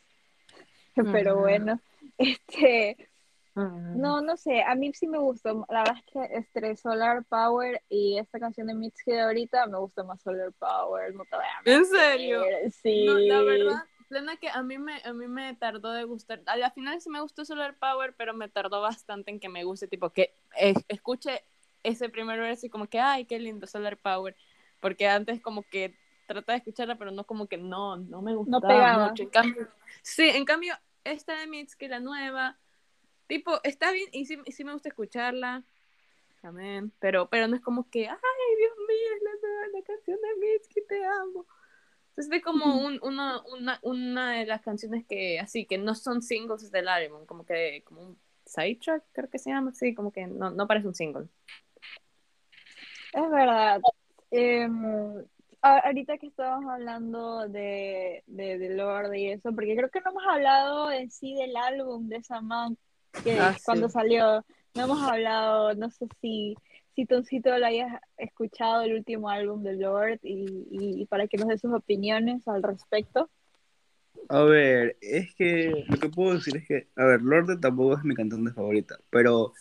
Pero 1.11 1.37
bueno, 1.37 1.79
este, 2.17 2.97
Mm. 3.57 3.99
no, 3.99 4.21
no 4.21 4.37
sé, 4.37 4.61
a 4.61 4.75
mí 4.75 4.93
sí 4.93 5.07
me 5.07 5.17
gustó. 5.17 5.65
La 5.69 5.79
verdad 5.79 5.97
es 5.97 6.13
que 6.13 6.37
este 6.37 6.75
Solar 6.75 7.23
Power 7.25 7.81
y 7.89 8.19
esta 8.19 8.39
canción 8.39 8.67
de 8.67 8.75
Mitski 8.75 9.11
de 9.11 9.21
ahorita 9.21 9.65
me 9.65 9.79
gusta 9.79 10.03
más 10.03 10.21
Solar 10.21 10.51
Power, 10.59 11.15
no 11.15 11.23
te 11.25 11.35
voy 11.35 11.45
a 11.45 11.75
¿En 11.75 11.85
serio? 11.85 12.43
Sí. 12.83 13.05
No, 13.05 13.17
la 13.17 13.41
verdad, 13.41 13.83
plena 14.07 14.37
que 14.37 14.47
a 14.47 14.61
mí 14.61 14.77
me, 14.77 15.01
a 15.03 15.11
mí 15.11 15.27
me 15.27 15.55
tardó 15.55 15.91
de 15.91 16.03
gustar. 16.03 16.43
A 16.45 16.55
la 16.55 16.69
final 16.69 17.01
sí 17.01 17.09
me 17.09 17.19
gustó 17.19 17.45
Solar 17.45 17.75
Power, 17.79 18.13
pero 18.15 18.35
me 18.35 18.47
tardó 18.47 18.79
bastante 18.81 19.31
en 19.31 19.39
que 19.39 19.49
me 19.49 19.63
guste, 19.63 19.87
tipo 19.87 20.11
que 20.11 20.35
eh, 20.59 20.75
escuche 20.87 21.43
ese 21.81 22.09
primer 22.09 22.39
verso 22.39 22.67
y 22.67 22.69
como 22.69 22.85
que, 22.85 22.99
ay, 22.99 23.25
qué 23.25 23.39
lindo 23.39 23.65
Solar 23.65 23.97
Power. 23.97 24.35
Porque 24.79 25.07
antes 25.07 25.41
como 25.41 25.63
que 25.63 25.95
trataba 26.27 26.53
de 26.53 26.59
escucharla, 26.59 26.95
pero 26.99 27.09
no 27.09 27.23
como 27.23 27.47
que 27.47 27.57
no, 27.57 27.97
no 27.97 28.21
me 28.21 28.35
gustaba 28.35 28.67
pegaba. 28.67 29.09
mucho. 29.09 29.23
En 29.23 29.29
cambio, 29.29 29.67
sí, 30.03 30.29
en 30.29 30.45
cambio, 30.45 30.75
esta 31.03 31.35
de 31.39 31.47
Mitski, 31.47 31.87
la 31.87 31.99
nueva, 31.99 32.59
tipo, 33.27 33.59
está 33.63 33.91
bien 33.91 34.09
y 34.11 34.25
sí, 34.25 34.37
y 34.45 34.51
sí 34.51 34.63
me 34.63 34.73
gusta 34.73 34.89
escucharla. 34.89 35.63
Amén. 36.43 36.91
Pero, 36.99 37.29
pero 37.29 37.47
no 37.47 37.55
es 37.55 37.61
como 37.61 37.89
que, 37.89 38.07
ay, 38.07 38.17
Dios 38.57 38.73
mío, 38.87 39.15
es 39.15 39.23
la, 39.23 39.79
la 39.79 39.83
canción 39.83 40.17
de 40.21 40.47
Mitski, 40.47 40.81
te 40.87 41.05
amo. 41.05 41.45
Entonces 42.09 42.33
es 42.37 42.43
como 42.43 42.83
un, 42.83 42.99
una, 43.03 43.43
una, 43.45 43.79
una 43.83 44.31
de 44.39 44.45
las 44.45 44.61
canciones 44.61 45.05
que, 45.05 45.39
así, 45.39 45.65
que 45.65 45.77
no 45.77 45.93
son 45.93 46.21
singles 46.21 46.71
del 46.71 46.87
álbum, 46.87 47.25
como 47.25 47.45
que, 47.45 47.83
como 47.85 48.01
un 48.01 48.19
sidetrack, 48.45 49.03
creo 49.11 49.29
que 49.29 49.37
se 49.39 49.51
llama, 49.51 49.71
sí, 49.73 49.93
como 49.93 50.11
que 50.11 50.25
no, 50.25 50.49
no 50.49 50.67
parece 50.67 50.87
un 50.87 50.95
single. 50.95 51.27
Es 53.13 53.29
verdad. 53.29 53.81
Em, 54.31 55.25
ahorita 55.61 56.17
que 56.17 56.27
estábamos 56.27 56.71
hablando 56.71 57.47
de, 57.49 58.23
de, 58.25 58.57
de 58.57 58.69
Lord 58.75 59.13
y 59.13 59.31
eso, 59.31 59.53
porque 59.53 59.75
creo 59.75 59.89
que 59.89 60.01
no 60.01 60.11
hemos 60.11 60.23
hablado 60.27 60.91
en 60.91 61.11
sí 61.11 61.35
del 61.35 61.55
álbum 61.55 62.07
de 62.07 62.17
esa 62.17 62.41
man 62.41 62.77
que 63.23 63.39
Ah, 63.39 63.53
sí. 63.57 63.63
cuando 63.65 63.89
salió, 63.89 64.45
no 64.75 64.83
hemos 64.83 65.01
hablado, 65.01 65.73
no 65.75 65.89
sé 65.89 66.07
si, 66.21 66.55
si 66.95 67.05
Toncito 67.05 67.57
lo 67.57 67.65
hayas 67.65 67.99
escuchado 68.17 68.81
el 68.83 68.93
último 68.95 69.29
álbum 69.29 69.63
de 69.63 69.73
Lord 69.73 70.19
y, 70.23 70.67
y, 70.69 71.01
y 71.01 71.05
para 71.05 71.27
que 71.27 71.37
nos 71.37 71.47
dé 71.47 71.57
sus 71.57 71.73
opiniones 71.73 72.47
al 72.47 72.63
respecto. 72.63 73.29
A 74.29 74.41
ver, 74.41 74.97
es 74.99 75.33
que 75.35 75.85
lo 75.87 75.97
que 75.97 76.09
puedo 76.09 76.33
decir 76.33 76.57
es 76.57 76.67
que, 76.67 76.87
a 76.97 77.05
ver, 77.05 77.21
Lorde 77.21 77.57
tampoco 77.57 77.97
es 77.97 78.03
mi 78.03 78.13
cantante 78.13 78.51
favorita, 78.51 78.97
pero 79.09 79.53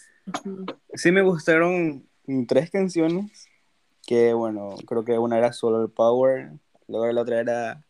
sí 0.95 1.13
me 1.13 1.23
gustaron 1.23 2.05
tres 2.49 2.71
canciones, 2.71 3.49
que 4.07 4.33
bueno, 4.33 4.75
creo 4.87 5.05
que 5.05 5.19
una 5.19 5.39
era 5.39 5.53
Solar 5.53 5.89
Power, 5.89 6.51
luego 6.89 7.13
la 7.13 7.21
otra 7.23 7.41
era 7.41 7.85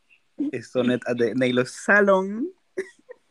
Sonnet 0.62 1.02
at 1.06 1.16
the 1.16 1.34
Nail 1.34 1.64
Salon 1.66 2.50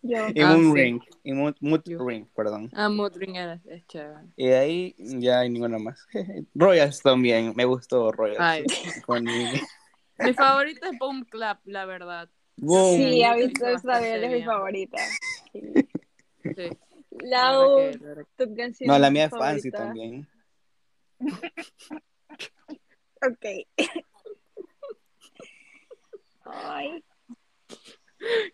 y 0.08 0.42
Ah, 0.42 0.54
Moon 0.56 0.74
sí. 0.76 0.82
Ring, 0.82 1.02
y 1.24 1.34
Moon, 1.34 1.56
Moon 1.60 1.82
Yo. 1.86 2.06
Ring, 2.06 2.26
perdón. 2.36 2.70
Ah, 2.74 2.90
Moodring 2.90 3.36
era, 3.36 3.60
es 3.66 3.86
chévere. 3.88 4.28
Y 4.36 4.48
de 4.48 4.58
ahí 4.58 4.96
ya 4.98 5.40
hay 5.40 5.50
ninguna 5.50 5.78
más. 5.80 6.06
Royals 6.56 7.02
también, 7.02 7.54
me 7.56 7.66
gustó 7.66 8.12
Royals. 8.12 8.40
Ay. 8.40 8.66
Con 9.06 9.24
mi- 9.24 9.52
Mi 10.20 10.34
favorito 10.34 10.86
es 10.90 10.98
Boom 10.98 11.26
Clap, 11.26 11.60
la 11.66 11.86
verdad. 11.86 12.30
Boom. 12.58 12.96
sí, 12.96 13.24
a 13.24 13.36
mí 13.36 13.52
también 13.52 14.24
es 14.24 14.32
mi 14.32 14.44
favorita. 14.44 14.98
Sí. 15.52 15.74
Lau, 17.22 17.92
No, 18.82 19.00
la 19.00 19.10
mía 19.10 19.26
es 19.26 19.32
Fancy 19.32 19.72
favorita. 19.72 19.78
también. 19.78 20.28
Ok. 23.22 23.46
Ay, 26.46 27.04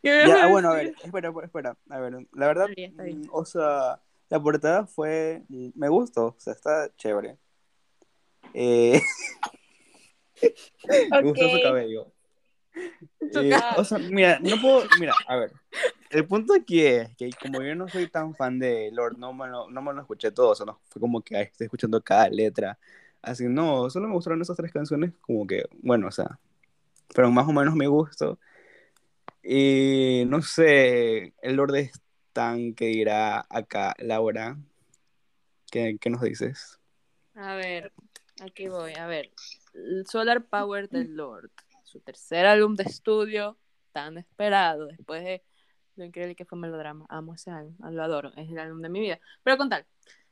Ya, 0.04 0.48
bueno, 0.48 0.70
a 0.70 0.76
ver, 0.76 0.94
espera, 1.04 1.32
espera, 1.44 1.78
a 1.90 2.00
ver, 2.00 2.28
la 2.34 2.48
verdad, 2.48 2.68
mm, 2.68 3.28
o 3.32 3.46
sea, 3.46 4.02
la 4.30 4.40
portada 4.42 4.86
fue, 4.86 5.44
mm, 5.50 5.70
me 5.76 5.90
gustó, 5.90 6.28
o 6.28 6.36
sea, 6.38 6.54
está 6.54 6.94
chévere. 6.96 7.38
Eh, 8.54 9.02
me 11.12 11.22
gustó 11.24 11.50
su 11.50 11.62
cabello. 11.62 12.12
Eh, 13.34 13.52
o 13.78 13.84
sea, 13.84 13.98
mira, 13.98 14.40
no 14.40 14.60
puedo, 14.62 14.84
mira, 15.00 15.14
a 15.28 15.36
ver, 15.36 15.52
el 16.10 16.26
punto 16.26 16.54
aquí 16.54 16.82
es 16.82 17.16
que 17.16 17.30
como 17.42 17.62
yo 17.62 17.76
no 17.76 17.88
soy 17.88 18.08
tan 18.08 18.36
fan 18.36 18.60
de 18.60 18.90
Lord, 18.92 19.18
no 19.18 19.34
me 19.34 19.48
lo, 19.48 19.70
no 19.70 19.82
me 19.82 19.94
lo 19.94 20.02
escuché 20.02 20.32
todo, 20.32 20.50
o 20.50 20.56
sea, 20.56 20.66
no 20.66 20.80
fue 20.90 21.00
como 21.00 21.22
que 21.22 21.38
ay, 21.38 21.44
estoy 21.44 21.66
escuchando 21.66 22.02
cada 22.02 22.30
letra, 22.30 22.78
así, 23.22 23.46
no, 23.48 23.90
solo 23.90 24.08
me 24.08 24.14
gustaron 24.16 24.42
esas 24.42 24.58
tres 24.58 24.72
canciones, 24.72 25.14
como 25.22 25.46
que, 25.46 25.66
bueno, 25.82 26.08
o 26.08 26.12
sea, 26.12 26.40
pero 27.14 27.30
más 27.32 27.48
o 27.48 27.52
menos 27.52 27.76
me 27.76 27.88
gustó. 27.88 28.40
Y 29.44 30.24
no 30.28 30.42
sé, 30.42 31.34
el 31.42 31.56
Lord 31.56 31.76
es 31.76 31.92
tan 32.32 32.74
que 32.74 32.86
dirá 32.86 33.46
acá 33.50 33.96
Laura, 33.98 34.58
¿qué, 35.72 35.98
qué 36.00 36.10
nos 36.10 36.22
dices? 36.22 36.80
A 37.36 37.56
ver, 37.56 37.92
aquí 38.42 38.68
voy, 38.68 38.94
a 38.94 39.08
ver. 39.08 39.32
Solar 40.10 40.46
Power 40.46 40.90
del 40.90 41.16
Lord, 41.16 41.52
su 41.84 42.00
tercer 42.02 42.46
álbum 42.46 42.76
de 42.76 42.84
estudio, 42.84 43.58
tan 43.92 44.18
esperado, 44.18 44.88
después 44.88 45.24
de 45.24 45.44
lo 45.96 46.06
increíble 46.06 46.36
que 46.36 46.46
fue 46.46 46.58
Melodrama. 46.58 47.06
Amo 47.10 47.34
ese 47.34 47.52
álbum, 47.52 47.76
lo 47.80 48.04
adoro, 48.04 48.32
es 48.36 48.50
el 48.50 48.60
álbum 48.60 48.82
de 48.82 48.90
mi 48.90 49.00
vida. 49.00 49.20
Pero 49.44 49.58
con 49.58 49.70
tal, 49.70 49.86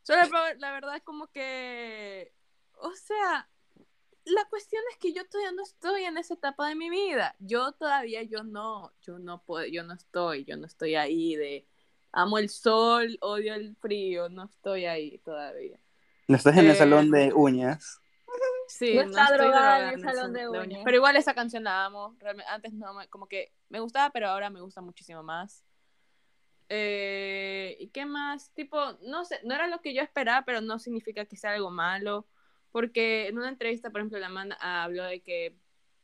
Solar 0.03 0.29
Power, 0.29 0.59
la 0.59 0.71
verdad 0.71 0.95
es 0.95 1.03
como 1.03 1.27
que, 1.27 2.31
o 2.73 2.93
sea, 2.93 3.49
la 4.29 4.45
cuestión 4.49 4.81
es 4.91 4.97
que 4.97 5.13
yo 5.13 5.25
todavía 5.27 5.51
no 5.51 5.63
estoy 5.63 6.03
en 6.03 6.17
esa 6.17 6.33
etapa 6.33 6.67
de 6.69 6.75
mi 6.75 6.89
vida. 6.89 7.35
Yo 7.39 7.71
todavía, 7.73 8.23
yo 8.23 8.43
no, 8.43 8.91
yo 9.01 9.19
no 9.19 9.41
puedo, 9.43 9.65
yo 9.65 9.83
no 9.83 9.93
estoy, 9.93 10.45
yo 10.45 10.57
no 10.57 10.65
estoy 10.65 10.95
ahí 10.95 11.35
de 11.35 11.67
amo 12.11 12.37
el 12.37 12.49
sol, 12.49 13.17
odio 13.21 13.53
el 13.53 13.75
frío, 13.75 14.29
no 14.29 14.45
estoy 14.45 14.85
ahí 14.85 15.19
todavía. 15.19 15.79
No 16.27 16.35
estás 16.35 16.57
en 16.57 16.67
el 16.67 16.75
salón 16.75 17.11
de 17.11 17.33
uñas. 17.33 17.99
Sí, 18.69 18.93
No 18.93 19.01
no, 19.01 19.09
está 19.09 19.23
estoy 19.23 19.37
drogada 19.39 19.77
drogada 19.77 19.91
en 19.93 19.99
el 19.99 20.05
salón 20.05 20.33
de 20.33 20.47
uñas. 20.47 20.81
Pero 20.85 20.97
igual 20.97 21.15
esa 21.15 21.33
canción 21.33 21.63
la 21.63 21.85
amo. 21.85 22.15
Realmente, 22.19 22.51
antes 22.51 22.71
no 22.71 22.93
me, 22.93 23.07
como 23.07 23.27
que 23.27 23.51
me 23.67 23.79
gustaba, 23.79 24.11
pero 24.11 24.29
ahora 24.29 24.51
me 24.51 24.61
gusta 24.61 24.79
muchísimo 24.79 25.23
más. 25.23 25.65
Eh, 26.69 27.75
¿Y 27.79 27.87
qué 27.87 28.05
más? 28.05 28.51
Tipo, 28.53 28.77
no 29.01 29.25
sé, 29.25 29.39
no 29.43 29.55
era 29.55 29.67
lo 29.67 29.81
que 29.81 29.95
yo 29.95 30.03
esperaba, 30.03 30.45
pero 30.45 30.61
no 30.61 30.77
significa 30.77 31.25
que 31.25 31.35
sea 31.35 31.53
algo 31.53 31.71
malo. 31.71 32.27
Porque 32.71 33.27
en 33.27 33.37
una 33.37 33.49
entrevista, 33.49 33.89
por 33.89 34.01
ejemplo, 34.01 34.19
la 34.19 34.29
man 34.29 34.53
habló 34.59 35.03
de 35.03 35.21
que 35.21 35.55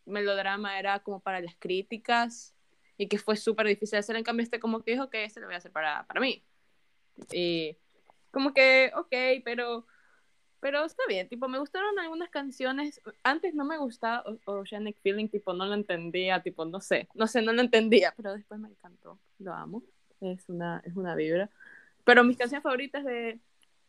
melodrama 0.05 0.79
era 0.79 0.99
como 0.99 1.19
para 1.19 1.41
las 1.41 1.55
críticas 1.57 2.55
y 2.97 3.07
que 3.07 3.17
fue 3.17 3.35
súper 3.35 3.67
difícil 3.67 3.99
hacer. 3.99 4.15
En 4.15 4.23
cambio, 4.23 4.43
este 4.43 4.59
como 4.59 4.81
que 4.81 4.91
dijo 4.91 5.09
que 5.09 5.23
este 5.23 5.39
lo 5.39 5.47
voy 5.47 5.55
a 5.55 5.59
hacer 5.59 5.71
para, 5.71 6.05
para 6.07 6.21
mí. 6.21 6.43
Y 7.31 7.77
como 8.31 8.53
que, 8.53 8.91
ok, 8.95 9.43
pero 9.43 9.85
pero 10.65 10.83
está 10.83 11.03
bien, 11.07 11.29
tipo, 11.29 11.47
me 11.47 11.59
gustaron 11.59 11.99
algunas 11.99 12.29
canciones. 12.31 12.99
Antes 13.21 13.53
no 13.53 13.65
me 13.65 13.77
gustaba 13.77 14.23
Oceanic 14.45 14.99
Feeling, 14.99 15.27
tipo, 15.27 15.53
no 15.53 15.67
lo 15.67 15.75
entendía, 15.75 16.41
tipo, 16.41 16.65
no 16.65 16.81
sé, 16.81 17.07
no 17.13 17.27
sé, 17.27 17.43
no 17.43 17.53
lo 17.53 17.61
entendía, 17.61 18.15
pero 18.17 18.33
después 18.33 18.59
me 18.59 18.69
encantó, 18.69 19.19
lo 19.37 19.53
amo, 19.53 19.83
es 20.21 20.49
una, 20.49 20.81
es 20.83 20.95
una 20.95 21.13
vibra. 21.13 21.51
Pero 22.03 22.23
mis 22.23 22.35
canciones 22.35 22.63
favoritas 22.63 23.05
de, 23.05 23.39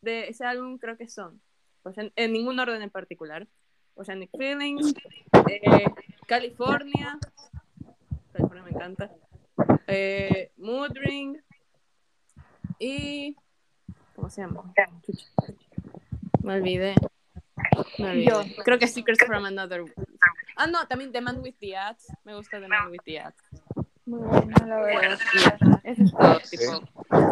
de 0.03 0.29
ese 0.29 0.45
álbum 0.45 0.77
creo 0.77 0.99
que 0.99 1.09
son, 1.09 1.41
Ocean- 1.87 2.13
en 2.17 2.33
ningún 2.33 2.59
orden 2.59 2.83
en 2.83 2.91
particular, 2.91 3.47
Oceanic 3.95 4.31
Feeling, 4.37 4.93
eh, 5.49 5.85
California, 6.27 7.19
California 8.33 8.65
me 8.65 8.71
encanta, 8.71 9.11
eh, 9.87 10.51
Mood 10.57 10.91
Ring 10.95 11.37
y... 12.79 13.37
¿Cómo 14.17 14.29
se 14.31 14.41
llama? 14.41 14.73
Me 16.43 16.55
olvidé. 16.55 16.95
Me 17.99 18.11
olvidé. 18.11 18.25
Yo. 18.25 18.43
Creo 18.65 18.79
que 18.79 18.89
Secrets 18.89 19.25
from 19.25 19.45
Another. 19.45 19.85
Ah, 20.57 20.67
no, 20.67 20.87
también 20.89 21.13
The 21.13 21.21
Man 21.21 21.41
with 21.43 21.55
the 21.61 21.77
Ads. 21.77 22.07
Me 22.25 22.35
gusta 22.35 22.59
The 22.59 22.67
Man 22.67 22.91
with 22.91 23.01
the 23.05 23.21
Ads. 23.21 23.37
muy 24.07 24.21
buena, 24.21 24.67
la 24.67 24.77
verdad. 24.81 25.19
Eso 25.85 26.03
es 26.03 26.13
todo, 26.13 26.39
tipo. 26.51 26.81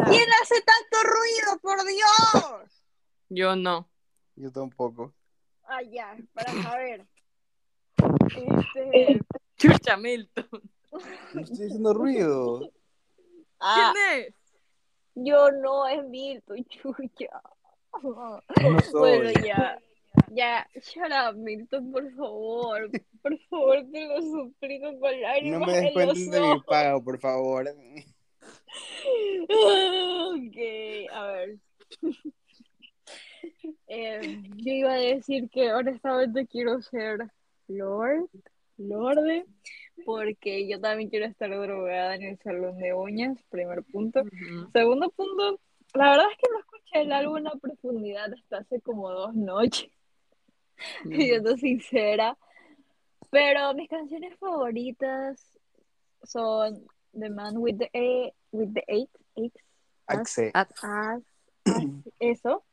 ¿Quién 0.05 0.29
hace 0.41 0.61
tanto 0.61 0.97
ruido, 1.03 1.59
por 1.61 1.77
Dios? 1.85 2.83
Yo 3.29 3.55
no. 3.55 3.89
Yo 4.35 4.51
tampoco. 4.51 5.13
Ah, 5.67 5.81
ya, 5.81 6.15
para 6.33 6.51
saber. 6.63 7.05
Este. 8.27 9.21
Chucha 9.57 9.97
Milton. 9.97 10.47
No 11.33 11.41
estoy 11.41 11.65
haciendo 11.67 11.93
ruido. 11.93 12.69
Ah, 13.59 13.93
¿Quién 13.93 14.25
es? 14.27 14.35
yo 15.15 15.51
no, 15.51 15.87
es 15.87 16.03
Milton, 16.07 16.65
chucha. 16.69 17.41
No 18.03 18.41
Bueno, 18.61 18.81
soy. 18.81 19.33
ya. 19.45 19.79
Ya, 20.31 20.65
shut 20.75 21.11
up, 21.11 21.35
Milton, 21.35 21.91
por 21.91 22.09
favor. 22.15 22.89
Por 23.21 23.37
favor, 23.49 23.85
te 23.91 24.07
lo 24.07 24.21
suplico 24.21 24.97
con 24.99 25.11
No 25.11 25.19
lágrimas 25.21 25.67
me 25.67 25.77
en 25.77 25.83
los 25.83 25.93
descuenten 26.15 26.31
de 26.31 26.41
mi 26.41 26.61
pago, 26.61 27.03
por 27.03 27.19
favor. 27.19 27.65
Ok, 29.47 30.57
a 31.11 31.25
ver. 31.31 31.57
Eh, 33.87 34.19
yo 34.57 34.71
iba 34.71 34.93
a 34.93 34.97
decir 34.97 35.49
que 35.49 35.71
honestamente 35.71 36.47
quiero 36.47 36.81
ser 36.81 37.19
Lord, 37.67 38.27
Lorde, 38.77 39.45
porque 40.05 40.67
yo 40.67 40.79
también 40.81 41.09
quiero 41.09 41.25
estar 41.27 41.49
drogada 41.49 42.15
en 42.15 42.23
el 42.23 42.37
salón 42.39 42.77
de 42.79 42.93
uñas, 42.93 43.37
primer 43.49 43.83
punto. 43.83 44.23
Segundo 44.73 45.09
punto, 45.11 45.59
la 45.93 46.11
verdad 46.11 46.25
es 46.31 46.37
que 46.37 46.51
no 46.51 46.59
escuché 46.59 47.01
el 47.01 47.11
álbum 47.11 47.47
a 47.47 47.55
profundidad 47.59 48.33
hasta 48.33 48.57
hace 48.57 48.81
como 48.81 49.11
dos 49.11 49.35
noches, 49.35 49.91
siendo 51.11 51.55
sincera. 51.57 52.37
Pero 53.29 53.73
mis 53.73 53.87
canciones 53.89 54.35
favoritas 54.39 55.59
son 56.23 56.85
The 57.17 57.29
Man 57.29 57.57
with 57.57 57.77
the, 57.77 57.89
A- 57.93 58.33
with 58.51 58.73
the 58.73 58.83
Eight, 58.87 59.09
Axe. 60.07 60.51
Eso. 62.19 62.63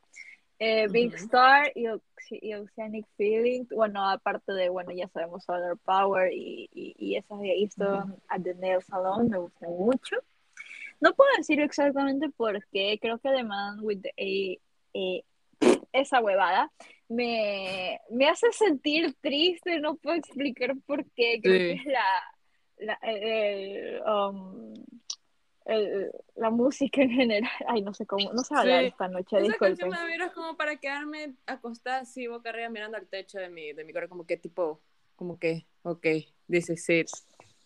Eh, 0.65 0.87
Big. 0.89 1.13
Star 1.15 1.71
y, 1.75 1.85
Oce- 1.87 2.39
y 2.41 2.53
Oceanic 2.53 3.05
Feeling. 3.17 3.65
Bueno, 3.71 4.09
aparte 4.09 4.53
de, 4.53 4.69
bueno, 4.69 4.91
ya 4.91 5.07
sabemos 5.09 5.43
Solar 5.43 5.75
Power 5.83 6.31
y, 6.31 6.69
y, 6.73 6.95
y 6.97 7.15
esas 7.17 7.39
de 7.41 7.49
Easton 7.59 8.15
at 8.29 8.41
the 8.41 8.53
Nail 8.55 8.81
Salon 8.81 9.29
me 9.29 9.37
gustan 9.37 9.69
mucho. 9.71 10.15
No 11.01 11.13
puedo 11.13 11.29
decir 11.37 11.59
exactamente 11.59 12.29
por 12.29 12.65
qué, 12.71 12.97
creo 13.01 13.17
que 13.19 13.29
The 13.29 13.43
Man 13.43 13.79
with 13.81 14.01
the 14.03 14.09
A- 14.17 14.59
eh, 14.93 15.23
esa 15.91 16.21
huevada 16.21 16.71
me, 17.09 17.99
me 18.09 18.27
hace 18.29 18.51
sentir 18.53 19.13
triste, 19.19 19.79
no 19.81 19.95
puedo 19.95 20.15
explicar 20.15 20.73
por 20.85 21.03
qué, 21.11 21.39
creo 21.41 21.57
que 21.57 21.73
es 21.73 21.85
la, 21.85 22.05
la, 22.77 22.93
el, 23.03 24.01
um, 24.03 24.73
el- 25.65 26.11
la 26.35 26.49
música 26.49 27.01
en 27.01 27.09
general, 27.11 27.49
ay, 27.67 27.81
no 27.81 27.93
sé 27.93 28.05
cómo, 28.05 28.31
no 28.33 28.43
sé 28.43 28.55
hablar 28.55 28.81
Sí. 28.81 28.87
esta 28.87 29.07
noche, 29.07 29.37
Esa 29.37 29.47
disculpen. 29.47 29.77
canción 29.77 29.89
la 29.91 30.05
vieras 30.05 30.31
como 30.33 30.55
para 30.57 30.75
quedarme 30.77 31.35
acostada 31.45 31.99
así, 31.99 32.27
boca 32.27 32.49
arriba, 32.49 32.69
mirando 32.69 32.97
al 32.97 33.07
techo 33.07 33.39
de 33.39 33.49
mi, 33.49 33.73
de 33.73 33.83
mi 33.83 33.93
como 34.09 34.25
que 34.25 34.37
tipo, 34.37 34.81
como 35.15 35.39
que, 35.39 35.65
ok, 35.83 36.05
dice 36.47 36.75
sí, 36.77 37.03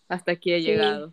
hasta 0.07 0.31
aquí 0.33 0.53
he 0.53 0.59
Sí. 0.59 0.65
llegado. 0.67 1.11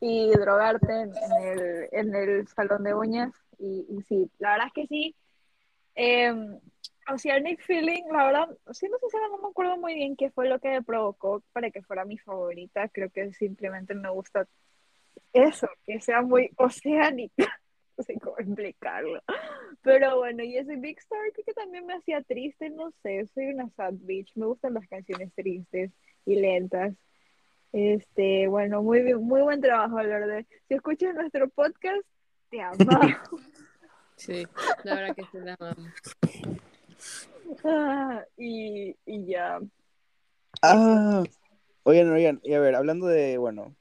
y 0.00 0.30
drogarte 0.30 0.92
en, 0.92 1.10
en 1.16 1.32
el, 1.58 1.88
en 1.92 2.14
el 2.14 2.48
salón 2.48 2.84
de 2.84 2.94
uñas. 2.94 3.32
Y, 3.58 3.84
y 3.90 4.02
sí, 4.02 4.30
la 4.38 4.52
verdad 4.52 4.66
es 4.68 4.72
que 4.72 4.86
sí. 4.86 5.16
Eh, 5.96 6.32
Oceanic 7.12 7.60
Feeling, 7.62 8.04
la 8.12 8.26
verdad, 8.26 8.48
siendo 8.70 8.98
sincera, 8.98 9.26
no 9.28 9.38
me 9.38 9.48
acuerdo 9.48 9.76
muy 9.76 9.94
bien 9.94 10.14
qué 10.16 10.30
fue 10.30 10.48
lo 10.48 10.60
que 10.60 10.68
me 10.68 10.82
provocó 10.82 11.42
para 11.52 11.70
que 11.72 11.82
fuera 11.82 12.04
mi 12.04 12.16
favorita. 12.18 12.88
Creo 12.90 13.10
que 13.10 13.32
simplemente 13.32 13.94
me 13.94 14.08
gusta 14.10 14.46
eso, 15.44 15.68
que 15.84 16.00
sea 16.00 16.22
muy 16.22 16.50
oceánica. 16.56 17.34
No 17.96 18.04
sé 18.04 18.14
cómo 18.20 18.38
explicarlo. 18.38 19.20
Pero 19.82 20.18
bueno, 20.18 20.44
y 20.44 20.56
ese 20.56 20.76
Big 20.76 20.98
Star 20.98 21.18
creo 21.32 21.44
que 21.44 21.52
también 21.52 21.84
me 21.84 21.94
hacía 21.94 22.22
triste, 22.22 22.70
no 22.70 22.92
sé, 23.02 23.26
soy 23.34 23.46
una 23.46 23.68
sad 23.70 23.92
bitch, 23.92 24.36
me 24.36 24.46
gustan 24.46 24.74
las 24.74 24.86
canciones 24.86 25.32
tristes 25.34 25.90
y 26.24 26.36
lentas. 26.36 26.94
Este, 27.72 28.46
bueno, 28.46 28.82
muy 28.82 29.02
bien, 29.02 29.20
muy 29.20 29.42
buen 29.42 29.60
trabajo, 29.60 30.00
Lorde. 30.00 30.46
Si 30.68 30.74
escuchas 30.74 31.12
nuestro 31.14 31.48
podcast, 31.48 32.06
te 32.50 32.60
amamos. 32.60 32.86
Sí, 34.16 34.44
la 34.82 34.96
verdad 34.96 35.14
que 35.14 35.22
sí 35.30 35.38
la 35.38 35.56
amamos. 35.60 35.92
Ah, 37.64 38.24
y, 38.36 38.96
y 39.06 39.26
ya. 39.26 39.60
Ah, 40.60 41.22
oigan, 41.84 42.10
oigan, 42.10 42.40
y 42.42 42.52
a 42.54 42.58
ver, 42.58 42.74
hablando 42.74 43.06
de, 43.06 43.38
bueno, 43.38 43.76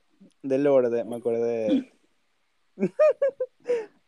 del 0.47 0.67
orden, 0.67 1.07
me 1.09 1.15
acordé 1.17 1.85
de, 2.75 2.87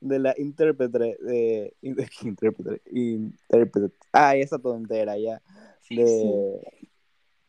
de 0.01 0.19
la 0.19 0.33
intérprete, 0.37 1.17
de, 1.19 1.73
in- 1.81 1.97
intérprete, 2.23 2.81
intérprete, 2.91 3.95
ah, 4.13 4.35
esa 4.35 4.59
tontera 4.59 5.17
ya, 5.17 5.41
de, 5.89 6.61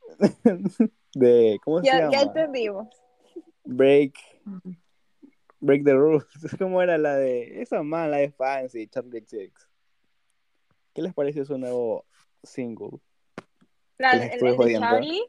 de, 1.15 1.59
¿cómo 1.65 1.81
se 1.81 1.87
Ya, 1.87 1.99
llama? 1.99 2.13
ya 2.13 2.23
entendimos. 2.23 2.89
Break, 3.65 4.15
Break 5.61 5.85
the 5.85 5.93
Rules, 5.93 6.25
¿cómo 6.59 6.81
era 6.83 6.99
la 6.99 7.17
de, 7.17 7.61
esa 7.63 7.83
man, 7.83 8.11
la 8.11 8.19
de 8.19 8.31
Fancy, 8.31 8.87
Charlie 8.89 9.25
Six? 9.27 9.69
¿Qué 10.93 11.03
les 11.03 11.15
pareció 11.15 11.45
su 11.45 11.57
nuevo 11.57 12.05
single? 12.43 12.99
La, 13.99 14.13
el, 14.13 14.43
el 14.43 14.57
de. 14.57 14.79
Charlie, 14.79 15.23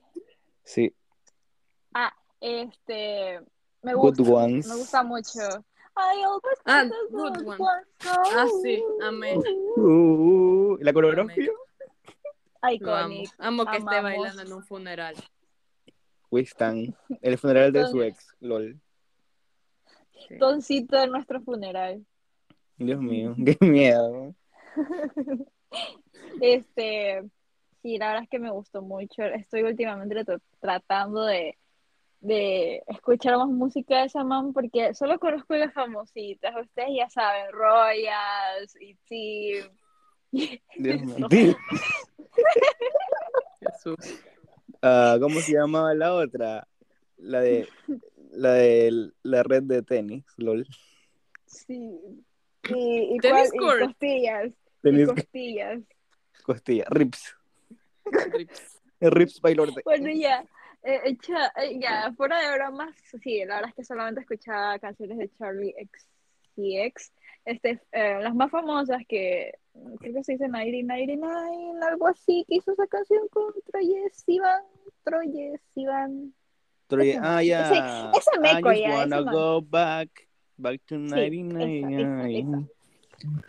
Sí, 0.63 0.95
este, 2.41 3.39
me 3.81 3.93
Good 3.93 4.17
gusta, 4.17 4.33
Ones. 4.33 4.67
me 4.67 4.75
gusta 4.75 5.03
mucho. 5.03 5.39
I 5.95 6.23
always 6.23 6.57
Ah, 6.65 6.83
Good 6.83 7.11
good 7.11 7.47
Ones. 7.47 7.59
ones. 7.59 7.87
Ah, 8.05 8.47
sí, 8.61 8.83
amé. 9.03 9.37
Uh, 9.77 10.77
¿y 10.79 10.83
la 10.83 10.93
coreografía? 10.93 11.45
Lo 12.79 12.95
amo. 12.95 13.13
Iconic. 13.13 13.29
Amo 13.39 13.65
que 13.65 13.77
esté 13.77 14.01
bailando 14.01 14.41
en 14.41 14.53
un 14.53 14.63
funeral. 14.63 15.15
Wistan, 16.29 16.95
el 17.21 17.37
funeral 17.37 17.71
de 17.73 17.87
su 17.87 18.01
ex, 18.03 18.33
lol. 18.39 18.79
Toncito 20.39 20.97
de 20.97 21.07
nuestro 21.07 21.41
funeral. 21.41 22.05
Dios 22.77 23.01
mío, 23.01 23.35
qué 23.45 23.57
miedo. 23.65 24.33
Este, 26.41 27.23
sí, 27.81 27.97
la 27.97 28.07
verdad 28.07 28.23
es 28.23 28.29
que 28.29 28.39
me 28.39 28.51
gustó 28.51 28.81
mucho. 28.81 29.23
Estoy 29.23 29.63
últimamente 29.63 30.15
tra- 30.25 30.41
tratando 30.59 31.23
de, 31.25 31.57
de 32.21 32.83
escuchar 32.87 33.35
más 33.37 33.47
música 33.49 33.99
de 33.99 34.05
esa 34.05 34.23
man 34.23 34.53
porque 34.53 34.93
solo 34.93 35.19
conozco 35.19 35.55
las 35.55 35.73
famositas. 35.73 36.53
Ustedes 36.55 36.89
ya 36.97 37.09
saben, 37.09 37.51
Royals, 37.51 38.75
y 38.79 38.95
Team. 39.07 39.69
Dios 40.31 41.01
mío. 41.31 41.55
Jesús. 43.59 43.97
Ah, 44.81 45.17
¿Cómo 45.19 45.39
se 45.39 45.53
llamaba 45.53 45.93
la 45.93 46.13
otra? 46.13 46.67
La 47.17 47.41
de 47.41 47.67
la 48.31 48.53
de 48.53 49.11
la 49.23 49.43
red 49.43 49.63
de 49.63 49.81
tenis, 49.83 50.23
lol. 50.37 50.65
Sí. 51.45 51.99
Y, 52.69 53.15
y, 53.15 53.17
Tennis 53.19 53.51
cuál- 53.57 53.81
y 53.83 53.85
costillas. 53.87 54.47
y 54.47 54.53
Tenis 54.81 55.07
costillas. 55.09 55.79
costilla, 56.43 56.85
rips. 56.89 57.35
Rips. 58.05 58.81
Rips 58.99 59.41
by 59.41 59.55
Lorde. 59.55 59.81
Bueno, 59.83 60.09
ya, 60.11 60.45
eh, 60.83 60.99
echa- 61.05 61.51
eh, 61.57 61.79
ya, 61.79 62.11
fuera 62.17 62.39
de 62.39 62.57
bromas, 62.57 62.95
sí, 63.21 63.43
la 63.45 63.55
verdad 63.55 63.69
es 63.69 63.75
que 63.75 63.83
solamente 63.83 64.21
escuchaba 64.21 64.79
canciones 64.79 65.17
de 65.17 65.29
Charlie 65.37 65.73
XCX, 66.55 67.11
este, 67.45 67.79
eh, 67.91 68.19
las 68.21 68.33
más 68.35 68.51
famosas 68.51 69.01
que 69.07 69.53
creo 69.99 70.13
que 70.13 70.23
se 70.23 70.33
dice 70.33 70.47
1999, 70.47 71.79
algo 71.87 72.07
así, 72.07 72.45
que 72.47 72.55
hizo 72.55 72.71
esa 72.73 72.87
canción 72.87 73.27
con 73.29 73.53
Troye 73.71 74.09
Sivan, 74.11 74.63
Troye 75.03 75.59
Sivan, 75.73 76.33
Troye- 76.87 77.11
ese 77.11 77.19
ah, 77.21 77.41
ya. 77.43 78.11
Ese- 78.11 78.17
ese 78.19 78.39
meco, 78.39 78.71
I 78.71 78.75
just 78.75 78.81
ya, 78.83 78.89
wanna 78.97 79.21
man. 79.21 79.33
go 79.33 79.61
back, 79.61 80.09
back 80.57 80.81
to 80.87 80.95
esa, 80.95 81.15
99. 81.15 82.39
esa. 82.39 82.63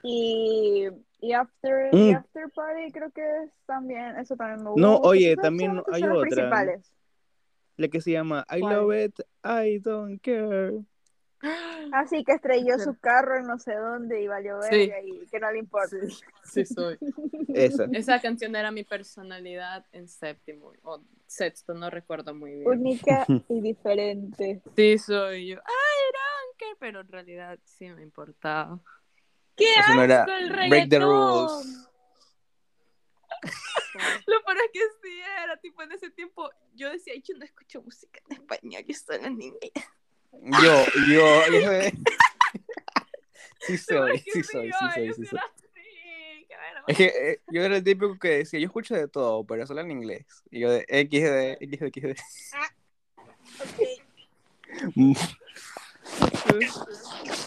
y, 0.03 0.89
y 1.21 1.33
After, 1.33 1.89
y 1.95 2.13
Mm. 2.13 2.17
After 2.17 2.51
Party 2.51 2.93
creo 2.93 3.11
que 3.11 3.23
es 3.45 3.51
también, 3.67 4.17
eso 4.19 4.37
también 4.37 4.63
me 4.65 4.71
gusta. 4.71 4.87
No, 4.87 4.97
oye, 4.99 5.35
también 5.37 5.83
hay 5.93 6.01
son 6.01 6.09
las 6.11 6.19
otra. 6.19 6.29
principales. 6.29 6.93
La 7.77 7.89
que 7.89 8.01
se 8.01 8.13
llama 8.13 8.45
I 8.51 8.61
¿Cuál? 8.61 8.75
love 8.77 9.05
it, 9.05 9.21
I 9.45 9.79
don't 9.79 10.21
care. 10.23 10.81
Así 11.93 12.23
que 12.25 12.33
estrelló 12.33 12.79
Sí. 12.79 12.85
su 12.85 12.97
carro 12.99 13.37
en 13.37 13.47
no 13.47 13.59
sé 13.59 13.75
dónde 13.75 14.23
y 14.23 14.29
valió 14.29 14.61
Sí. 14.63 14.71
verga 14.71 15.01
y 15.03 15.27
que 15.27 15.41
no 15.41 15.51
le 15.51 15.59
importa. 15.59 15.89
Sí, 15.89 16.07
sí 16.45 16.65
soy. 16.67 16.99
Esa. 17.49 17.87
Esa 17.93 18.21
canción 18.21 18.55
era 18.55 18.71
mi 18.71 18.85
personalidad 18.85 19.85
en 19.93 20.07
séptimo 20.09 20.73
o 20.83 21.03
sexto, 21.27 21.75
no 21.75 21.91
recuerdo 21.91 22.35
muy 22.35 22.53
bien. 22.55 22.69
Única 22.69 23.27
y 23.49 23.61
diferente. 23.61 24.63
Sí 24.77 24.99
soy 24.99 25.49
yo. 25.49 25.57
Ay, 25.65 26.13
Ranker, 26.13 26.77
pero 26.79 27.01
en 27.01 27.09
realidad 27.09 27.59
sí 27.65 27.89
me 27.89 28.03
importaba. 28.03 28.79
¡Qué 29.57 29.65
Eso 29.65 29.95
no 29.97 30.03
era 30.03 30.23
asco 30.23 30.33
el 30.33 30.49
Break 30.51 30.89
the 30.91 30.99
reggaetón! 30.99 31.49
rules. 31.49 31.89
Lo 34.27 34.43
peor 34.45 34.59
es 34.59 34.71
que 34.73 34.81
sí 35.03 35.21
era, 35.43 35.57
tipo 35.59 35.83
en 35.83 35.93
ese 35.93 36.11
tiempo 36.11 36.51
yo 36.75 36.91
decía, 36.91 37.15
yo 37.23 37.37
no 37.37 37.45
escucho 37.45 37.83
música 37.83 38.21
en 38.29 38.37
español, 38.37 38.85
yo 38.87 38.95
solo 38.95 39.27
en 39.27 39.41
inglés. 39.41 39.73
Yo, 40.33 40.85
yo, 41.09 41.61
yo 41.61 41.71
Sí 43.67 43.79
soy, 43.79 44.17
es 44.17 44.25
que 44.25 44.31
sí 44.33 44.43
soy, 44.43 44.73
sí 44.73 44.87
soy, 44.95 45.15
sí 45.15 45.27
soy. 45.27 45.41
Es 46.89 46.97
que 46.97 47.05
eh, 47.07 47.41
yo 47.49 47.63
era 47.63 47.77
el 47.77 47.85
típico 47.85 48.19
que 48.19 48.39
decía, 48.39 48.59
yo 48.59 48.67
escucho 48.67 48.95
de 48.95 49.07
todo, 49.07 49.45
pero 49.45 49.67
solo 49.67 49.83
en 49.83 49.93
inglés. 49.93 50.27
Y 50.51 50.61
yo 50.61 50.71
de 50.71 50.81
XD, 50.89 51.63
XD, 51.65 51.85
XD. 51.95 52.19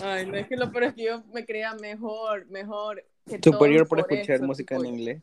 Ay, 0.03 0.25
no, 0.25 0.37
es 0.37 0.47
que 0.47 0.55
lo 0.55 0.71
peor 0.71 0.83
es 0.85 0.93
que 0.93 1.03
yo 1.03 1.23
me 1.33 1.45
creía 1.45 1.73
mejor, 1.73 2.45
mejor 2.47 3.03
que 3.27 3.39
Superior 3.41 3.87
todos 3.87 3.89
por 3.89 3.99
escuchar 3.99 4.37
eso, 4.37 4.45
música 4.45 4.75
en 4.75 4.85
inglés. 4.85 5.21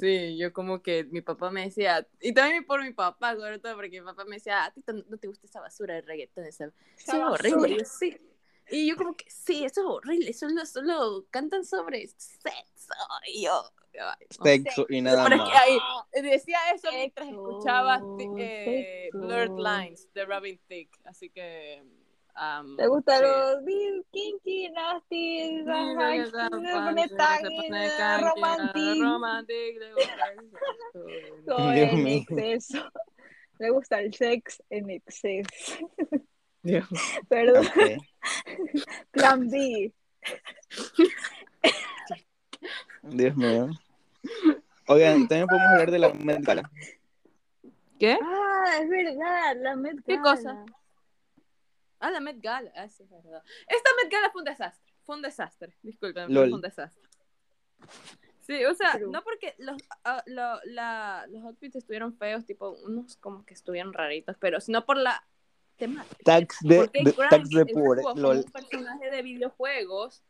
Sí, 0.00 0.36
yo 0.38 0.52
como 0.52 0.82
que 0.82 1.04
mi 1.04 1.20
papá 1.20 1.50
me 1.50 1.64
decía, 1.64 2.06
y 2.20 2.32
también 2.32 2.64
por 2.64 2.82
mi 2.82 2.92
papá, 2.92 3.36
sobre 3.36 3.58
todo 3.58 3.76
porque 3.76 4.00
mi 4.00 4.06
papá 4.06 4.24
me 4.24 4.36
decía, 4.36 4.64
a 4.64 4.72
ti 4.72 4.82
no 5.08 5.18
te 5.18 5.28
gusta 5.28 5.46
esa 5.46 5.60
basura 5.60 5.94
de 5.94 6.00
reggaetón, 6.02 6.46
esa, 6.46 6.64
eso 6.64 6.74
Esa 6.96 7.16
es 7.16 7.22
horrible. 7.22 7.78
yo, 7.78 7.84
sí. 7.84 8.16
Y 8.70 8.88
yo 8.88 8.96
como 8.96 9.14
que, 9.16 9.28
sí, 9.28 9.64
eso 9.64 9.80
es 9.80 9.86
horrible, 9.86 10.32
solo, 10.32 10.64
solo 10.64 11.26
cantan 11.30 11.64
sobre 11.64 12.06
sexo. 12.08 12.94
Y 13.26 13.44
yo, 13.44 13.62
ay, 13.94 14.26
no. 14.38 14.44
Sexo 14.44 14.86
y 14.88 15.00
nada 15.02 15.24
Pero 15.24 15.36
es 15.36 15.40
más. 15.42 15.50
que 15.50 15.58
ahí, 15.58 16.22
decía 16.22 16.58
eso 16.74 16.88
mientras 16.92 17.26
Sexo, 17.28 17.50
escuchaba 17.50 18.00
eh. 18.38 19.08
Blurred 19.12 19.56
Lines 19.56 20.08
de 20.14 20.24
Robin 20.24 20.58
Thicke, 20.68 20.98
así 21.04 21.30
que... 21.30 21.82
um, 22.40 22.76
¿Te 22.76 22.86
gustan 22.86 23.18
sí. 23.18 23.24
los 23.24 23.64
Bill 23.64 24.06
Kinky, 24.10 24.70
Nasty? 24.70 25.64
Romantic, 29.00 29.78
le 29.78 29.92
gusta 29.94 30.32
el 30.32 30.50
sexo. 30.50 31.44
Todo 31.46 31.72
en 31.72 32.06
exceso. 32.06 32.90
Le 33.58 33.70
gusta 33.70 34.00
el 34.00 34.14
sex 34.14 34.62
en 34.70 34.90
exceso. 34.90 35.90
Dios. 36.62 36.86
Perdón, 37.28 37.66
Ok. 37.66 38.02
plan 39.10 39.48
B. 39.48 39.92
Dios 43.02 43.36
mío. 43.36 43.70
Oigan, 44.86 45.28
también 45.28 45.46
podemos 45.46 45.68
hablar 45.68 45.90
de 45.90 45.98
la 45.98 46.12
Met 46.14 46.42
Gala. 46.42 46.70
¿Qué? 47.98 48.18
Ah, 48.22 48.78
es 48.82 48.88
verdad, 48.88 49.56
la 49.56 49.76
Met 49.76 49.98
¿Qué 50.04 50.18
cosa? 50.18 50.64
Ah, 52.00 52.10
la 52.10 52.20
Met 52.20 52.40
Gala, 52.40 52.72
ah, 52.74 52.88
sí, 52.88 53.02
es 53.04 53.10
verdad. 53.10 53.42
Esta 53.68 53.90
Met 54.02 54.10
Gala 54.12 54.30
fue 54.30 54.40
un 54.42 54.46
desastre, 54.46 54.92
fue 55.04 55.16
un 55.16 55.22
desastre, 55.22 55.76
disculpen, 55.82 56.32
fue 56.32 56.52
un 56.52 56.60
desastre. 56.60 57.08
Sí, 58.40 58.64
o 58.64 58.74
sea, 58.74 58.92
True. 58.92 59.10
no 59.12 59.22
porque 59.22 59.54
los, 59.58 59.76
ah, 60.04 60.22
lo- 60.26 60.60
la- 60.64 61.26
los 61.28 61.44
outfits 61.44 61.76
estuvieron 61.76 62.16
feos, 62.16 62.44
tipo, 62.46 62.70
unos 62.84 63.16
como 63.16 63.44
que 63.44 63.54
estuvieron 63.54 63.92
raritos, 63.92 64.36
pero 64.40 64.60
sino 64.60 64.84
por 64.84 64.96
la 64.96 65.22
temática. 65.76 66.16
Tax 66.24 66.56
de, 66.62 66.76
Porque 66.78 67.04
de- 67.04 67.12
tax 67.12 67.48
de 67.50 67.66
pobre, 67.66 68.02
un 68.04 68.44
personaje 68.44 69.10
de 69.10 69.22
videojuegos. 69.22 70.24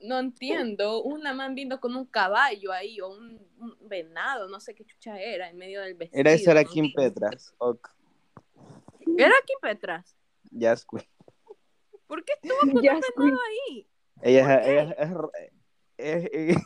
No 0.00 0.18
entiendo, 0.18 1.02
una 1.04 1.32
man 1.32 1.54
viendo 1.54 1.78
con 1.78 1.94
un 1.94 2.04
caballo 2.06 2.72
ahí 2.72 3.00
o 3.00 3.10
un, 3.10 3.40
un 3.60 3.76
venado, 3.88 4.48
no 4.48 4.58
sé 4.58 4.74
qué 4.74 4.84
chucha 4.84 5.20
era, 5.20 5.48
en 5.48 5.56
medio 5.56 5.80
del 5.82 5.94
vestido. 5.94 6.18
Era 6.18 6.32
esa 6.32 6.50
era 6.50 6.62
¿no? 6.64 6.68
Kim 6.68 6.92
Petras. 6.92 7.54
Ok, 7.58 7.88
Era 9.16 9.34
Kim 9.46 9.58
Petras. 9.62 10.16
Jazz 10.50 10.84
Queen. 10.84 11.06
¿Por 12.06 12.24
qué 12.24 12.32
estuvo 12.42 12.58
con 13.14 13.24
ahí? 13.26 13.86
Ella, 14.22 14.60
¿Por 14.60 14.68
es- 14.68 14.94
es- 14.98 15.14
es- 15.98 16.30
es- 16.32 16.56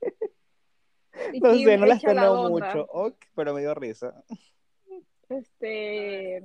no 1.42 1.54
sé, 1.54 1.76
no 1.78 1.86
la 1.86 2.00
conozco 2.00 2.40
onda. 2.40 2.74
mucho, 2.74 3.16
pero 3.34 3.54
me 3.54 3.60
dio 3.60 3.74
risa. 3.74 4.22
Este, 5.28 6.42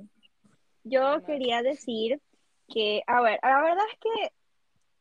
yo 0.84 1.24
quería 1.24 1.62
decir 1.62 2.20
que, 2.68 3.02
a 3.06 3.20
ver, 3.20 3.38
la 3.42 3.60
verdad 3.62 3.84
es 3.92 3.98
que, 3.98 4.32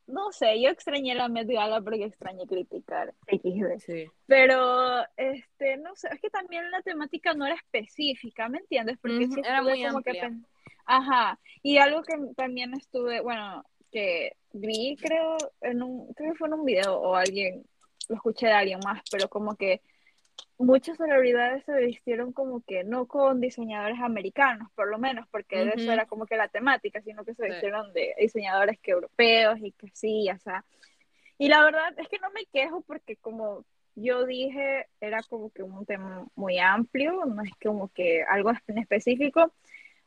no 0.07 0.31
sé, 0.31 0.59
yo 0.61 0.69
extrañé 0.69 1.13
la 1.15 1.29
Met 1.29 1.47
Gala 1.47 1.81
porque 1.81 2.05
extrañé 2.05 2.45
criticar 2.47 3.13
XD. 3.27 3.79
Sí. 3.79 4.05
Pero, 4.27 5.03
este, 5.17 5.77
no 5.77 5.95
sé, 5.95 6.09
es 6.11 6.19
que 6.19 6.29
también 6.29 6.69
la 6.71 6.81
temática 6.81 7.33
no 7.33 7.45
era 7.45 7.55
específica, 7.55 8.49
¿me 8.49 8.57
entiendes? 8.59 8.97
Porque 8.99 9.25
Ujú, 9.25 9.35
sí 9.35 9.41
era 9.43 9.61
muy 9.61 9.83
como 9.83 10.01
que 10.01 10.09
amplia. 10.11 10.21
pen- 10.23 10.47
Ajá, 10.85 11.39
y 11.63 11.77
algo 11.77 12.03
que 12.03 12.13
también 12.35 12.73
estuve, 12.73 13.21
bueno, 13.21 13.63
que 13.91 14.35
vi, 14.53 14.97
creo, 15.01 15.37
en 15.61 15.81
un, 15.81 16.13
creo 16.13 16.31
que 16.33 16.37
fue 16.37 16.47
en 16.47 16.53
un 16.55 16.65
video 16.65 16.99
o 16.99 17.15
alguien, 17.15 17.63
lo 18.07 18.15
escuché 18.15 18.47
de 18.47 18.53
alguien 18.53 18.79
más, 18.83 19.01
pero 19.09 19.27
como 19.29 19.55
que 19.55 19.81
muchas 20.57 20.97
celebridades 20.97 21.63
se 21.65 21.73
vistieron 21.79 22.31
como 22.31 22.61
que 22.61 22.83
no 22.83 23.07
con 23.07 23.41
diseñadores 23.41 23.99
americanos, 23.99 24.69
por 24.75 24.89
lo 24.89 24.97
menos, 24.97 25.27
porque 25.29 25.57
de 25.57 25.73
eso 25.73 25.83
Ujú. 25.83 25.91
era 25.91 26.05
como 26.05 26.25
que 26.25 26.37
la 26.37 26.47
temática, 26.47 27.01
sino 27.01 27.25
que 27.25 27.33
se 27.33 27.43
Sí. 27.43 27.49
vistieron 27.51 27.91
de 27.93 28.13
diseñadores 28.19 28.79
que 28.79 28.91
europeos 28.91 29.59
y 29.61 29.71
que 29.71 29.89
sí, 29.93 30.29
o 30.29 30.37
sea. 30.39 30.63
Y 31.37 31.49
la 31.49 31.63
verdad 31.63 31.93
es 31.97 32.07
que 32.07 32.19
no 32.19 32.29
me 32.31 32.45
quejo 32.45 32.81
porque 32.81 33.17
como 33.17 33.65
yo 33.95 34.25
dije, 34.25 34.87
era 35.01 35.21
como 35.23 35.49
que 35.49 35.63
un 35.63 35.85
tema 35.85 36.25
muy 36.35 36.59
amplio, 36.59 37.25
no 37.25 37.41
es 37.41 37.51
como 37.61 37.89
que 37.89 38.23
algo 38.23 38.51
en 38.67 38.77
específico. 38.77 39.51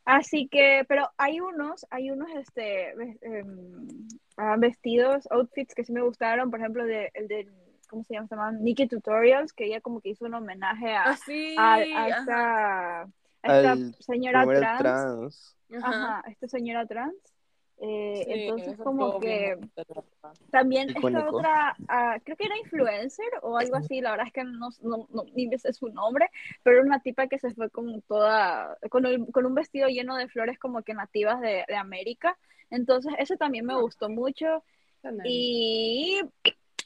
Así 0.08 0.48
que, 0.48 0.86
pero 0.88 1.10
hay 1.18 1.38
unos, 1.38 1.84
hay 1.90 2.10
unos 2.10 2.30
este, 2.30 2.92
em, 3.20 4.08
ah, 4.38 4.56
vestidos, 4.58 5.30
outfits 5.30 5.74
que 5.74 5.84
sí 5.84 5.92
me 5.92 6.00
gustaron, 6.00 6.50
por 6.50 6.60
ejemplo, 6.60 6.86
de, 6.86 7.10
el 7.12 7.28
de, 7.28 7.46
¿cómo 7.90 8.04
se 8.04 8.14
llama? 8.14 8.26
Se 8.26 8.34
llama 8.34 8.52
Nikki 8.52 8.86
Tutorials, 8.88 9.52
que 9.52 9.66
ella 9.66 9.82
como 9.82 10.00
que 10.00 10.08
hizo 10.08 10.24
un 10.24 10.32
homenaje 10.32 10.94
a, 10.94 11.02
Así. 11.02 11.54
a, 11.58 11.82
esta, 11.82 13.02
a 13.02 13.08
esta 13.42 13.72
Al 13.72 13.94
señora 14.00 14.46
trans. 14.78 15.56
ajá. 15.76 15.88
Ajá, 15.88 16.28
esta 16.30 16.48
señora 16.48 16.86
trans. 16.86 17.14
Eh, 17.80 18.22
Sí, 18.26 18.32
entonces 18.32 18.74
eso 18.74 18.84
como 18.84 19.20
que 19.20 19.56
también 20.50 20.88
esta 20.88 21.28
otra, 21.28 21.76
ah, 21.88 22.18
creo 22.24 22.36
que 22.36 22.44
era 22.46 22.58
influencer 22.58 23.26
o 23.42 23.56
algo 23.56 23.76
así, 23.76 24.00
la 24.00 24.10
verdad 24.12 24.26
es 24.26 24.32
que 24.32 24.44
no, 24.44 24.68
no, 24.82 25.06
no- 25.10 25.24
ni 25.34 25.46
me 25.46 25.58
sé 25.58 25.72
su 25.72 25.88
nombre, 25.88 26.30
pero 26.62 26.78
era 26.78 26.86
una 26.86 27.00
tipa 27.00 27.26
que 27.28 27.38
se 27.38 27.54
fue 27.54 27.70
como 27.70 28.00
toda, 28.02 28.76
con, 28.90 29.06
el- 29.06 29.26
con 29.30 29.46
un 29.46 29.54
vestido 29.54 29.88
lleno 29.88 30.16
de 30.16 30.28
flores 30.28 30.58
como 30.58 30.82
que 30.82 30.94
nativas 30.94 31.40
de, 31.40 31.64
de 31.68 31.76
América. 31.76 32.36
Entonces 32.70 33.12
ese 33.18 33.36
también 33.36 33.64
me 33.66 33.80
gustó 33.80 34.08
mucho. 34.08 34.64
Y 35.24 36.20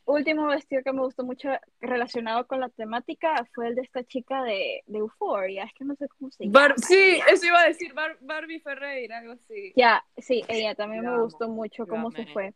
último 0.04 0.46
vestido 0.46 0.82
que 0.82 0.92
me 0.92 1.00
gustó 1.00 1.24
mucho 1.24 1.48
relacionado 1.80 2.46
con 2.46 2.60
la 2.60 2.68
temática 2.68 3.44
fue 3.54 3.68
el 3.68 3.74
de 3.74 3.82
esta 3.82 4.04
chica 4.04 4.42
de, 4.42 4.82
de 4.86 4.98
Euphoria, 4.98 5.64
es 5.64 5.72
que 5.74 5.84
no 5.84 5.94
sé 5.96 6.08
cómo 6.08 6.30
se 6.30 6.44
llama. 6.44 6.60
Bar- 6.68 6.78
sí, 6.78 7.20
eso 7.30 7.46
iba 7.46 7.60
a 7.60 7.66
decir 7.68 7.92
Bar- 7.94 8.18
Barbie 8.20 8.60
Ferreira, 8.60 9.18
algo 9.18 9.32
así. 9.32 9.72
Ya, 9.76 10.04
sí, 10.16 10.44
ella 10.48 10.74
también 10.74 11.04
me 11.04 11.20
gustó 11.22 11.48
mucho 11.48 11.86
cómo 11.86 12.10
se 12.10 12.26
fue. 12.26 12.54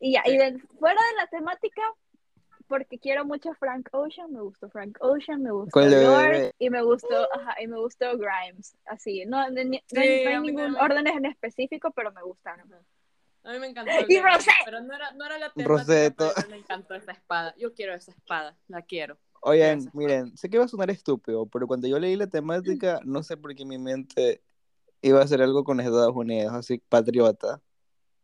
Y 0.00 0.12
ya, 0.12 0.22
y 0.26 0.36
de- 0.36 0.58
fuera 0.78 1.00
de 1.10 1.16
la 1.16 1.26
temática, 1.28 1.82
porque 2.68 2.98
quiero 2.98 3.24
mucho 3.24 3.50
a 3.50 3.54
Frank 3.54 3.88
Ocean, 3.92 4.32
me 4.32 4.40
gustó 4.40 4.68
Frank 4.70 4.98
Ocean, 5.00 5.42
me 5.42 5.52
gustó 5.52 5.80
bebé. 5.80 6.52
y 6.58 6.68
me 6.68 6.82
gustó, 6.82 7.28
ajá, 7.32 7.60
y 7.62 7.66
me 7.68 7.78
gustó 7.78 8.06
Grimes, 8.18 8.76
así, 8.86 9.24
no, 9.26 9.48
de- 9.50 9.64
no 9.66 9.78
Sí, 9.86 9.98
hay, 9.98 10.24
no 10.34 10.42
ningún 10.42 10.76
orden 10.76 11.06
en 11.06 11.26
específico, 11.26 11.90
pero 11.92 12.12
me 12.12 12.22
gustaron. 12.22 12.68
A 13.46 13.52
mí 13.52 13.58
me 13.60 13.68
encantó. 13.68 13.92
el 13.98 14.06
Y 14.10 14.18
Rosé. 14.20 14.50
Pero 14.64 14.80
no 14.80 14.92
era, 14.94 15.12
no 15.12 15.24
era 15.24 15.38
la 15.38 15.52
temática, 15.52 16.34
me 16.50 16.56
encantó 16.58 16.94
esa 16.94 17.12
espada. 17.12 17.54
Yo 17.56 17.72
quiero 17.74 17.94
esa 17.94 18.10
espada, 18.10 18.58
la 18.68 18.82
quiero. 18.82 19.16
Oigan, 19.42 19.78
miren, 19.92 20.36
sé 20.36 20.50
que 20.50 20.58
va 20.58 20.64
a 20.64 20.68
sonar 20.68 20.90
estúpido, 20.90 21.46
pero 21.46 21.68
cuando 21.68 21.86
yo 21.86 21.98
leí 22.00 22.16
la 22.16 22.26
temática, 22.26 23.00
no 23.04 23.22
sé 23.22 23.36
por 23.36 23.54
qué 23.54 23.64
mi 23.64 23.78
mente 23.78 24.42
iba 25.02 25.20
a 25.22 25.26
ser 25.28 25.40
algo 25.42 25.62
con 25.62 25.78
Estados 25.78 26.14
Unidos, 26.16 26.52
así 26.52 26.78
patriota. 26.88 27.60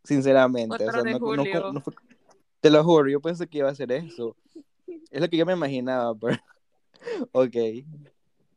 Sinceramente, 0.03 0.75
o 0.75 0.91
sea, 0.91 1.03
no, 1.13 1.19
no- 1.37 1.43
no 1.73 1.81
fue- 1.81 1.93
te 2.59 2.69
lo 2.69 2.83
juro, 2.83 3.09
yo 3.09 3.21
pensé 3.21 3.47
que 3.47 3.59
iba 3.59 3.69
a 3.69 3.75
ser 3.75 3.91
eso. 3.93 4.35
Es 5.09 5.21
lo 5.21 5.29
que 5.29 5.37
yo 5.37 5.45
me 5.45 5.53
imaginaba, 5.53 6.13
pero 6.15 6.37
ok. 7.31 7.55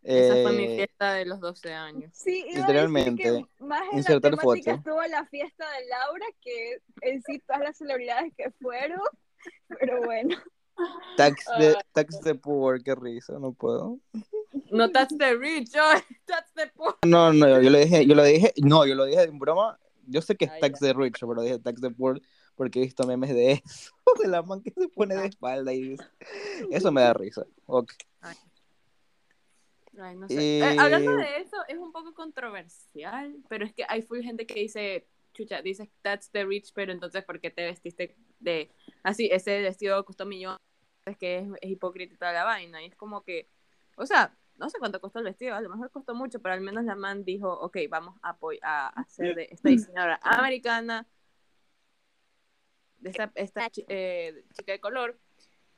Esa 0.09 0.43
fue 0.43 0.53
mi 0.53 0.65
Eh, 0.65 0.77
fiesta 0.77 1.13
de 1.15 1.25
los 1.27 1.41
12 1.41 1.73
años. 1.73 2.11
Sí, 2.15 2.31
iba 2.39 2.43
a 2.43 2.47
decir 2.47 2.61
Literalmente, 2.61 3.23
que 3.23 3.31
más 3.65 3.83
en 3.83 3.89
la 3.91 3.97
insertar 3.99 4.31
temática 4.37 4.43
foto. 4.73 4.79
estuvo 4.79 5.03
la 5.03 5.27
fiesta 5.27 5.65
de 5.71 5.87
Laura 5.89 6.27
que 6.41 6.81
en 7.03 7.23
sí 7.23 7.41
todas 7.47 7.63
las 7.63 7.77
celebridades 7.77 8.33
que 8.37 8.51
fueron, 8.63 9.01
pero 9.81 10.03
bueno. 10.05 10.37
tax 11.17 11.45
de, 11.59 11.71
Ah. 11.71 11.85
tax 11.93 12.21
de 12.21 12.35
poor, 12.35 12.83
qué 12.83 12.95
risa, 12.95 13.39
no 13.39 13.53
puedo. 13.53 13.99
No, 14.71 14.91
that's 14.91 15.17
the 15.19 15.37
rich, 15.37 15.71
oh, 15.77 16.01
that's 16.27 16.53
the 16.55 16.67
poor. 16.75 16.97
No, 17.05 17.33
no, 17.33 17.49
yo, 17.49 17.63
yo 17.63 17.71
lo 17.71 17.79
dije, 17.79 18.07
yo 18.07 18.15
lo 18.15 18.23
dije, 18.25 18.53
no, 18.63 18.87
yo 18.87 18.95
lo 18.95 19.05
dije 19.07 19.23
en 19.23 19.39
broma. 19.39 19.79
Yo 20.09 20.23
sé 20.23 20.37
que 20.37 20.45
es 20.45 20.51
Ah, 20.53 20.59
tax 20.61 20.81
ya. 20.81 20.87
de 20.89 20.93
rich, 20.93 21.19
pero 21.21 21.43
dije 21.43 21.59
tax 21.59 21.81
de 21.81 21.91
poor 21.91 22.21
porque 22.55 22.79
he 22.79 22.83
visto 22.83 23.07
memes 23.07 23.35
de 23.35 23.53
eso, 23.53 23.93
de 24.23 24.29
la 24.29 24.43
man 24.43 24.63
que 24.63 24.71
se 24.71 24.89
pone 24.89 25.15
de 25.17 25.27
espalda 25.27 25.73
y 25.73 25.81
dice, 25.91 26.05
eso 26.71 26.93
me 26.93 27.01
da 27.03 27.13
risa. 27.13 27.45
Ok. 27.67 27.93
Ay, 29.99 30.17
no 30.17 30.29
sé. 30.29 30.35
Y- 30.35 30.63
Eh, 30.63 30.77
hablando 30.79 31.17
de 31.17 31.39
eso, 31.39 31.57
es 31.69 31.79
un 31.79 31.93
poco 31.93 32.15
controversial, 32.15 33.37
pero 33.49 33.65
es 33.65 33.75
que 33.75 33.85
hay 33.89 34.03
full 34.03 34.21
gente 34.23 34.47
que 34.47 34.61
dice, 34.61 35.07
chucha, 35.33 35.63
dices 35.63 35.89
that's 36.03 36.31
the 36.31 36.45
rich, 36.45 36.73
pero 36.75 36.93
entonces 36.93 37.25
¿por 37.25 37.41
qué 37.41 37.51
te 37.51 37.65
vestiste 37.65 38.17
de 38.41 38.71
así? 39.03 39.29
Ese 39.31 39.61
vestido 39.63 40.05
costó 40.05 40.27
millones, 40.27 40.59
es 41.07 41.17
que 41.17 41.39
es, 41.39 41.49
es 41.61 41.71
hipócrita 41.71 42.15
y 42.15 42.19
toda 42.19 42.33
la 42.33 42.45
vaina. 42.45 42.83
Y 42.83 42.87
es 42.87 42.97
como 42.97 43.23
que, 43.23 43.49
o 43.97 44.07
sea, 44.07 44.37
no 44.57 44.69
sé 44.71 44.79
cuánto 44.79 45.01
costó 45.01 45.19
el 45.19 45.27
vestido, 45.27 45.55
a 45.55 45.61
lo 45.61 45.69
mejor 45.69 45.91
costó 45.91 46.15
mucho, 46.15 46.41
pero 46.41 46.55
al 46.55 46.61
menos 46.61 46.85
la 46.85 46.95
man 46.97 47.25
dijo, 47.25 47.53
ok, 47.53 47.77
vamos 47.89 48.19
a, 48.23 48.37
a 48.63 48.89
hacer 48.89 49.35
de 49.35 49.49
esta 49.51 49.69
diseñadora 49.69 50.19
americana, 50.23 51.07
de 52.99 53.11
esta, 53.11 53.31
esta 53.35 53.69
eh, 53.89 54.45
chica 54.55 54.73
de 54.73 54.81
color, 54.81 55.19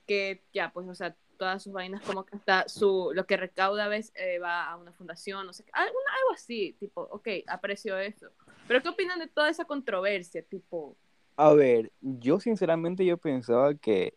que 0.06 0.44
ya, 0.52 0.72
pues, 0.72 0.88
o 0.88 0.94
sea, 0.94 1.16
todas 1.38 1.62
sus 1.62 1.72
vainas 1.72 2.02
como 2.02 2.26
que 2.26 2.36
hasta 2.36 2.68
su, 2.68 3.12
lo 3.14 3.24
que 3.26 3.36
recauda 3.38 3.84
a 3.84 3.88
veces 3.88 4.12
eh, 4.16 4.38
va 4.38 4.66
a 4.70 4.76
una 4.76 4.92
fundación, 4.92 5.46
no 5.46 5.52
sé, 5.54 5.64
alguna, 5.72 6.04
algo 6.20 6.34
así, 6.34 6.74
tipo, 6.78 7.02
ok, 7.10 7.28
aprecio 7.46 7.96
eso. 7.98 8.26
Pero 8.66 8.82
¿qué 8.82 8.88
opinan 8.90 9.18
de 9.18 9.28
toda 9.28 9.48
esa 9.48 9.64
controversia? 9.64 10.42
Tipo, 10.42 10.96
A 11.36 11.54
ver, 11.54 11.90
yo 12.00 12.40
sinceramente 12.40 13.06
yo 13.06 13.16
pensaba 13.16 13.74
que 13.74 14.14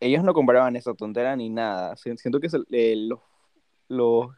ellos 0.00 0.22
no 0.24 0.34
compraban 0.34 0.76
esa 0.76 0.92
tontera 0.92 1.34
ni 1.36 1.48
nada. 1.48 1.96
Si- 1.96 2.16
Siento 2.18 2.40
que 2.40 2.50
se- 2.50 2.58
eh, 2.70 2.96
los, 2.96 3.20
los, 3.88 4.28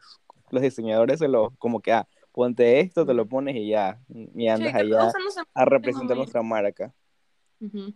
los 0.51 0.61
diseñadores 0.61 1.19
se 1.19 1.27
lo, 1.27 1.51
como 1.57 1.81
que, 1.81 1.91
ah, 1.91 2.07
ponte 2.31 2.79
esto, 2.79 3.05
te 3.05 3.13
lo 3.13 3.25
pones 3.25 3.55
y 3.55 3.69
ya, 3.69 3.99
y 4.09 4.47
andas 4.47 4.75
allá 4.75 5.09
sea, 5.11 5.19
no 5.19 5.29
a 5.55 5.65
representar 5.65 6.15
nuestra 6.17 6.41
marca. 6.43 6.93
Ujú. 7.59 7.93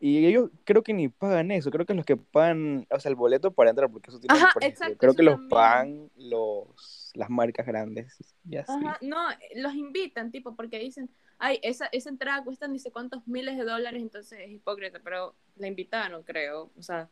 Y 0.00 0.24
ellos 0.26 0.50
creo 0.64 0.82
que 0.82 0.94
ni 0.94 1.08
pagan 1.08 1.50
eso, 1.50 1.70
creo 1.70 1.84
que 1.84 1.94
los 1.94 2.04
que 2.06 2.16
pagan, 2.16 2.86
o 2.90 3.00
sea, 3.00 3.08
el 3.10 3.16
boleto 3.16 3.50
para 3.50 3.70
entrar, 3.70 3.90
porque 3.90 4.10
eso 4.10 4.20
tiene 4.20 4.36
un 4.36 4.42
Ajá, 4.42 4.52
precio. 4.54 4.70
exacto, 4.70 4.96
creo 4.98 5.14
que 5.14 5.22
los 5.24 5.34
también. 5.34 5.48
pagan 5.48 6.10
los, 6.16 7.10
las 7.14 7.28
marcas 7.30 7.66
grandes. 7.66 8.16
Y 8.48 8.56
así. 8.56 8.72
Ajá, 8.72 8.98
no, 9.00 9.16
los 9.56 9.74
invitan, 9.74 10.30
tipo, 10.30 10.54
porque 10.54 10.78
dicen, 10.78 11.10
ay, 11.38 11.58
esa, 11.62 11.86
esa 11.86 12.10
entrada 12.10 12.44
cuesta 12.44 12.68
ni 12.68 12.78
sé 12.78 12.92
cuántos 12.92 13.26
miles 13.26 13.56
de 13.56 13.64
dólares, 13.64 14.00
entonces 14.00 14.38
es 14.40 14.50
hipócrita, 14.50 15.00
pero 15.02 15.34
la 15.56 15.66
invitaron, 15.66 16.22
creo. 16.22 16.70
O 16.78 16.82
sea, 16.82 17.08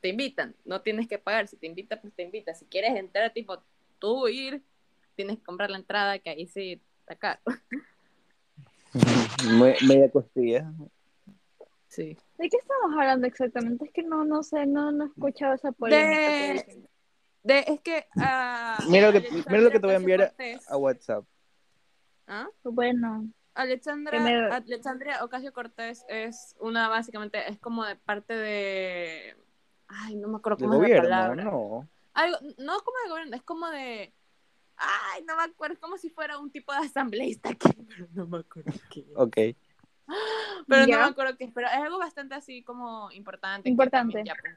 te 0.00 0.08
invitan, 0.08 0.54
no 0.64 0.80
tienes 0.80 1.08
que 1.08 1.18
pagar. 1.18 1.48
Si 1.48 1.56
te 1.56 1.66
invita, 1.66 2.00
pues 2.00 2.14
te 2.14 2.22
invita. 2.22 2.54
Si 2.54 2.66
quieres 2.66 2.94
entrar, 2.96 3.32
tipo, 3.32 3.58
tú 3.98 4.28
ir, 4.28 4.62
tienes 5.16 5.38
que 5.38 5.44
comprar 5.44 5.70
la 5.70 5.78
entrada, 5.78 6.18
que 6.20 6.30
ahí 6.30 6.46
sí 6.46 6.80
está 7.00 7.16
caro. 7.16 7.40
Me- 9.58 9.76
media 9.86 10.08
costilla. 10.10 10.72
Sí. 11.92 12.16
¿De 12.38 12.48
qué 12.48 12.56
estamos 12.56 12.90
hablando 12.98 13.26
exactamente? 13.26 13.84
Es 13.84 13.92
que 13.92 14.02
no, 14.02 14.24
no 14.24 14.42
sé, 14.42 14.64
no, 14.64 14.90
no 14.92 15.04
he 15.04 15.06
escuchado 15.08 15.52
esa 15.52 15.72
polémica. 15.72 16.08
De, 16.30 16.88
de, 17.42 17.58
es 17.68 17.80
que. 17.82 18.06
ah, 18.16 18.78
Mira 18.88 19.10
lo 19.10 19.20
que- 19.20 19.30
mira 19.30 19.60
lo 19.60 19.70
que 19.70 19.78
te 19.78 19.86
voy 19.86 19.92
a 19.92 19.96
enviar 19.98 20.34
A 20.68 20.76
WhatsApp. 20.78 21.26
¿Ah? 22.26 22.48
Bueno, 22.64 23.28
Alexandra, 23.52 24.18
me- 24.20 24.32
Alexandria 24.54 25.22
Ocasio 25.22 25.52
Cortés 25.52 26.02
es 26.08 26.56
una, 26.60 26.88
básicamente, 26.88 27.46
es 27.50 27.58
como 27.58 27.84
de 27.84 27.96
parte 27.96 28.34
de. 28.34 29.36
Ay, 29.88 30.14
no 30.16 30.28
me 30.28 30.38
acuerdo 30.38 30.56
cómo 30.60 30.72
es 30.72 30.80
la 30.80 30.86
gobierno, 30.86 31.08
palabra. 31.10 31.44
no. 31.44 31.88
Algo, 32.14 32.38
no 32.56 32.80
como 32.80 32.96
de 33.04 33.10
gobierno, 33.10 33.36
es 33.36 33.42
como 33.42 33.68
de. 33.68 34.14
Ay, 34.76 35.24
no 35.26 35.36
me 35.36 35.42
acuerdo, 35.42 35.74
es 35.74 35.78
como 35.80 35.98
si 35.98 36.08
fuera 36.08 36.38
un 36.38 36.50
tipo 36.50 36.72
de 36.72 36.78
asambleísta 36.78 37.50
aquí, 37.50 37.68
pero 37.86 38.06
no 38.14 38.26
me 38.26 38.38
acuerdo 38.38 38.72
qué. 38.90 39.04
Ok. 39.14 39.36
Pero 40.68 40.86
Ya. 40.86 40.98
no 40.98 41.04
me 41.04 41.10
acuerdo 41.10 41.36
qué 41.36 41.44
es, 41.44 41.52
pero 41.52 41.66
es 41.68 41.74
algo 41.74 41.98
bastante 41.98 42.34
así 42.34 42.62
como 42.62 43.10
importante. 43.12 43.68
Importante. 43.68 44.22
ya, 44.24 44.34
pues, 44.40 44.54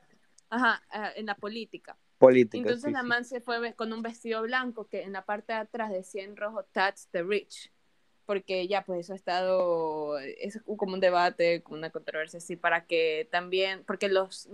ajá, 0.49 0.81
eh, 0.93 1.13
en 1.17 1.25
la 1.25 1.35
política. 1.35 1.97
Política. 2.17 2.57
Entonces 2.57 2.83
sí, 2.83 2.91
la 2.91 3.01
sí. 3.01 3.07
man 3.07 3.25
se 3.25 3.41
fue 3.41 3.73
con 3.73 3.91
un 3.93 4.01
vestido 4.01 4.41
blanco 4.43 4.87
que 4.87 5.03
en 5.03 5.13
la 5.13 5.25
parte 5.25 5.53
de 5.53 5.59
atrás 5.59 5.91
decía 5.91 6.23
en 6.23 6.35
rojo 6.35 6.63
Touch 6.71 7.07
the 7.11 7.23
Rich. 7.23 7.71
Porque 8.25 8.67
ya, 8.67 8.83
pues 8.83 9.01
eso 9.01 9.13
ha 9.13 9.15
estado, 9.15 10.17
es 10.17 10.59
como 10.77 10.95
un 10.95 10.99
debate, 10.99 11.61
como 11.61 11.77
una 11.77 11.91
controversia 11.91 12.37
así, 12.37 12.55
para 12.55 12.85
que 12.87 13.27
también, 13.31 13.83
porque 13.85 14.09
los 14.09 14.49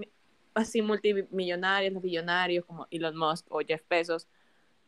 así 0.53 0.81
multimillonarios, 0.81 1.93
los 1.93 2.03
billonarios 2.03 2.65
como 2.65 2.87
Elon 2.91 3.15
Musk 3.15 3.45
o 3.49 3.61
Jeff 3.65 3.81
Bezos, 3.89 4.27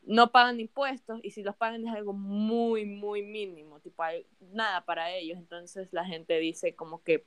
no 0.05 0.31
pagan 0.31 0.59
impuestos 0.59 1.19
y 1.23 1.31
si 1.31 1.43
los 1.43 1.55
pagan 1.55 1.87
es 1.87 1.93
algo 1.93 2.13
muy, 2.13 2.85
muy 2.85 3.21
mínimo, 3.23 3.79
tipo 3.79 4.03
hay 4.03 4.25
nada 4.51 4.83
para 4.85 5.11
ellos. 5.11 5.37
Entonces 5.37 5.89
la 5.91 6.05
gente 6.05 6.37
dice 6.39 6.75
como 6.75 7.03
que 7.03 7.25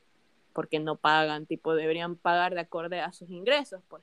porque 0.52 0.78
no 0.78 0.96
pagan, 0.96 1.46
tipo 1.46 1.74
deberían 1.74 2.16
pagar 2.16 2.54
de 2.54 2.60
acorde 2.60 3.00
a 3.00 3.12
sus 3.12 3.28
ingresos, 3.30 3.82
pues. 3.88 4.02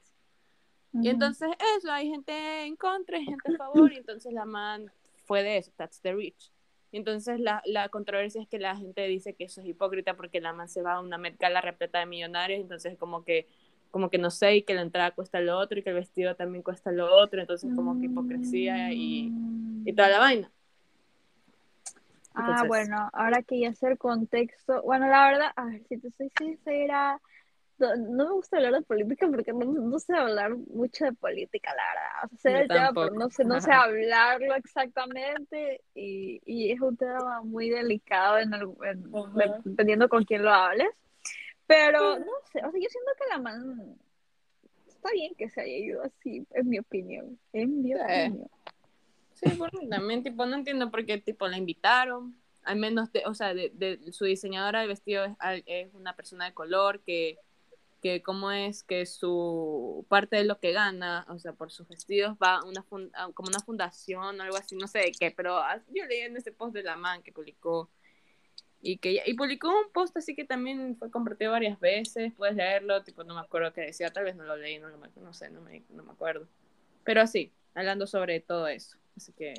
Y 0.93 1.09
entonces 1.09 1.49
eso, 1.78 1.91
hay 1.91 2.07
gente 2.09 2.65
en 2.65 2.76
contra, 2.76 3.17
hay 3.17 3.26
gente 3.26 3.51
a 3.55 3.57
favor, 3.57 3.91
y 3.91 3.97
entonces 3.97 4.32
la 4.32 4.45
man 4.45 4.91
fue 5.26 5.41
de 5.41 5.57
eso, 5.57 5.71
that's 5.76 5.99
the 6.01 6.13
rich. 6.13 6.51
Y 6.91 6.97
entonces 6.97 7.39
la, 7.39 7.63
la 7.65 7.89
controversia 7.89 8.39
es 8.39 8.47
que 8.47 8.59
la 8.59 8.76
gente 8.76 9.07
dice 9.07 9.34
que 9.34 9.45
eso 9.45 9.61
es 9.61 9.67
hipócrita 9.67 10.15
porque 10.15 10.39
la 10.39 10.53
man 10.53 10.69
se 10.69 10.84
va 10.84 10.93
a 10.93 11.01
una 11.01 11.17
Met 11.17 11.39
Gala 11.39 11.61
repleta 11.61 11.97
de 11.97 12.05
millonarios, 12.05 12.61
entonces 12.61 12.95
como 12.99 13.26
que, 13.26 13.47
como 13.94 14.10
que 14.10 14.18
no 14.18 14.32
sé, 14.32 14.56
y 14.58 14.64
que 14.64 14.74
la 14.74 14.82
entrada 14.82 15.12
cuesta 15.12 15.39
lo 15.39 15.58
otro, 15.58 15.80
y 15.80 15.84
que 15.84 15.91
el 15.91 15.96
vestido 15.96 16.36
también 16.36 16.64
cuesta 16.64 16.91
lo 16.91 17.16
otro, 17.16 17.39
entonces 17.39 17.72
como 17.76 18.02
que 18.02 18.08
hipocresía 18.08 18.91
y, 18.91 19.32
y 19.86 19.94
toda 19.94 20.10
la 20.10 20.20
vaina. 20.20 20.52
Ah, 22.36 22.64
bueno, 22.68 23.10
ahora 23.14 23.44
que 23.44 23.60
ya 23.60 23.74
sé 23.76 23.88
el 23.88 23.98
contexto, 24.00 24.82
bueno, 24.82 25.08
la 25.08 25.28
verdad, 25.28 25.52
a 25.56 25.66
ver, 25.66 25.84
si 25.88 26.00
te 26.00 26.10
soy 26.18 26.32
sincera, 26.38 27.22
no, 27.78 27.96
no 27.96 28.26
me 28.26 28.32
gusta 28.34 28.58
hablar 28.58 28.74
de 28.74 28.82
política 28.82 29.28
porque 29.30 29.54
no, 29.54 29.60
no 29.66 30.00
sé 30.00 30.16
hablar 30.16 30.56
mucho 30.56 31.06
de 31.06 31.14
política, 31.14 31.72
la 31.76 31.84
verdad. 31.89 32.26
O 32.26 32.38
sea, 32.38 32.52
sé 32.52 32.58
del 32.58 32.68
tema, 32.70 32.91
pero 32.94 33.12
no 33.14 33.30
sé, 33.30 33.46
no 33.46 33.62
sé 33.62 33.72
hablarlo 33.72 34.56
exactamente 34.56 35.82
y, 35.94 36.41
y 36.46 36.72
es 36.72 36.82
un 36.82 36.98
tema 36.98 37.41
muy 37.44 37.70
delicado 37.70 38.39
en 38.39 38.54
el- 38.56 38.70
en- 38.84 39.12
dependiendo 39.64 40.10
con 40.10 40.24
quién 40.26 40.44
lo 40.44 40.52
hables. 40.52 40.89
Pero 41.68 42.20
no 42.20 42.32
sé, 42.51 42.59
o 42.66 42.72
sea, 42.72 42.82
yo 42.82 42.89
siento 42.89 43.11
que 43.18 43.30
la 43.30 43.38
man 43.39 43.97
está 44.88 45.11
bien 45.11 45.34
que 45.36 45.49
se 45.49 45.61
haya 45.61 45.78
ido 45.78 46.03
así, 46.03 46.45
en 46.51 46.70
mi 46.70 46.80
opinión, 46.80 47.39
en 47.53 47.82
mi 47.82 47.89
Sí. 47.93 47.99
opinión. 47.99 48.49
Sí, 49.34 49.57
bueno, 49.57 49.80
también, 49.89 50.24
tipo, 50.24 50.45
no 50.45 50.55
entiendo 50.55 50.89
por 50.91 51.05
qué, 51.05 51.18
tipo, 51.18 51.47
la 51.47 51.57
invitaron. 51.57 52.36
Al 52.64 52.78
menos, 52.78 53.11
de, 53.11 53.24
o 53.26 53.34
sea, 53.34 53.53
de, 53.53 53.72
de- 53.74 54.11
su 54.14 54.24
diseñadora 54.26 54.82
de 54.82 54.88
vestido 54.88 55.26
es, 55.66 55.93
una 55.93 56.16
persona 56.16 56.45
de 56.45 56.53
color 56.53 57.01
que, 57.01 57.38
que 58.01 58.22
cómo 58.22 58.51
es 58.51 58.84
que 58.84 59.05
su 59.05 60.05
parte 60.07 60.38
de 60.38 60.45
lo 60.45 60.59
que 60.59 60.72
gana, 60.72 61.26
o 61.30 61.39
sea, 61.39 61.51
por 61.53 61.72
sus 61.72 61.88
vestidos 61.89 62.38
va 62.41 62.57
a 62.57 62.64
una 62.64 62.84
fun- 62.84 63.11
a 63.16 63.30
como 63.34 63.49
una 63.49 63.59
fundación 63.59 64.39
o 64.39 64.43
algo 64.43 64.55
así, 64.55 64.76
no 64.78 64.88
sé 64.88 64.99
de 64.99 65.11
qué, 65.11 65.32
pero 65.32 65.59
yo 65.93 66.05
leí 66.05 66.22
en 66.22 66.38
ese 66.38 66.51
post 66.53 66.74
de 66.74 66.84
la 66.84 66.95
man 66.95 67.22
que 67.24 67.34
publicó 67.34 67.89
y 68.86 68.97
que 68.97 69.23
y 69.25 69.34
publicó 69.34 69.69
un 69.69 69.91
post 69.93 70.15
así 70.17 70.36
que 70.36 70.43
también 70.43 70.97
fue 70.97 71.09
compartido 71.09 71.53
varias 71.53 71.79
veces, 71.79 72.34
puedes 72.36 72.55
leerlo, 72.55 73.01
tipo, 73.01 73.23
no 73.23 73.34
me 73.34 73.39
acuerdo 73.39 73.71
qué 73.73 73.81
decía, 73.81 74.11
tal 74.11 74.25
vez 74.25 74.36
no 74.36 74.43
lo 74.43 74.57
leí, 74.57 74.77
no, 74.77 74.89
lo 74.89 74.97
no 74.97 75.34
sé, 75.34 75.49
no 75.49 75.61
me, 75.61 75.84
no 75.89 76.03
me 76.03 76.11
acuerdo. 76.11 76.45
Pero 77.05 77.21
así, 77.21 77.51
hablando 77.73 78.05
sobre 78.05 78.41
todo 78.41 78.67
eso. 78.67 78.97
Así 79.15 79.31
que 79.31 79.53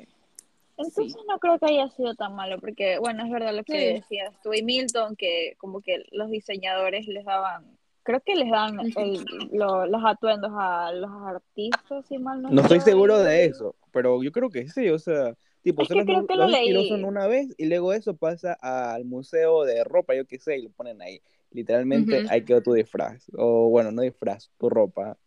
Entonces 0.77 1.13
Sí. 1.13 1.25
no 1.27 1.39
creo 1.39 1.57
que 1.57 1.65
haya 1.65 1.89
sido 1.89 2.13
tan 2.15 2.35
malo, 2.35 2.59
porque 2.59 2.99
bueno, 2.99 3.25
es 3.25 3.31
verdad 3.31 3.55
lo 3.55 3.63
que 3.63 3.73
Sí. 3.73 3.85
decías 3.93 4.39
tú 4.43 4.53
y 4.53 4.61
Milton, 4.61 5.15
que 5.15 5.55
como 5.57 5.81
que 5.81 6.05
los 6.11 6.29
diseñadores 6.29 7.07
les 7.07 7.25
daban, 7.25 7.65
creo 8.03 8.19
que 8.21 8.35
les 8.35 8.51
dan 8.51 8.79
el, 8.95 9.25
lo- 9.53 9.87
los 9.87 10.03
atuendos 10.05 10.51
a 10.53 10.91
los 10.91 11.09
artistas, 11.25 12.05
si 12.07 12.19
mal 12.19 12.41
no 12.43 12.51
No 12.51 12.61
estoy. 12.61 12.79
seguro 12.81 13.17
de 13.23 13.45
eso, 13.45 13.75
pero 13.91 14.21
yo 14.21 14.31
creo 14.31 14.49
que 14.51 14.67
sí, 14.69 14.89
o 14.89 14.99
sea, 14.99 15.33
tipo, 15.65 15.81
Es 15.81 15.87
que 15.89 16.05
creo 16.05 16.25
que 16.27 16.35
lo 16.35 16.47
leí. 16.47 16.77
usan 16.77 17.03
una 17.03 17.25
vez 17.27 17.53
y 17.57 17.65
luego 17.65 17.91
eso 17.91 18.15
pasa 18.15 18.53
al 18.61 19.03
museo 19.03 19.63
de 19.65 19.83
ropa, 19.83 20.15
yo 20.15 20.25
qué 20.25 20.39
sé, 20.39 20.57
y 20.57 20.61
lo 20.61 20.69
ponen 20.69 21.01
ahí. 21.01 21.21
Literalmente, 21.51 22.23
ahí 22.29 22.43
quedó 22.45 22.61
tu 22.61 22.73
disfraz, 22.73 23.25
o 23.37 23.69
bueno, 23.69 23.91
no 23.91 24.01
disfraz, 24.03 24.51
tu 24.57 24.69
ropa, 24.69 25.17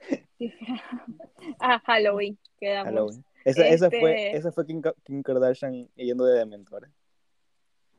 Ah, 1.60 1.80
Halloween, 1.86 2.38
quedamos. 2.60 2.86
Halloween. 2.92 3.24
Esa, 3.44 3.66
esa 3.68 3.90
fue, 3.90 4.12
Este- 4.26 4.36
esa 4.36 4.52
fue 4.52 4.66
Kim, 4.66 4.80
Ka- 4.82 4.94
Kim 5.04 5.22
Kardashian 5.22 5.88
yendo 5.96 6.24
de 6.24 6.38
dementora. 6.38 6.90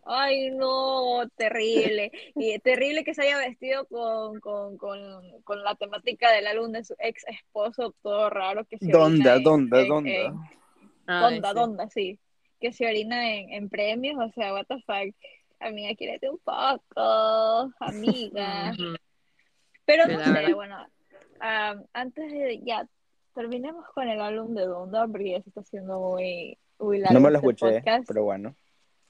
Ay, 0.05 0.49
no, 0.51 1.27
terrible. 1.35 2.11
Y 2.35 2.57
terrible 2.59 3.03
que 3.03 3.13
se 3.13 3.23
haya 3.23 3.37
vestido 3.37 3.85
con, 3.85 4.39
con, 4.39 4.77
con, 4.77 5.41
con 5.43 5.63
la 5.63 5.75
temática 5.75 6.31
del 6.31 6.47
álbum 6.47 6.71
de 6.71 6.83
su 6.83 6.95
ex 6.99 7.23
esposo, 7.27 7.93
todo 8.01 8.29
raro 8.29 8.65
que 8.65 8.77
se 8.77 8.91
¿Dónde? 8.91 9.39
¿Dónde? 9.43 9.81
en- 9.81 9.87
¿Dónde? 9.87 10.25
en- 10.25 10.35
Ay, 11.09 11.39
Donda, 11.39 11.49
sí. 11.49 11.55
donda, 11.55 11.89
sí. 11.89 12.19
Que 12.59 12.71
se 12.71 12.85
orina 12.85 13.33
en, 13.33 13.53
en 13.53 13.69
premios, 13.69 14.17
o 14.19 14.31
sea, 14.33 14.53
what 14.53 14.65
the 14.67 14.75
fuck. 14.85 15.15
Amiga, 15.59 15.95
quiérete 15.95 16.29
un 16.29 16.37
poco, 16.39 17.71
amiga. 17.79 18.73
Pero 19.85 20.07
no 20.07 20.23
sé, 20.23 20.53
bueno, 20.53 20.77
antes 21.93 22.31
de 22.31 22.61
ya 22.63 22.87
terminemos 23.33 23.85
con 23.93 24.07
el 24.07 24.21
álbum 24.21 24.53
de 24.53 24.65
Donda, 24.65 25.07
porque 25.07 25.31
ya 25.31 25.41
se 25.41 25.49
está 25.49 25.61
haciendo 25.61 25.99
muy, 25.99 26.57
muy 26.79 26.99
largo 26.99 27.13
No 27.13 27.19
me 27.21 27.31
lo 27.31 27.37
este 27.39 27.47
escuché, 27.49 27.75
podcast. 27.79 28.07
pero 28.07 28.23
bueno. 28.23 28.55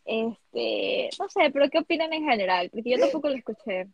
Este, 0.06 1.10
no 1.20 1.30
sé, 1.30 1.52
pero 1.52 1.70
¿qué 1.70 1.80
opinan 1.80 2.14
en 2.14 2.24
general? 2.24 2.70
Porque 2.72 2.92
yo 2.92 3.00
tampoco 3.00 3.30
lo 3.30 3.36
escuché. 3.36 3.88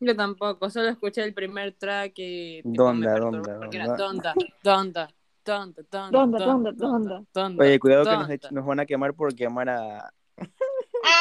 Yo 0.00 0.16
tampoco, 0.16 0.68
solo 0.70 0.88
escuché 0.88 1.22
el 1.22 1.34
primer 1.34 1.72
track 1.74 2.12
y 2.16 2.62
tipo, 2.62 2.82
¿Dónde, 2.84 3.06
me 3.06 3.12
perturbó 3.12 3.36
dónde, 3.36 3.58
porque 3.58 3.76
era 3.76 3.96
dónde? 3.96 4.28
donda, 4.62 5.14
donda, 5.46 5.82
Donda, 5.90 6.38
donda, 6.38 6.72
donda, 6.72 7.24
donda, 7.32 7.64
Oye, 7.64 7.78
cuidado 7.78 8.04
que 8.04 8.38
nos, 8.50 8.66
van 8.66 8.80
a 8.80 8.86
quemar 8.86 9.14
por 9.14 9.34
quemar 9.34 9.68
a... 9.70 10.12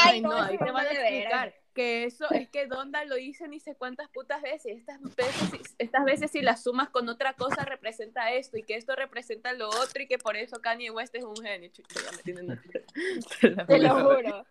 Ay, 0.03 0.21
no, 0.21 0.33
ahí 0.33 0.57
te 0.57 0.71
van 0.71 0.85
a 0.87 0.91
explicar 0.91 1.53
que 1.75 2.05
eso 2.05 2.25
es 2.31 2.49
que 2.49 2.67
Donda 2.67 3.03
lo 3.03 3.15
dice 3.15 3.47
ni 3.49 3.59
sé 3.59 3.75
cuántas 3.75 4.09
putas 4.09 4.41
veces. 4.41 4.77
Estas 4.77 5.01
veces, 5.01 5.75
estas 5.77 6.05
veces 6.05 6.31
si 6.31 6.41
las 6.41 6.63
sumas 6.63 6.89
con 6.89 7.07
otra 7.09 7.33
cosa 7.33 7.65
representa 7.65 8.31
esto 8.31 8.57
y 8.57 8.63
que 8.63 8.75
esto 8.75 8.95
representa 8.95 9.51
lo 9.53 9.67
otro 9.69 10.01
y 10.01 10.07
que 10.07 10.17
por 10.17 10.37
eso 10.37 10.61
Kanye 10.61 10.89
West 10.89 11.13
es 11.15 11.25
un 11.25 11.35
genio. 11.35 11.69
Chucha, 11.71 11.99
ya 12.03 12.11
me 12.15 12.23
tienen 12.23 12.51
hasta- 12.51 13.65
Te 13.65 13.79
lo 13.79 13.89
juro, 14.03 14.45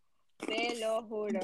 te 0.46 0.78
lo 0.80 1.02
juro. 1.04 1.40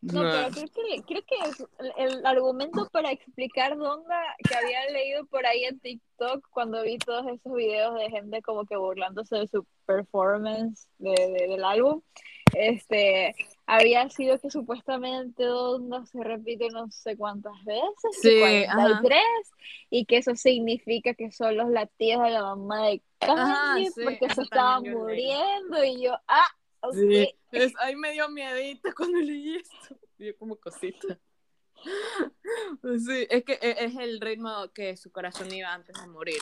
No, 0.00 0.22
pero 0.22 0.48
creo 0.50 0.66
que, 0.68 1.02
creo 1.02 1.22
que 1.22 1.34
es 1.48 1.66
el, 1.96 2.24
argumento 2.24 2.88
para 2.92 3.10
explicar 3.10 3.76
dónde 3.76 4.14
que 4.48 4.54
había 4.54 4.88
leído 4.90 5.26
por 5.26 5.44
ahí 5.44 5.64
en 5.64 5.80
TikTok 5.80 6.46
cuando 6.50 6.82
vi 6.82 6.98
todos 6.98 7.26
esos 7.26 7.52
videos 7.52 7.96
de 7.96 8.08
gente 8.08 8.40
como 8.42 8.64
que 8.64 8.76
burlándose 8.76 9.36
de 9.36 9.48
su 9.48 9.66
performance 9.86 10.88
de, 10.98 11.10
de- 11.10 11.48
del 11.48 11.64
álbum, 11.64 12.00
este, 12.54 13.34
había 13.66 14.08
sido 14.08 14.38
que 14.38 14.50
supuestamente 14.50 15.44
Donda 15.44 16.06
se 16.06 16.22
repite 16.22 16.68
no 16.70 16.90
sé 16.90 17.16
cuántas 17.16 17.52
veces, 17.64 18.20
Sí, 18.20 18.30
que 18.30 18.66
ajá. 18.68 19.00
43, 19.00 19.22
y 19.90 20.04
que 20.04 20.18
eso 20.18 20.34
significa 20.36 21.14
que 21.14 21.32
son 21.32 21.56
los 21.56 21.70
latidos 21.70 22.22
de 22.22 22.30
la 22.30 22.42
mamá 22.42 22.86
de 22.86 23.02
Kanye 23.18 23.42
Ajá, 23.42 23.76
sí, 23.78 23.90
porque 24.04 24.32
se 24.32 24.42
estaba 24.42 24.80
muriendo, 24.80 25.84
y 25.84 26.02
yo, 26.02 26.12
ah, 26.28 26.48
Sí, 26.92 27.34
es, 27.52 27.72
ahí 27.78 27.96
me 27.96 28.12
dio 28.12 28.28
miedito 28.28 28.90
cuando 28.96 29.18
leí 29.18 29.56
esto. 29.56 29.96
Dio 30.18 30.36
como 30.36 30.56
cosita. 30.56 31.18
Sí, 32.82 33.26
es 33.30 33.44
que 33.44 33.52
e- 33.54 33.84
es 33.84 33.96
el 33.96 34.20
ritmo 34.20 34.70
que 34.74 34.96
su 34.96 35.10
corazón 35.12 35.52
iba 35.52 35.72
antes 35.72 36.00
de 36.00 36.06
morir. 36.08 36.40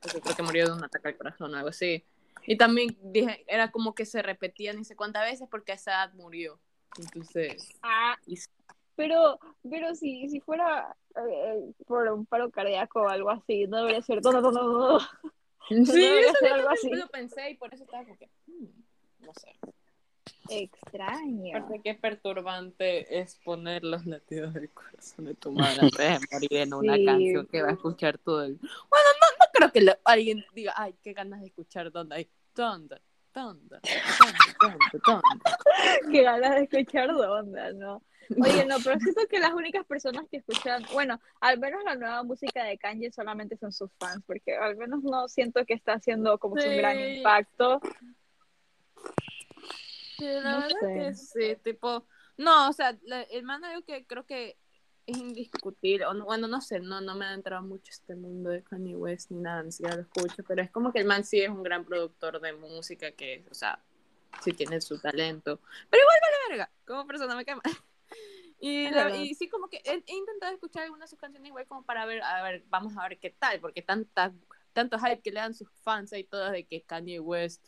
Porque 0.00 0.20
creo 0.20 0.36
que 0.36 0.42
murió 0.42 0.66
de 0.66 0.72
un 0.74 0.84
ataque 0.84 1.08
al 1.08 1.16
corazón 1.16 1.54
o 1.54 1.56
algo 1.56 1.68
así. 1.70 2.04
Y 2.46 2.56
también 2.58 2.96
dije, 3.02 3.44
era 3.48 3.70
como 3.70 3.94
que 3.94 4.04
se 4.04 4.20
repetía 4.22 4.72
ni 4.74 4.84
sé 4.84 4.94
cuántas 4.96 5.24
veces 5.30 5.48
porque 5.50 5.72
a 5.72 5.76
esa 5.76 5.92
edad 5.92 6.12
murió. 6.14 6.60
Entonces, 6.98 7.68
Ah, 7.82 8.16
y- 8.26 8.38
pero, 8.96 9.38
pero 9.68 9.94
si, 9.94 10.28
si 10.28 10.40
fuera 10.40 10.94
eh, 11.16 11.72
por 11.86 12.06
un 12.12 12.26
paro 12.26 12.50
cardíaco 12.50 13.02
o 13.02 13.08
algo 13.08 13.30
así, 13.30 13.66
no 13.66 13.78
debería 13.78 14.02
ser. 14.02 14.22
No, 14.22 14.32
no, 14.32 14.40
no, 14.40 14.52
no, 14.52 14.62
no. 14.68 15.00
sí, 15.68 16.00
debería 16.00 16.20
eso 16.30 16.38
ser 16.38 16.48
yo 16.50 16.54
algo 16.56 16.68
así. 16.68 16.90
lo 16.90 17.08
pensé 17.08 17.50
y 17.50 17.56
por 17.56 17.72
eso 17.72 17.84
estaba 17.84 18.04
como 18.04 18.18
que, 18.18 18.28
hmm, 18.46 18.66
no 19.20 19.32
sé. 19.34 19.52
Extraño. 20.48 21.56
Aparte, 21.56 21.80
qué 21.82 21.94
perturbante 21.94 23.18
es 23.20 23.36
poner 23.44 23.84
los 23.84 24.04
latidos 24.06 24.54
del 24.54 24.70
corazón 24.70 25.24
de 25.26 25.34
tu 25.34 25.52
madre 25.52 25.80
antes 25.82 25.98
de 25.98 26.26
morir 26.32 26.52
en 26.52 26.74
una 26.74 26.94
Sí. 26.96 27.04
canción 27.06 27.46
que 27.46 27.62
va 27.62 27.68
a 27.68 27.72
escuchar 27.72 28.18
todo 28.18 28.42
el... 28.44 28.56
Bueno, 28.56 28.68
no, 29.20 29.26
no 29.44 29.46
creo 29.52 29.72
que 29.72 29.80
lo- 29.82 29.98
alguien 30.04 30.44
diga, 30.54 30.74
ay, 30.76 30.94
qué 31.02 31.12
ganas 31.12 31.40
de 31.40 31.46
escuchar 31.46 31.90
dónde 31.90 32.16
hay. 32.16 32.28
Tonto, 32.52 32.96
tonto, 33.32 33.78
tonto. 35.04 35.22
Qué 36.12 36.22
ganas 36.22 36.54
de 36.54 36.62
escuchar 36.62 37.12
Donda, 37.12 37.72
¿no? 37.72 38.02
Oye, 38.42 38.64
no, 38.64 38.76
pero 38.82 38.98
siento 39.00 39.20
que 39.28 39.38
las 39.38 39.52
únicas 39.52 39.84
personas 39.86 40.24
que 40.30 40.38
escuchan, 40.38 40.82
bueno, 40.92 41.20
al 41.40 41.58
menos 41.58 41.82
la 41.84 41.94
nueva 41.96 42.22
música 42.22 42.64
de 42.64 42.78
Kanye 42.78 43.10
solamente 43.12 43.56
son 43.58 43.70
sus 43.72 43.90
fans, 43.98 44.22
porque 44.26 44.54
al 44.56 44.76
menos 44.76 45.02
no 45.02 45.28
siento 45.28 45.64
que 45.66 45.74
está 45.74 45.94
haciendo 45.94 46.38
como 46.38 46.56
su 46.58 46.68
gran 46.70 46.98
impacto. 46.98 47.80
Sí, 50.18 50.24
la 50.26 50.40
No 50.42 50.60
verdad 50.60 50.80
sé. 50.80 50.94
que 50.94 51.14
sí, 51.14 51.56
tipo, 51.62 52.06
no, 52.36 52.68
o 52.68 52.72
sea, 52.72 52.96
la- 53.02 53.22
el 53.22 53.42
man 53.44 53.64
algo 53.64 53.84
que 53.84 54.06
creo 54.06 54.24
que 54.26 54.56
es 55.06 55.16
indiscutible, 55.18 56.06
o 56.06 56.14
no- 56.14 56.24
bueno, 56.24 56.46
no 56.48 56.60
sé, 56.60 56.80
no, 56.80 57.00
no 57.00 57.14
me 57.14 57.26
ha 57.26 57.34
entrado 57.34 57.62
mucho 57.62 57.90
este 57.90 58.14
mundo 58.14 58.50
de 58.50 58.62
Kanye 58.62 58.96
West 58.96 59.30
ni 59.30 59.38
nada, 59.40 59.62
ni 59.62 59.70
siquiera 59.72 59.96
lo 59.96 60.02
escucho, 60.02 60.42
pero 60.48 60.62
es 60.62 60.70
como 60.70 60.92
que 60.92 61.00
el 61.00 61.04
man 61.06 61.24
sí 61.24 61.40
es 61.40 61.50
un 61.50 61.62
gran 61.62 61.84
productor 61.84 62.40
de 62.40 62.52
música 62.54 63.12
que, 63.12 63.44
o 63.50 63.54
sea, 63.54 63.82
sí 64.42 64.52
tiene 64.52 64.80
su 64.80 64.98
talento, 64.98 65.60
pero 65.90 66.02
igual 66.02 66.16
vale 66.22 66.36
verga, 66.50 66.70
como 66.86 67.06
persona 67.06 67.36
me 67.36 67.44
quema. 67.44 67.62
Y, 68.60 68.88
la- 68.90 69.14
y 69.14 69.34
sí, 69.34 69.48
como 69.48 69.68
que 69.68 69.82
he, 69.84 70.02
he 70.06 70.14
intentado 70.16 70.54
escuchar 70.54 70.84
algunas 70.84 71.10
de 71.10 71.16
sus 71.16 71.20
canciones 71.20 71.48
igual 71.48 71.66
como 71.66 71.82
para 71.84 72.06
ver, 72.06 72.22
a 72.22 72.42
ver, 72.42 72.64
vamos 72.68 72.96
a 72.96 73.06
ver 73.06 73.18
qué 73.18 73.30
tal, 73.30 73.60
porque 73.60 73.82
tanta, 73.82 74.32
tanto 74.72 74.98
hype 74.98 75.20
que 75.20 75.32
le 75.32 75.40
dan 75.40 75.52
sus 75.54 75.68
fans 75.82 76.12
ahí 76.14 76.24
todas 76.24 76.52
de 76.52 76.64
que 76.66 76.82
Kanye 76.82 77.20
West, 77.20 77.66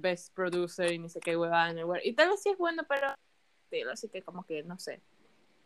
best 0.00 0.34
producer 0.34 0.92
y 0.92 0.98
ni 0.98 1.08
sé 1.08 1.20
qué 1.20 1.36
huevada 1.36 1.70
en 1.70 1.78
el 1.78 1.84
world. 1.84 2.04
Y 2.04 2.12
tal 2.14 2.28
vez 2.30 2.42
sí 2.42 2.50
es 2.50 2.58
bueno, 2.58 2.82
pero 2.88 3.14
así 3.92 4.08
que 4.08 4.22
como 4.22 4.44
que 4.44 4.62
no 4.62 4.78
sé, 4.78 5.00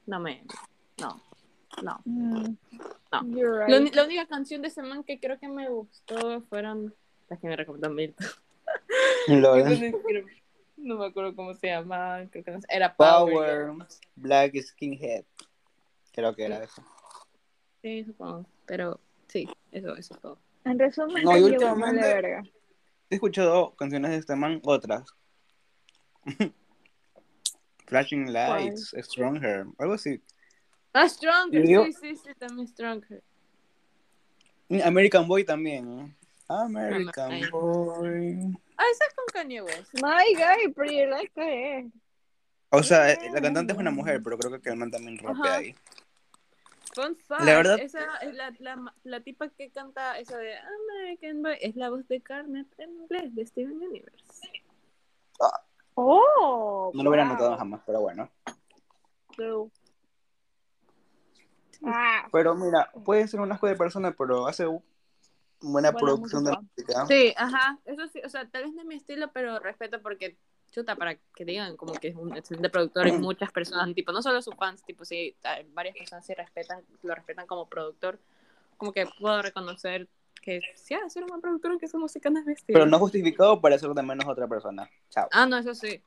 no 0.07 0.19
me, 0.21 0.45
no, 1.01 1.23
no. 1.83 2.01
Mm, 2.05 2.57
No. 3.13 3.23
you're 3.37 3.59
La, 3.61 3.67
right. 3.67 3.81
uni- 3.81 3.91
la 3.91 4.05
única 4.05 4.27
canción 4.27 4.63
de 4.63 4.69
ese 4.69 4.83
man 4.83 5.05
que 5.05 5.21
creo 5.21 5.39
que 5.39 5.49
me 5.49 5.69
gustó 5.69 6.41
fueron 6.49 6.95
las 7.29 7.39
que 7.39 7.47
me 7.49 7.57
recomendó 7.57 7.91
Milton. 7.91 8.27
No 10.77 10.97
me 10.97 11.07
acuerdo 11.07 11.37
cómo 11.37 11.55
se 11.55 11.69
llama, 11.69 12.27
creo 12.31 12.43
que 12.45 12.51
no 12.51 12.61
sé, 12.61 12.67
era 12.69 12.93
Power. 12.97 13.33
Power, 13.35 13.87
Black 14.17 14.57
Skinhead. 14.61 15.25
Creo 16.13 16.35
que 16.35 16.45
era 16.47 16.65
eso. 16.65 16.83
Sí, 17.83 18.05
supongo, 18.05 18.47
pero 18.67 18.99
sí, 19.29 19.49
eso, 19.71 19.95
eso 19.97 20.15
es 20.15 20.21
todo. 20.21 20.39
En 20.65 20.79
resumen, 20.79 21.23
No, 21.23 21.31
y 21.31 21.35
Kanye 21.35 21.43
West 21.45 21.53
últimamente- 21.55 22.01
vale 22.01 22.15
verga. 22.15 22.43
He 23.13 23.17
escuchado 23.17 23.75
canciones 23.77 24.11
de 24.13 24.17
este 24.17 24.35
man, 24.35 24.59
otras. 24.65 25.05
Flashing 27.87 28.33
Lights, 28.33 28.97
Stronger, 29.03 29.67
algo 29.77 29.93
así. 29.93 30.23
Ah, 30.95 31.07
Stronger, 31.07 31.67
sí, 31.67 31.93
sí, 32.01 32.17
sí, 32.17 32.31
también 32.39 32.67
Stronger. 32.69 33.23
American 34.83 35.29
Boy 35.29 35.45
también. 35.45 36.01
¿eh? 36.01 36.15
American 36.49 37.33
Ay. 37.33 37.51
Boy. 37.51 38.59
Ah, 38.79 38.85
esa 38.91 39.05
es 39.05 39.15
con 39.15 39.27
Kanye 39.31 39.61
West. 39.61 39.93
My 39.97 40.33
guy, 40.35 40.73
pretty 40.73 41.05
like 41.05 41.33
eh. 41.37 41.91
O 42.71 42.83
sea, 42.83 43.13
eh, 43.13 43.19
la 43.31 43.43
cantante 43.43 43.75
es 43.75 43.79
una 43.79 43.91
mujer, 43.91 44.23
pero 44.23 44.39
creo 44.39 44.59
que 44.59 44.71
el 44.71 44.77
man 44.77 44.91
también 44.91 45.21
Ajá. 45.27 45.57
ahí. 45.57 45.75
Fun 46.95 47.17
fact, 47.17 47.41
La 47.45 47.55
verdad- 47.57 47.79
esa 47.81 48.17
es 48.19 48.35
la, 48.35 48.53
la, 48.59 48.95
la 49.05 49.21
tipa 49.21 49.49
que 49.49 49.71
canta 49.71 50.19
esa 50.19 50.37
de 50.37 50.55
American 50.59 51.43
Boy, 51.43 51.57
es 51.61 51.75
la 51.77 51.89
voz 51.89 52.07
de 52.09 52.21
Carmen 52.21 52.69
en 52.79 52.91
inglés 52.91 53.35
de 53.35 53.47
Steven 53.47 53.83
Universe. 53.83 54.49
Oh, 55.95 56.91
No 56.95 57.03
lo 57.03 57.11
hubiera 57.11 57.25
notado 57.25 57.57
jamás, 57.57 57.83
pero 57.87 58.01
bueno. 58.01 58.31
True. 59.37 59.71
Ah, 61.85 62.29
Pero 62.31 62.55
mira, 62.55 62.91
puede 63.05 63.27
ser 63.27 63.41
una 63.41 63.55
asco 63.55 63.67
de 63.67 63.75
persona, 63.77 64.13
pero 64.17 64.47
hace 64.47 64.65
buena 64.67 64.83
Buena 65.61 65.99
producción 65.99 66.45
de 66.45 66.51
música. 66.53 66.69
música. 66.77 67.07
Sí, 67.07 67.35
ajá, 67.37 67.79
eso 67.85 68.07
sí, 68.09 68.21
o 68.25 68.29
sea, 68.29 68.49
tal 68.49 68.65
vez 68.65 68.73
no 68.75 68.83
es 68.83 68.87
mi 68.87 68.95
estilo, 68.97 69.33
pero 69.33 69.59
respeto 69.59 70.01
porque, 70.01 70.37
chuta, 70.73 70.97
para 70.97 71.15
que 71.15 71.45
digan 71.45 71.77
como 71.77 71.93
que 71.93 72.09
es 72.09 72.17
un 72.17 72.37
excelente 72.37 72.71
productor 72.71 73.07
y 73.07 73.13
muchas 73.13 73.53
personas, 73.53 73.95
tipo, 73.95 74.11
no 74.11 74.23
solo 74.23 74.43
sus 74.43 74.57
fans, 74.57 74.83
tipo, 74.83 75.05
sí, 75.05 75.37
varias 75.69 75.97
personas 75.97 76.27
sí 76.27 76.35
respetan, 76.35 76.83
lo 77.03 77.15
respetan 77.15 77.47
como 77.47 77.69
productor, 77.69 78.19
como 78.77 78.93
que 78.93 79.07
puedo 79.21 79.41
reconocer 79.43 80.09
que 80.41 80.61
sí 80.75 80.97
ser 81.09 81.23
un 81.23 81.29
buen 81.29 81.41
productor 81.41 81.79
que 81.79 81.87
su 81.87 81.99
música 81.99 82.29
no 82.29 82.41
es. 82.41 82.65
Pero 82.67 82.87
no 82.87 82.99
justificado 82.99 83.61
para 83.61 83.79
ser 83.79 83.91
de 83.91 84.03
menos 84.03 84.27
otra 84.27 84.49
persona. 84.49 84.91
Chao. 85.09 85.29
Ah, 85.31 85.47
no, 85.47 85.59
eso 85.59 85.75
sí. 85.75 86.03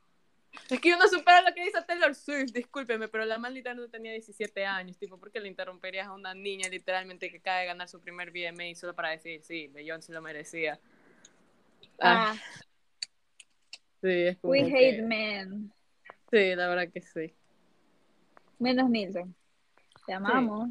Es 0.69 0.79
que 0.79 0.89
yo 0.89 0.97
no 0.97 1.07
supero 1.07 1.47
lo 1.47 1.53
que 1.53 1.63
dice 1.63 1.81
Taylor 1.85 2.15
Swift, 2.15 2.51
discúlpeme, 2.51 3.07
pero 3.07 3.25
la 3.25 3.37
man 3.37 3.53
literalmente 3.53 3.91
tenía 3.91 4.11
17 4.13 4.65
años, 4.65 4.97
tipo, 4.97 5.17
¿por 5.17 5.31
qué 5.31 5.39
le 5.39 5.47
interrumperías 5.47 6.07
a 6.07 6.13
una 6.13 6.33
niña 6.33 6.69
literalmente 6.69 7.29
que 7.29 7.37
acaba 7.37 7.59
de 7.59 7.65
ganar 7.65 7.89
su 7.89 7.99
primer 7.99 8.31
VMA 8.31 8.75
solo 8.75 8.93
para 8.93 9.09
decir, 9.09 9.41
sí, 9.43 9.67
Beyoncé 9.67 10.13
lo 10.13 10.21
merecía? 10.21 10.79
Ah, 11.99 12.33
ah, 12.33 12.35
sí, 14.05 14.27
es 14.27 14.37
como 14.37 14.51
we 14.51 14.63
que- 14.65 14.75
hate 14.89 15.01
men. 15.03 15.71
Sí, 16.31 16.55
la 16.55 16.67
verdad 16.67 16.89
que 16.91 17.01
sí. 17.01 17.33
Menos 18.59 18.89
Milton. 18.89 19.35
Te 20.05 20.13
amamos. 20.13 20.69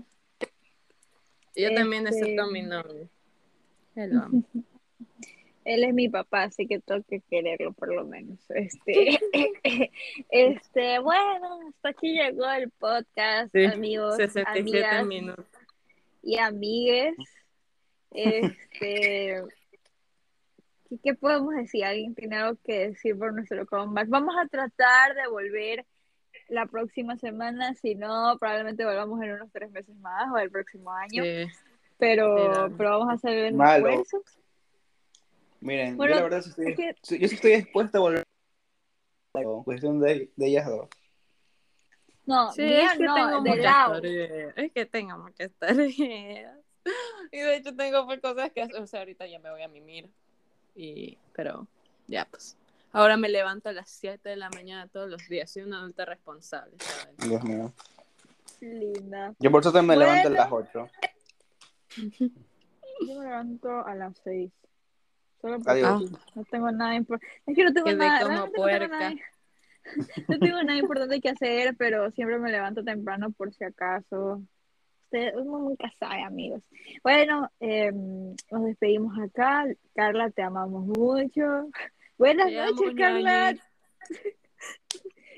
Yo 1.56 1.72
también 1.74 2.06
acepto 2.06 2.42
a 2.42 2.50
mi 2.50 2.62
novio. 2.62 3.08
Él 3.94 4.10
lo 4.14 4.22
ama. 4.22 4.42
Él 5.64 5.82
es 5.82 5.94
mi 5.94 6.10
papá, 6.10 6.42
así 6.42 6.66
que 6.66 6.78
tengo 6.80 7.02
que 7.04 7.20
quererlo 7.22 7.72
por 7.72 7.94
lo 7.94 8.04
menos. 8.04 8.38
Este, 8.50 9.18
este, 10.30 10.98
bueno, 10.98 11.60
hasta 11.68 11.88
aquí 11.88 12.12
llegó 12.12 12.50
el 12.50 12.70
podcast, 12.70 13.50
Sí, 13.52 13.64
amigos, 13.64 14.16
67 14.16 14.60
amigas 14.60 15.06
minutos. 15.06 15.46
y 16.22 16.38
amigues. 16.38 17.14
Este, 18.16 19.42
¿qué, 20.96 20.98
qué 21.02 21.14
podemos 21.14 21.54
decir? 21.54 21.84
¿Alguien 21.84 22.14
tiene 22.14 22.36
algo 22.36 22.58
que 22.64 22.88
decir 22.90 23.18
por 23.18 23.32
nuestro 23.32 23.66
comeback? 23.66 24.08
Vamos 24.08 24.34
a 24.42 24.46
tratar 24.48 25.14
de 25.14 25.26
volver 25.28 25.84
la 26.48 26.66
próxima 26.66 27.16
semana, 27.16 27.74
si 27.74 27.94
no, 27.94 28.36
probablemente 28.38 28.84
volvamos 28.84 29.22
en 29.22 29.32
unos 29.32 29.50
tres 29.52 29.70
meses 29.70 29.94
más 29.96 30.30
o 30.32 30.38
el 30.38 30.50
próximo 30.50 30.90
año, 30.92 31.22
Sí. 31.22 31.46
pero, 31.98 32.70
pero 32.76 32.90
vamos 32.90 33.08
a 33.08 33.12
hacer 33.12 33.32
el 33.46 33.54
Malo. 33.54 33.88
esfuerzo. 33.88 34.22
Miren, 35.60 35.96
Bueno, 35.96 36.12
yo 36.12 36.16
la 36.16 36.22
verdad 36.24 36.42
sí 36.42 36.50
estoy, 36.50 36.66
es 36.72 36.76
que- 36.76 37.18
yo 37.18 37.28
sí 37.28 37.34
estoy 37.36 37.56
dispuesta 37.56 37.98
a 37.98 38.00
volver. 38.02 38.22
Cuestión 39.64 40.00
de, 40.00 40.30
de 40.36 40.46
ellas 40.46 40.66
dos. 40.66 40.88
No, 42.26 42.52
Sí, 42.52 42.62
es 42.62 42.92
que 42.92 43.04
no, 43.04 43.14
tengo 43.14 43.40
de 43.42 43.50
muchas 43.50 43.64
lado. 43.64 43.94
tareas. 43.94 44.54
Es 44.56 44.72
que 44.72 44.86
tengo 44.86 45.18
muchas 45.18 45.50
tareas. 45.58 46.58
Y 47.32 47.38
de 47.38 47.56
hecho 47.56 47.74
tengo 47.74 48.06
pues, 48.06 48.20
cosas 48.20 48.50
que 48.52 48.62
hacer. 48.62 48.76
O 48.80 48.86
sea, 48.86 49.00
ahorita 49.00 49.26
ya 49.26 49.38
me 49.40 49.50
voy 49.50 49.62
a 49.62 49.68
mimir. 49.68 50.08
Y, 50.74 51.18
pero 51.32 51.66
ya 52.06 52.24
pues. 52.26 52.56
Ahora 52.92 53.16
me 53.16 53.28
levanto 53.28 53.68
a 53.68 53.72
las 53.72 53.90
7 53.90 54.28
de 54.28 54.36
la 54.36 54.50
mañana 54.50 54.86
todos 54.88 55.10
los 55.10 55.26
días. 55.28 55.50
Soy 55.50 55.62
una 55.62 55.78
adulta 55.80 56.04
responsable. 56.04 56.76
Dios 57.18 57.42
mío. 57.44 57.72
Linda. 58.60 59.34
Yo 59.38 59.50
por 59.50 59.60
eso 59.62 59.72
me 59.82 59.96
Bueno. 59.96 60.00
levanto 60.02 60.28
a 60.28 60.30
las 60.30 60.52
8. 60.52 60.88
Yo 63.06 63.18
me 63.18 63.24
levanto 63.24 63.84
a 63.86 63.94
las 63.94 64.16
seis. 64.22 64.52
Solo 65.40 65.56
porque 65.58 65.70
Adiós. 65.84 66.10
no 66.34 66.44
tengo 66.44 66.70
nada 66.70 66.94
importante. 66.94 67.34
Es 67.46 67.56
que 67.56 67.64
no 67.64 67.72
tengo 67.72 67.84
Quedé 67.86 67.96
nada, 67.96 68.20
como 68.20 68.28
realmente 68.30 68.58
no 68.60 68.66
tengo 68.66 68.88
puerca. 68.88 68.98
nada, 68.98 69.14
no 70.28 70.38
tengo 70.38 70.62
nada 70.62 70.78
importante 70.78 71.20
que 71.20 71.28
hacer, 71.28 71.76
pero 71.76 72.10
siempre 72.12 72.38
me 72.38 72.50
levanto 72.50 72.82
temprano 72.84 73.30
por 73.32 73.52
si 73.52 73.64
acaso. 73.64 74.42
Ustedes 75.14 75.34
uno 75.36 75.60
nunca 75.60 75.92
sabe, 76.00 76.22
amigos. 76.24 76.60
Bueno, 77.04 77.48
eh, 77.60 77.92
nos 77.92 78.64
despedimos 78.64 79.16
acá. 79.20 79.64
Carla, 79.94 80.28
te 80.30 80.42
amamos 80.42 80.86
mucho. 80.86 81.68
Buenas 82.18 82.48
Te 82.48 82.58
amo, 82.58 82.70
noches, 82.72 82.94
Carla. 82.96 83.54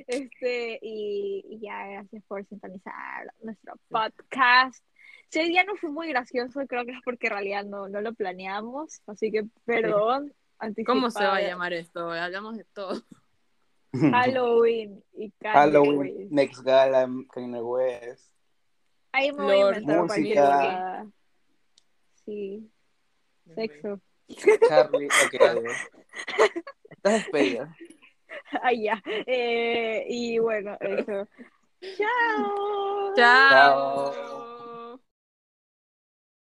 Este, 0.09 0.78
y, 0.81 1.44
y 1.51 1.59
ya, 1.59 1.89
gracias 1.89 2.23
por 2.28 2.47
sintonizar 2.47 3.35
nuestro 3.43 3.74
podcast. 3.89 4.82
Si 5.28 5.40
hoy 5.40 5.48
día 5.48 5.65
no 5.65 5.74
fue 5.74 5.90
muy 5.90 6.09
gracioso, 6.09 6.61
creo 6.69 6.86
que 6.86 6.93
es 6.93 7.01
porque 7.05 7.27
en 7.27 7.32
realidad 7.32 7.65
no, 7.65 7.89
no 7.89 8.01
lo 8.01 8.15
planeamos, 8.15 9.03
así 9.09 9.32
que 9.32 9.44
perdón. 9.65 10.32
¿Cómo 10.86 11.11
se 11.11 11.24
va 11.24 11.36
a 11.36 11.43
llamar 11.43 11.73
esto? 11.73 12.12
Hablamos 12.12 12.57
de 12.57 12.65
todo. 12.73 13.03
Halloween 13.93 15.03
y 15.12 15.31
Kanye 15.40 15.55
Halloween, 15.55 15.98
West. 15.98 16.31
Next 16.31 16.62
Gala, 16.62 17.11
Kanye 17.35 17.61
West. 17.61 18.36
Ahí 19.16 19.32
me 19.32 19.44
voy 19.44 19.55
a 19.55 19.68
inventar 19.68 20.06
cualquier 20.06 20.44
música. 20.44 21.06
Sí, 22.26 22.70
sexo. 23.55 24.01
Charlie, 24.68 25.06
ok. 25.06 25.34
Estás 26.90 27.12
despedida. 27.14 27.74
Ay, 28.62 28.82
ya. 28.82 29.02
Eh, 29.06 30.05
y 30.06 30.38
bueno, 30.38 30.76
eso. 30.80 31.26
Chao. 31.97 33.14
Chao. 33.16 34.12
Chao. 34.12 34.56